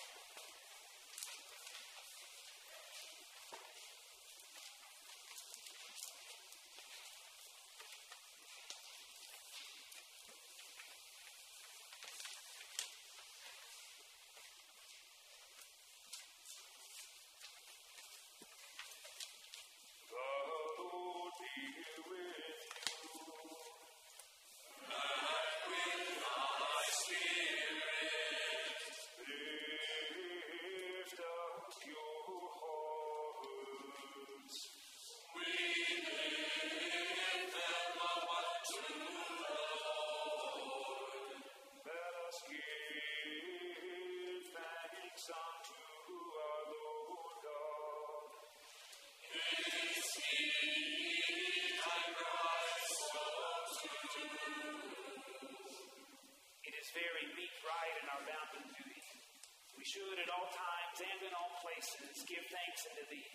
Should 59.91 60.19
at 60.23 60.31
all 60.31 60.47
times 60.55 60.97
and 61.03 61.21
in 61.27 61.33
all 61.35 61.51
places 61.67 62.23
give 62.31 62.45
thanks 62.47 62.81
unto 62.95 63.05
thee, 63.11 63.35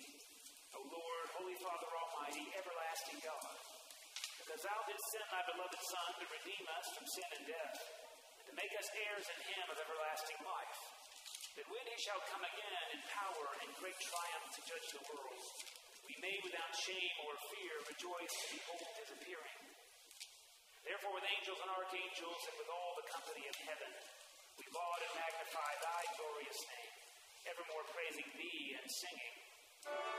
O 0.76 0.80
Lord, 0.88 1.26
Holy 1.36 1.58
Father 1.60 1.92
Almighty, 1.92 2.48
everlasting 2.56 3.20
God, 3.20 3.56
because 4.40 4.64
thou 4.64 4.80
didst 4.88 5.04
send 5.12 5.28
thy 5.36 5.44
beloved 5.52 5.82
Son 5.84 6.10
to 6.16 6.26
redeem 6.32 6.66
us 6.80 6.88
from 6.96 7.06
sin 7.12 7.30
and 7.36 7.46
death, 7.52 7.76
and 8.40 8.46
to 8.48 8.56
make 8.56 8.72
us 8.72 8.88
heirs 9.04 9.28
in 9.36 9.40
him 9.52 9.68
of 9.68 9.84
everlasting 9.84 10.40
life, 10.48 10.80
that 11.60 11.68
when 11.68 11.86
he 11.92 11.98
shall 12.00 12.24
come 12.32 12.44
again 12.48 12.86
in 12.96 13.02
power 13.12 13.48
and 13.60 13.80
great 13.84 14.00
triumph 14.00 14.48
to 14.56 14.62
judge 14.64 14.88
the 14.96 15.08
world, 15.12 15.44
we 16.08 16.16
may 16.24 16.36
without 16.40 16.72
shame 16.88 17.16
or 17.28 17.36
fear 17.52 17.76
rejoice 17.84 18.36
to 18.48 18.56
behold 18.56 18.96
his 18.96 19.12
appearing. 19.12 19.60
Therefore, 20.88 21.20
with 21.20 21.28
angels 21.36 21.60
and 21.60 21.72
archangels 21.74 22.42
and 22.48 22.56
with 22.64 22.70
all 22.72 22.94
the 22.96 23.10
company 23.12 23.44
of 23.50 23.56
heaven, 23.58 23.92
we 24.56 24.66
laud 24.72 25.00
and 25.04 25.14
magnify 25.20 25.72
thy 25.84 26.02
glorious 26.16 26.60
name, 26.72 26.96
evermore 27.76 27.92
praising 27.92 28.32
thee 28.40 28.76
and 28.80 28.90
singing. 28.90 30.15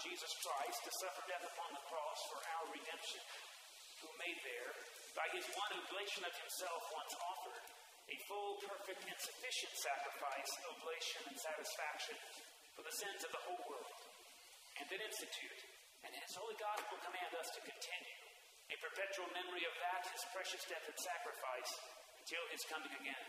Jesus 0.00 0.32
Christ, 0.40 0.78
to 0.86 0.92
suffer 1.02 1.22
death 1.28 1.44
upon 1.52 1.70
the 1.74 1.86
cross 1.90 2.20
for 2.32 2.40
our 2.56 2.64
redemption, 2.72 3.22
who 4.00 4.08
made 4.16 4.38
there, 4.46 4.72
by 5.12 5.26
his 5.36 5.44
one 5.52 5.72
oblation 5.76 6.24
of 6.24 6.34
himself 6.38 6.80
once 6.88 7.14
offered, 7.20 7.66
a 8.08 8.16
full, 8.28 8.56
perfect, 8.64 9.02
and 9.04 9.18
sufficient 9.20 9.74
sacrifice, 9.76 10.50
oblation, 10.72 11.22
and 11.28 11.38
satisfaction 11.38 12.16
for 12.72 12.82
the 12.84 12.96
sins 12.96 13.20
of 13.24 13.32
the 13.36 13.44
whole 13.44 13.64
world. 13.68 14.00
And 14.80 14.88
then 14.88 15.04
institute, 15.04 15.60
and 16.02 16.12
his 16.16 16.34
holy 16.34 16.56
gospel 16.56 16.96
command 17.04 17.32
us 17.36 17.50
to 17.52 17.60
continue, 17.62 18.18
a 18.72 18.76
perpetual 18.80 19.28
memory 19.36 19.68
of 19.68 19.74
that, 19.76 20.08
his 20.08 20.24
precious 20.32 20.64
death 20.64 20.86
and 20.88 20.98
sacrifice, 20.98 21.72
until 22.16 22.44
his 22.48 22.64
coming 22.72 22.94
again. 22.96 23.26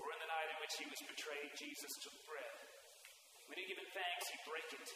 For 0.00 0.08
in 0.08 0.18
the 0.24 0.32
night 0.32 0.48
in 0.48 0.58
which 0.64 0.74
he 0.80 0.86
was 0.88 1.02
betrayed, 1.04 1.52
Jesus 1.60 1.92
took 2.00 2.16
bread. 2.24 2.56
When 3.46 3.60
he 3.60 3.68
given 3.68 3.84
thanks, 3.92 4.24
he 4.32 4.38
brake 4.48 4.72
it 4.72 4.88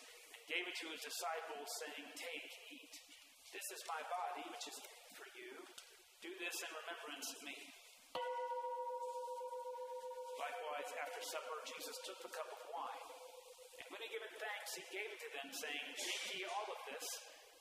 gave 0.47 0.64
it 0.66 0.76
to 0.78 0.86
his 0.94 1.03
disciples, 1.03 1.68
saying, 1.82 2.07
Take, 2.14 2.51
eat. 2.70 2.94
This 3.51 3.66
is 3.74 3.82
my 3.90 4.03
body, 4.07 4.44
which 4.51 4.66
is 4.70 4.78
for 5.18 5.26
you. 5.34 5.53
Do 6.22 6.30
this 6.38 6.57
in 6.62 6.70
remembrance 6.70 7.28
of 7.34 7.40
me. 7.42 7.59
Likewise, 10.38 10.90
after 11.03 11.20
supper, 11.26 11.59
Jesus 11.66 11.97
took 12.07 12.18
the 12.22 12.32
cup 12.34 12.51
of 12.51 12.62
wine. 12.70 13.09
And 13.82 13.86
when 13.90 14.01
he 14.03 14.09
given 14.11 14.32
thanks, 14.38 14.70
he 14.78 14.84
gave 14.94 15.09
it 15.11 15.20
to 15.22 15.30
them, 15.34 15.49
saying, 15.51 15.86
Drink 15.99 16.22
ye 16.34 16.40
all 16.47 16.68
of 16.70 16.80
this, 16.90 17.07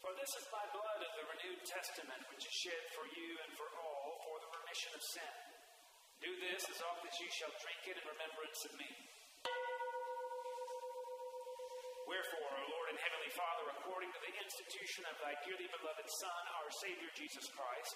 for 0.02 0.14
this 0.18 0.32
is 0.38 0.46
my 0.54 0.66
blood 0.70 1.02
of 1.02 1.12
the 1.18 1.26
renewed 1.26 1.64
testament, 1.66 2.22
which 2.30 2.46
is 2.46 2.56
shed 2.66 2.84
for 2.94 3.06
you 3.10 3.30
and 3.46 3.52
for 3.58 3.70
all 3.82 4.10
for 4.26 4.38
the 4.42 4.52
remission 4.62 4.94
of 4.94 5.02
sin. 5.02 5.34
Do 6.22 6.32
this 6.42 6.64
as 6.70 6.80
often 6.86 7.06
as 7.10 7.18
you 7.18 7.30
shall 7.34 7.54
drink 7.62 7.82
it 7.90 7.98
in 7.98 8.06
remembrance 8.06 8.62
of 8.70 8.74
me. 8.78 8.90
Wherefore, 12.06 12.50
O 12.54 12.64
Lord 12.70 12.88
and 12.94 13.02
Heavenly 13.02 13.34
Father, 13.34 13.66
according 13.82 14.14
to 14.14 14.22
the 14.22 14.34
institution 14.38 15.10
of 15.10 15.18
thy 15.18 15.34
dearly 15.42 15.66
beloved 15.74 16.06
Son, 16.22 16.42
our 16.62 16.70
Savior 16.86 17.10
Jesus 17.18 17.50
Christ, 17.50 17.96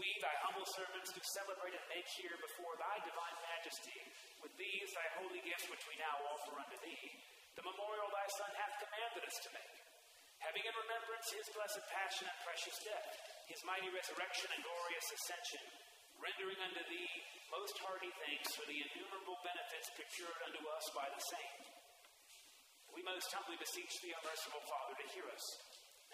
we, 0.00 0.08
thy 0.24 0.32
humble 0.48 0.64
servants, 0.80 1.12
do 1.12 1.20
celebrate 1.36 1.76
and 1.76 1.86
make 1.92 2.08
here 2.16 2.32
before 2.40 2.72
thy 2.80 2.96
divine 3.04 3.38
majesty, 3.52 4.00
with 4.40 4.56
these 4.56 4.88
thy 4.96 5.04
holy 5.20 5.44
gifts 5.44 5.68
which 5.68 5.84
we 5.84 6.00
now 6.00 6.16
offer 6.32 6.56
unto 6.56 6.78
thee, 6.80 7.06
the 7.52 7.68
memorial 7.68 8.08
thy 8.08 8.28
Son 8.40 8.52
hath 8.56 8.80
commanded 8.80 9.28
us 9.28 9.38
to 9.44 9.52
make. 9.52 9.76
Having 10.40 10.64
in 10.64 10.76
remembrance 10.80 11.28
his 11.28 11.52
blessed 11.52 11.84
passion 11.92 12.24
and 12.32 12.38
precious 12.48 12.80
death, 12.80 13.12
his 13.44 13.60
mighty 13.68 13.92
resurrection 13.92 14.48
and 14.56 14.64
glorious 14.64 15.08
ascension, 15.20 15.64
rendering 16.16 16.60
unto 16.64 16.80
thee 16.88 17.12
most 17.52 17.76
hearty 17.84 18.08
thanks 18.24 18.56
for 18.56 18.64
the 18.64 18.78
innumerable 18.88 19.36
benefits 19.44 19.92
procured 20.00 20.40
unto 20.48 20.64
us 20.64 20.86
by 20.96 21.04
the 21.12 21.24
same. 21.28 21.69
Most 23.10 23.34
humbly 23.34 23.58
beseech 23.58 23.90
thee, 24.06 24.14
O 24.14 24.22
merciful 24.22 24.62
Father, 24.70 24.94
to 25.02 25.06
hear 25.10 25.26
us, 25.34 25.46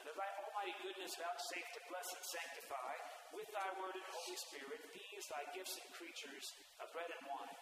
and 0.00 0.08
of 0.08 0.16
thy 0.16 0.30
almighty 0.40 0.72
goodness 0.80 1.12
vouchsafe 1.20 1.70
to 1.76 1.82
bless 1.92 2.08
and 2.16 2.24
sanctify, 2.24 2.92
with 3.36 3.44
thy 3.52 3.68
word 3.76 3.92
and 4.00 4.08
Holy 4.16 4.38
Spirit, 4.48 4.80
these 4.96 5.24
thy 5.28 5.44
gifts 5.52 5.76
and 5.76 5.92
creatures 5.92 6.46
of 6.80 6.88
bread 6.96 7.12
and 7.12 7.20
wine. 7.28 7.60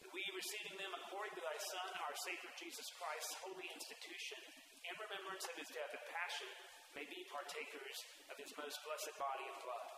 That 0.00 0.08
we, 0.16 0.24
receiving 0.32 0.80
them 0.80 0.96
according 0.96 1.36
to 1.36 1.44
thy 1.44 1.58
Son, 1.60 1.88
our 2.08 2.16
Savior 2.24 2.52
Jesus 2.56 2.88
Christ's 2.96 3.36
holy 3.44 3.68
institution, 3.68 4.40
in 4.80 4.96
remembrance 4.96 5.44
of 5.44 5.60
his 5.60 5.68
death 5.68 5.92
and 5.92 6.06
passion, 6.08 6.52
may 6.96 7.04
be 7.04 7.20
partakers 7.36 7.98
of 8.32 8.40
his 8.40 8.48
most 8.56 8.80
blessed 8.80 9.12
body 9.20 9.44
and 9.44 9.58
blood. 9.60 9.88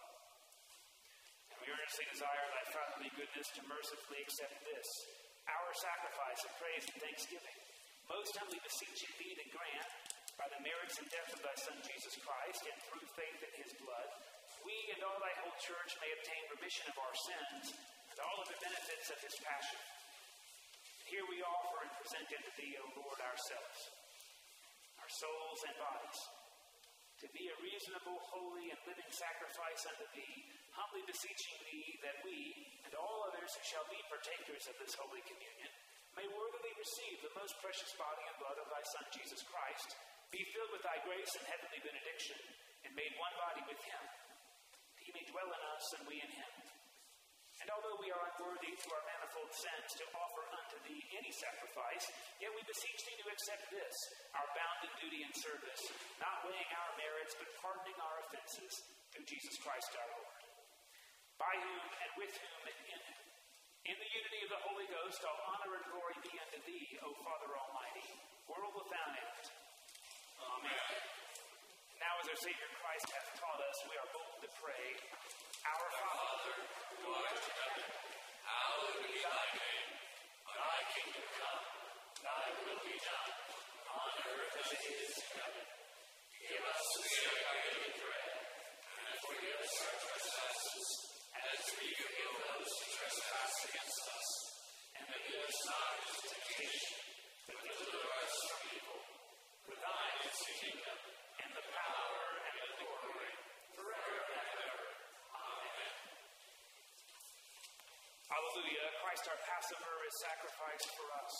And 1.54 1.58
we 1.62 1.70
earnestly 1.70 2.06
desire 2.10 2.46
thy 2.50 2.66
fatherly 2.74 3.14
goodness 3.14 3.46
to 3.46 3.62
mercifully 3.70 4.26
accept 4.26 4.58
this, 4.66 4.88
our 5.54 5.70
sacrifice 5.70 6.40
of 6.42 6.50
praise 6.58 6.82
and 6.90 6.98
thanksgiving. 6.98 7.65
Most 8.06 8.38
humbly 8.38 8.62
beseeching 8.62 9.12
thee 9.18 9.34
to 9.34 9.46
grant, 9.50 9.90
by 10.38 10.46
the 10.52 10.62
merits 10.62 11.00
and 11.02 11.08
death 11.10 11.32
of 11.34 11.42
thy 11.42 11.56
Son 11.58 11.74
Jesus 11.82 12.14
Christ, 12.22 12.62
and 12.70 12.78
through 12.86 13.06
faith 13.18 13.40
in 13.42 13.54
his 13.58 13.72
blood, 13.82 14.10
we 14.62 14.76
and 14.94 15.02
all 15.02 15.18
thy 15.18 15.34
whole 15.42 15.58
church 15.58 15.90
may 15.98 16.10
obtain 16.14 16.54
remission 16.54 16.86
of 16.86 16.98
our 17.02 17.16
sins 17.18 17.74
and 18.10 18.18
all 18.22 18.38
of 18.42 18.48
the 18.50 18.62
benefits 18.62 19.10
of 19.10 19.18
his 19.22 19.34
passion. 19.42 19.82
Here 21.10 21.26
we 21.26 21.42
offer 21.42 21.82
and 21.82 21.92
present 21.98 22.30
unto 22.30 22.52
thee, 22.58 22.74
O 22.78 22.86
Lord, 22.98 23.18
ourselves, 23.22 23.80
our 25.02 25.10
souls 25.10 25.60
and 25.66 25.76
bodies, 25.78 26.20
to 27.22 27.28
be 27.34 27.46
a 27.48 27.62
reasonable, 27.62 28.18
holy, 28.30 28.70
and 28.70 28.80
living 28.86 29.10
sacrifice 29.10 29.82
unto 29.88 30.06
thee, 30.14 30.36
humbly 30.74 31.02
beseeching 31.10 31.58
thee 31.66 31.90
that 32.06 32.22
we 32.22 32.54
and 32.86 32.92
all 32.94 33.26
others 33.30 33.50
who 33.50 33.64
shall 33.66 33.86
be 33.90 33.98
partakers 34.06 34.66
of 34.70 34.78
this 34.78 34.94
holy 34.94 35.22
communion 35.26 35.72
may 36.16 36.24
worthily 36.32 36.45
receive 36.86 37.18
the 37.18 37.34
most 37.34 37.58
precious 37.58 37.90
body 37.98 38.22
and 38.30 38.38
blood 38.38 38.58
of 38.62 38.70
thy 38.70 38.84
Son 38.94 39.06
Jesus 39.10 39.42
Christ, 39.50 39.98
be 40.30 40.38
filled 40.54 40.70
with 40.70 40.86
thy 40.86 41.02
grace 41.02 41.32
and 41.34 41.42
heavenly 41.50 41.82
benediction, 41.82 42.38
and 42.86 42.94
made 42.94 43.10
one 43.18 43.34
body 43.42 43.62
with 43.66 43.80
him. 43.82 44.02
That 44.94 45.02
he 45.02 45.10
may 45.10 45.26
dwell 45.26 45.50
in 45.50 45.62
us 45.74 45.86
and 45.98 46.06
we 46.06 46.22
in 46.22 46.30
him. 46.30 46.52
And 47.58 47.72
although 47.74 47.98
we 47.98 48.14
are 48.14 48.22
unworthy 48.22 48.70
through 48.78 48.94
our 48.94 49.06
manifold 49.10 49.50
sins 49.50 49.90
to 49.98 50.04
offer 50.14 50.44
unto 50.62 50.78
thee 50.86 51.02
any 51.18 51.32
sacrifice, 51.34 52.06
yet 52.38 52.54
we 52.54 52.62
beseech 52.62 53.00
thee 53.02 53.18
to 53.18 53.32
accept 53.34 53.64
this, 53.74 53.96
our 54.38 54.46
bounden 54.54 54.94
duty 55.02 55.26
and 55.26 55.34
service, 55.42 55.82
not 56.22 56.46
weighing 56.46 56.70
our 56.70 56.92
merits, 57.00 57.34
but 57.34 57.50
pardoning 57.58 57.98
our 57.98 58.16
offenses 58.28 58.74
through 59.10 59.26
Jesus 59.26 59.58
Christ 59.58 59.90
our 59.98 60.10
Lord. 60.14 60.38
By 61.40 61.54
whom 61.58 61.86
and 61.90 62.12
with 62.20 62.34
whom 62.38 62.62
and 62.70 62.80
in 62.94 62.95
in 63.86 63.94
the 64.02 64.10
unity 64.18 64.40
of 64.42 64.50
the 64.50 64.62
Holy 64.66 64.88
Ghost, 64.90 65.22
all 65.22 65.38
honor 65.46 65.78
and 65.78 65.86
glory 65.94 66.18
be 66.26 66.34
unto 66.42 66.58
thee, 66.66 66.98
O 67.06 67.08
Father 67.22 67.54
Almighty, 67.54 68.08
world 68.50 68.74
without 68.74 69.14
end. 69.14 69.46
Amen. 70.42 70.90
Now, 72.02 72.18
as 72.18 72.26
our 72.26 72.40
Savior 72.42 72.70
Christ 72.82 73.06
hath 73.14 73.30
taught 73.38 73.62
us, 73.62 73.78
we 73.86 73.94
are 73.94 74.10
bold 74.10 74.42
to 74.42 74.50
pray, 74.58 74.86
Our 75.70 75.88
Father, 76.02 76.56
who 76.98 77.14
art 77.14 77.30
in 77.38 77.46
heaven, 77.46 77.86
hallowed 78.42 78.98
be 79.06 79.14
thy 79.22 79.44
name. 79.54 79.90
Thy 80.50 80.78
kingdom 80.90 81.26
come, 81.38 81.64
thy 82.26 82.42
will 82.66 82.82
be 82.82 82.96
done, 83.06 83.34
on 83.86 84.10
earth 84.34 84.54
as 84.66 84.68
it 84.74 84.82
is 84.82 85.14
in 85.14 85.30
heaven. 85.30 85.66
Give 86.42 86.64
us 86.74 86.82
this 87.06 87.14
day 87.22 87.38
our 87.38 87.58
daily 87.70 87.92
bread, 88.02 88.34
and 88.34 89.14
forgive 89.30 89.58
us 89.62 89.74
our 89.78 89.94
trespasses, 89.94 90.86
as 91.52 91.62
we 91.76 91.88
forgive 91.92 92.34
those 92.40 92.70
who 92.80 92.86
trespass 92.96 93.54
against 93.68 94.04
us. 94.08 94.28
And 94.96 95.04
lead 95.12 95.36
us 95.36 95.58
not 95.68 95.90
into 96.00 96.16
temptation, 96.32 96.96
but 97.46 97.56
deliver 97.60 98.10
us 98.24 98.34
from 98.48 98.60
evil. 98.72 99.00
For 99.68 99.76
thine 99.76 100.18
is 100.24 100.38
the 100.40 100.54
kingdom, 100.56 100.98
and 101.44 101.50
the 101.52 101.66
power, 101.76 102.20
and 102.46 102.54
the 102.56 102.70
glory, 102.80 103.32
forever 103.76 104.16
and 104.32 104.48
ever. 104.64 104.88
Amen. 105.36 105.94
Hallelujah. 108.32 108.86
Christ 109.04 109.24
our 109.28 109.40
Passover 109.44 109.94
is 110.06 110.16
sacrificed 110.24 110.90
for 110.96 111.08
us. 111.20 111.34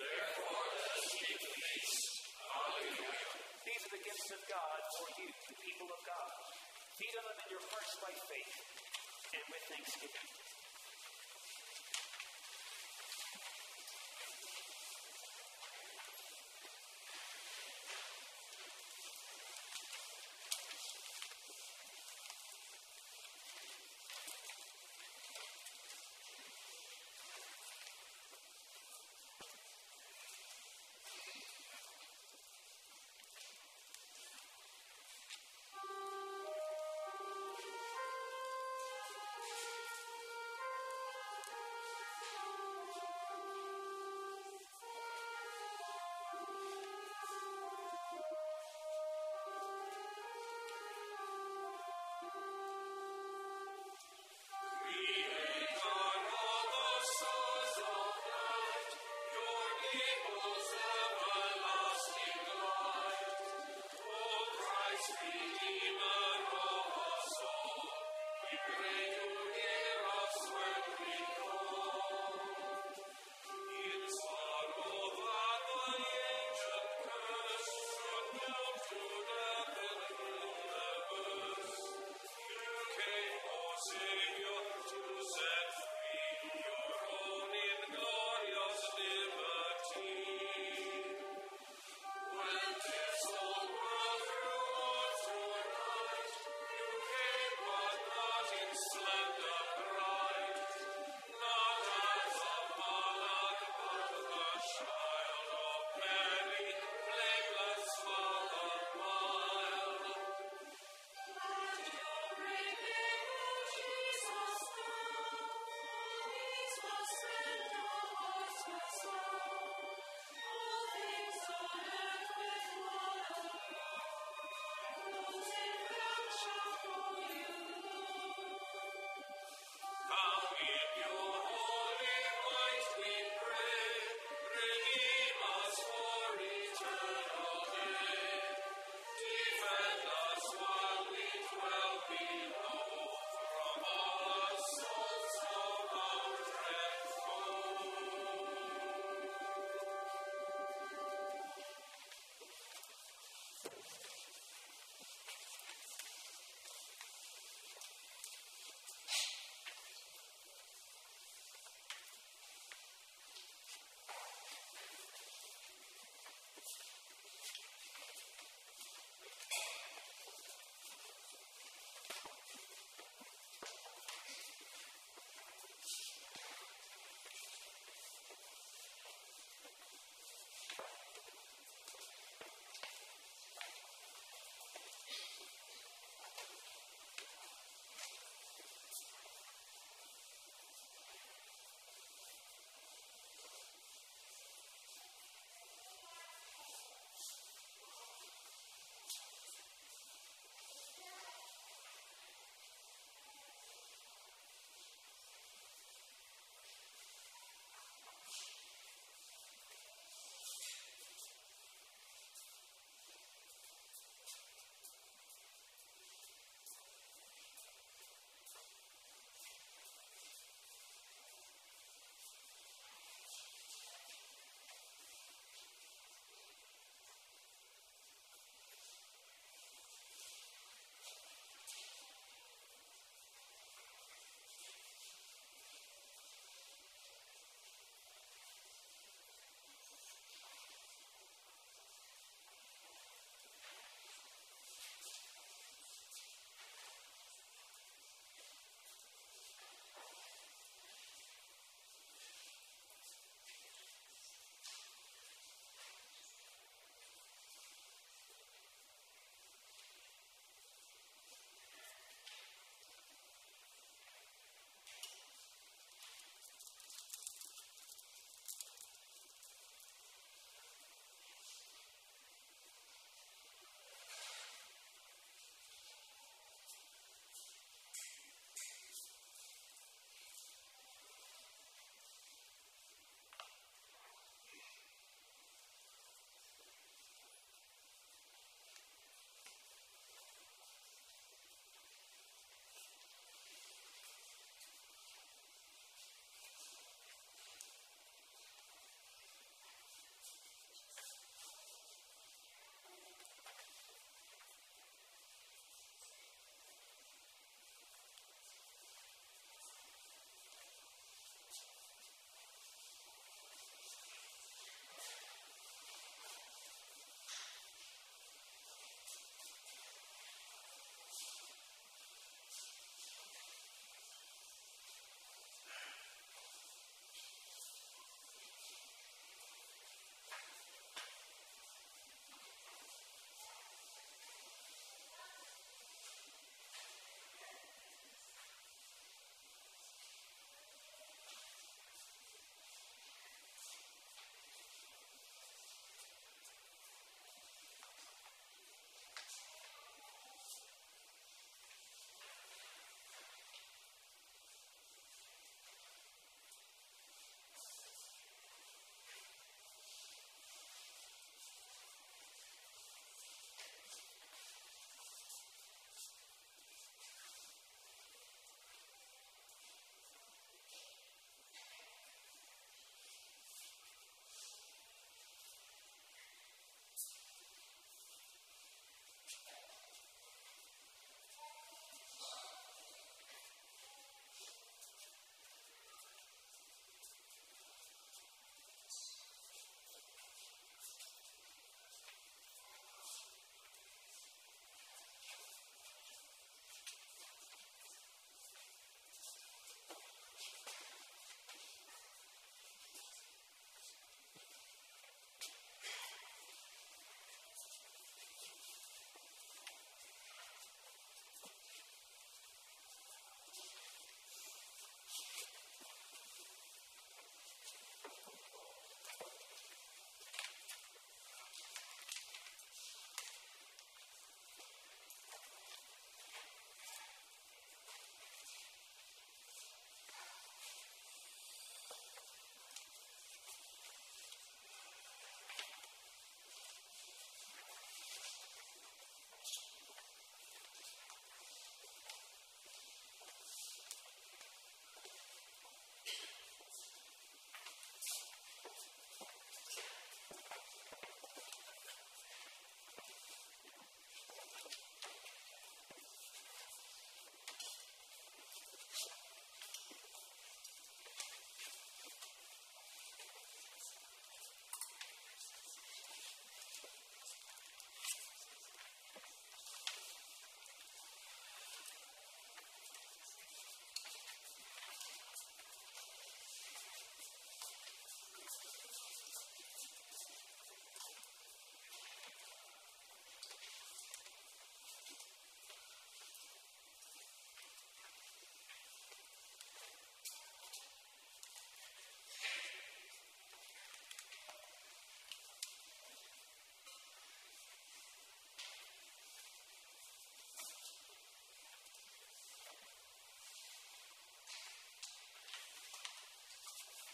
Therefore, 0.00 0.64
let 0.74 0.90
us 0.96 1.06
keep 1.14 1.38
the 1.38 1.52
feast. 1.54 2.04
Hallelujah. 2.40 3.30
These 3.68 3.82
are 3.84 3.92
the 3.94 4.02
gifts 4.02 4.28
of 4.32 4.40
God 4.48 4.80
for 4.96 5.08
you, 5.20 5.28
the 5.28 5.58
people 5.60 5.88
of 5.92 6.00
God. 6.08 6.59
Feed 7.00 7.16
on 7.16 7.24
them 7.24 7.40
in 7.40 7.56
your 7.56 7.64
hearts 7.72 7.96
by 8.04 8.12
faith 8.28 8.60
and 9.32 9.40
with 9.48 9.64
thanksgiving. 9.72 10.39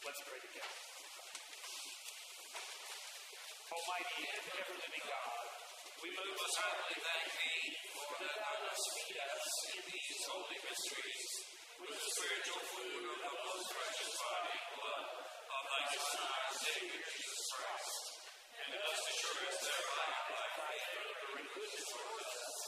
Let's 0.06 0.22
pray 0.22 0.38
together. 0.38 0.70
Almighty 3.74 4.22
and 4.22 4.46
ever 4.54 4.76
living 4.78 5.02
God, 5.02 5.46
we 5.98 6.14
most 6.14 6.54
heartily 6.62 6.98
thank 7.02 7.26
Thee 7.26 7.74
for 7.90 8.14
that 8.22 8.38
Thou 8.38 8.54
dost 8.70 8.86
feed 8.94 9.18
us 9.18 9.50
in 9.74 9.82
these 9.82 10.22
holy 10.30 10.62
mysteries 10.62 11.26
with 11.82 11.90
the 11.90 12.06
spiritual 12.06 12.62
food 12.70 13.02
of 13.02 13.18
the 13.18 13.34
most 13.50 13.66
precious 13.66 14.14
body 14.22 14.54
and 14.54 14.70
blood 14.78 15.06
of 15.26 15.62
Thy 15.74 15.82
Son, 15.90 16.22
our 16.22 16.54
Savior, 16.54 17.02
Jesus 17.02 17.46
Christ, 17.50 17.98
and 18.62 18.68
dost 18.78 19.10
assure 19.10 19.42
us 19.42 19.58
thereby 19.58 20.06
by 20.06 20.46
favor 20.54 21.34
and 21.34 21.50
goodness 21.50 21.86
towards 21.90 22.30
us, 22.30 22.58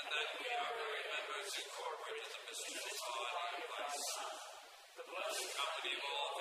and 0.00 0.06
that 0.16 0.28
we 0.40 0.48
are 0.48 0.72
very 0.80 1.04
members 1.12 1.50
incorporated 1.60 2.24
in 2.24 2.40
the 2.40 2.56
mysteries 2.56 3.00
of 3.04 3.12
body 3.20 3.60
of 3.60 3.72
Thy 3.84 3.90
Son, 3.92 4.32
the 4.96 5.04
blessed 5.12 5.48
company 5.60 5.92
of 5.92 6.04
all 6.08 6.35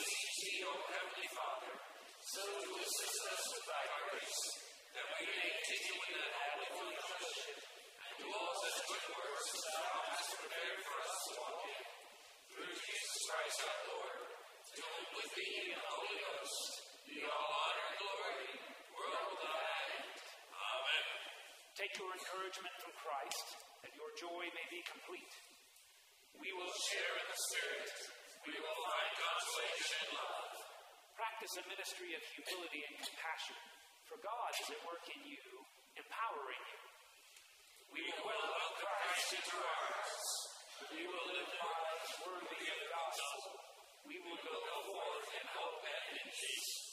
Thee, 0.00 0.62
O 0.66 0.72
Heavenly 0.90 1.28
Father, 1.30 1.74
so 2.20 2.42
to 2.46 2.70
assist 2.80 3.18
us 3.30 3.44
grace, 4.10 4.42
that 4.94 5.06
we 5.14 5.22
may 5.30 5.50
that 6.10 6.32
and 8.02 8.12
do 8.18 8.26
all 8.30 8.54
good 8.90 9.06
works 9.14 9.48
Thou 9.70 9.94
hast 10.10 10.30
prepared 10.42 10.80
for 10.82 10.96
us. 11.02 11.16
Through 12.50 12.74
Jesus 12.74 13.14
Christ 13.30 13.58
our 13.62 13.82
Lord, 13.94 14.20
with 15.14 15.30
Thee 15.38 15.70
and 15.70 15.78
the 15.78 15.90
Holy 15.90 16.16
Ghost 16.18 16.70
all 17.26 17.50
honor 17.62 17.90
glory, 18.00 18.50
world 18.96 19.38
end. 19.54 20.16
Amen. 20.50 21.06
Take 21.76 21.94
your 21.98 22.10
encouragement 22.10 22.74
from 22.80 22.92
Christ, 22.98 23.46
that 23.84 23.92
your 23.94 24.10
joy 24.18 24.44
may 24.50 24.66
be 24.72 24.80
complete. 24.88 25.59
We 26.38 26.50
will 26.54 26.74
share 26.92 27.14
in 27.18 27.26
the 27.26 27.40
Spirit. 27.50 27.94
We 28.46 28.54
will 28.54 28.78
find 28.86 29.10
consolation 29.18 29.98
in 30.06 30.10
love. 30.14 30.52
Practice 31.18 31.54
a 31.58 31.64
ministry 31.66 32.14
of 32.14 32.22
humility 32.22 32.80
and 32.86 32.94
compassion, 33.02 33.60
for 34.06 34.16
God 34.22 34.50
is 34.60 34.68
at 34.70 34.80
work 34.86 35.04
in 35.10 35.20
you, 35.26 35.44
empowering 35.98 36.64
you. 36.70 36.80
We 37.90 38.02
will 38.06 38.22
welcome 38.22 38.74
Christ 38.78 39.28
into 39.34 39.56
our 39.58 39.78
hearts. 39.90 40.22
We 40.94 41.02
will 41.04 41.26
live 41.34 41.50
lives 41.50 42.12
worthy 42.22 42.64
of 42.70 42.78
the 42.78 42.90
gospel. 42.94 43.42
We 44.06 44.16
will 44.22 44.40
go 44.40 44.56
forth 44.86 45.28
in 45.34 45.46
hope 45.50 45.82
and 45.82 46.14
in 46.22 46.28
peace. 46.30 46.89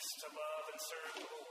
To 0.00 0.26
love 0.32 0.66
and 0.72 0.80
serve 0.80 1.12
the 1.14 1.20
Lord. 1.28 1.49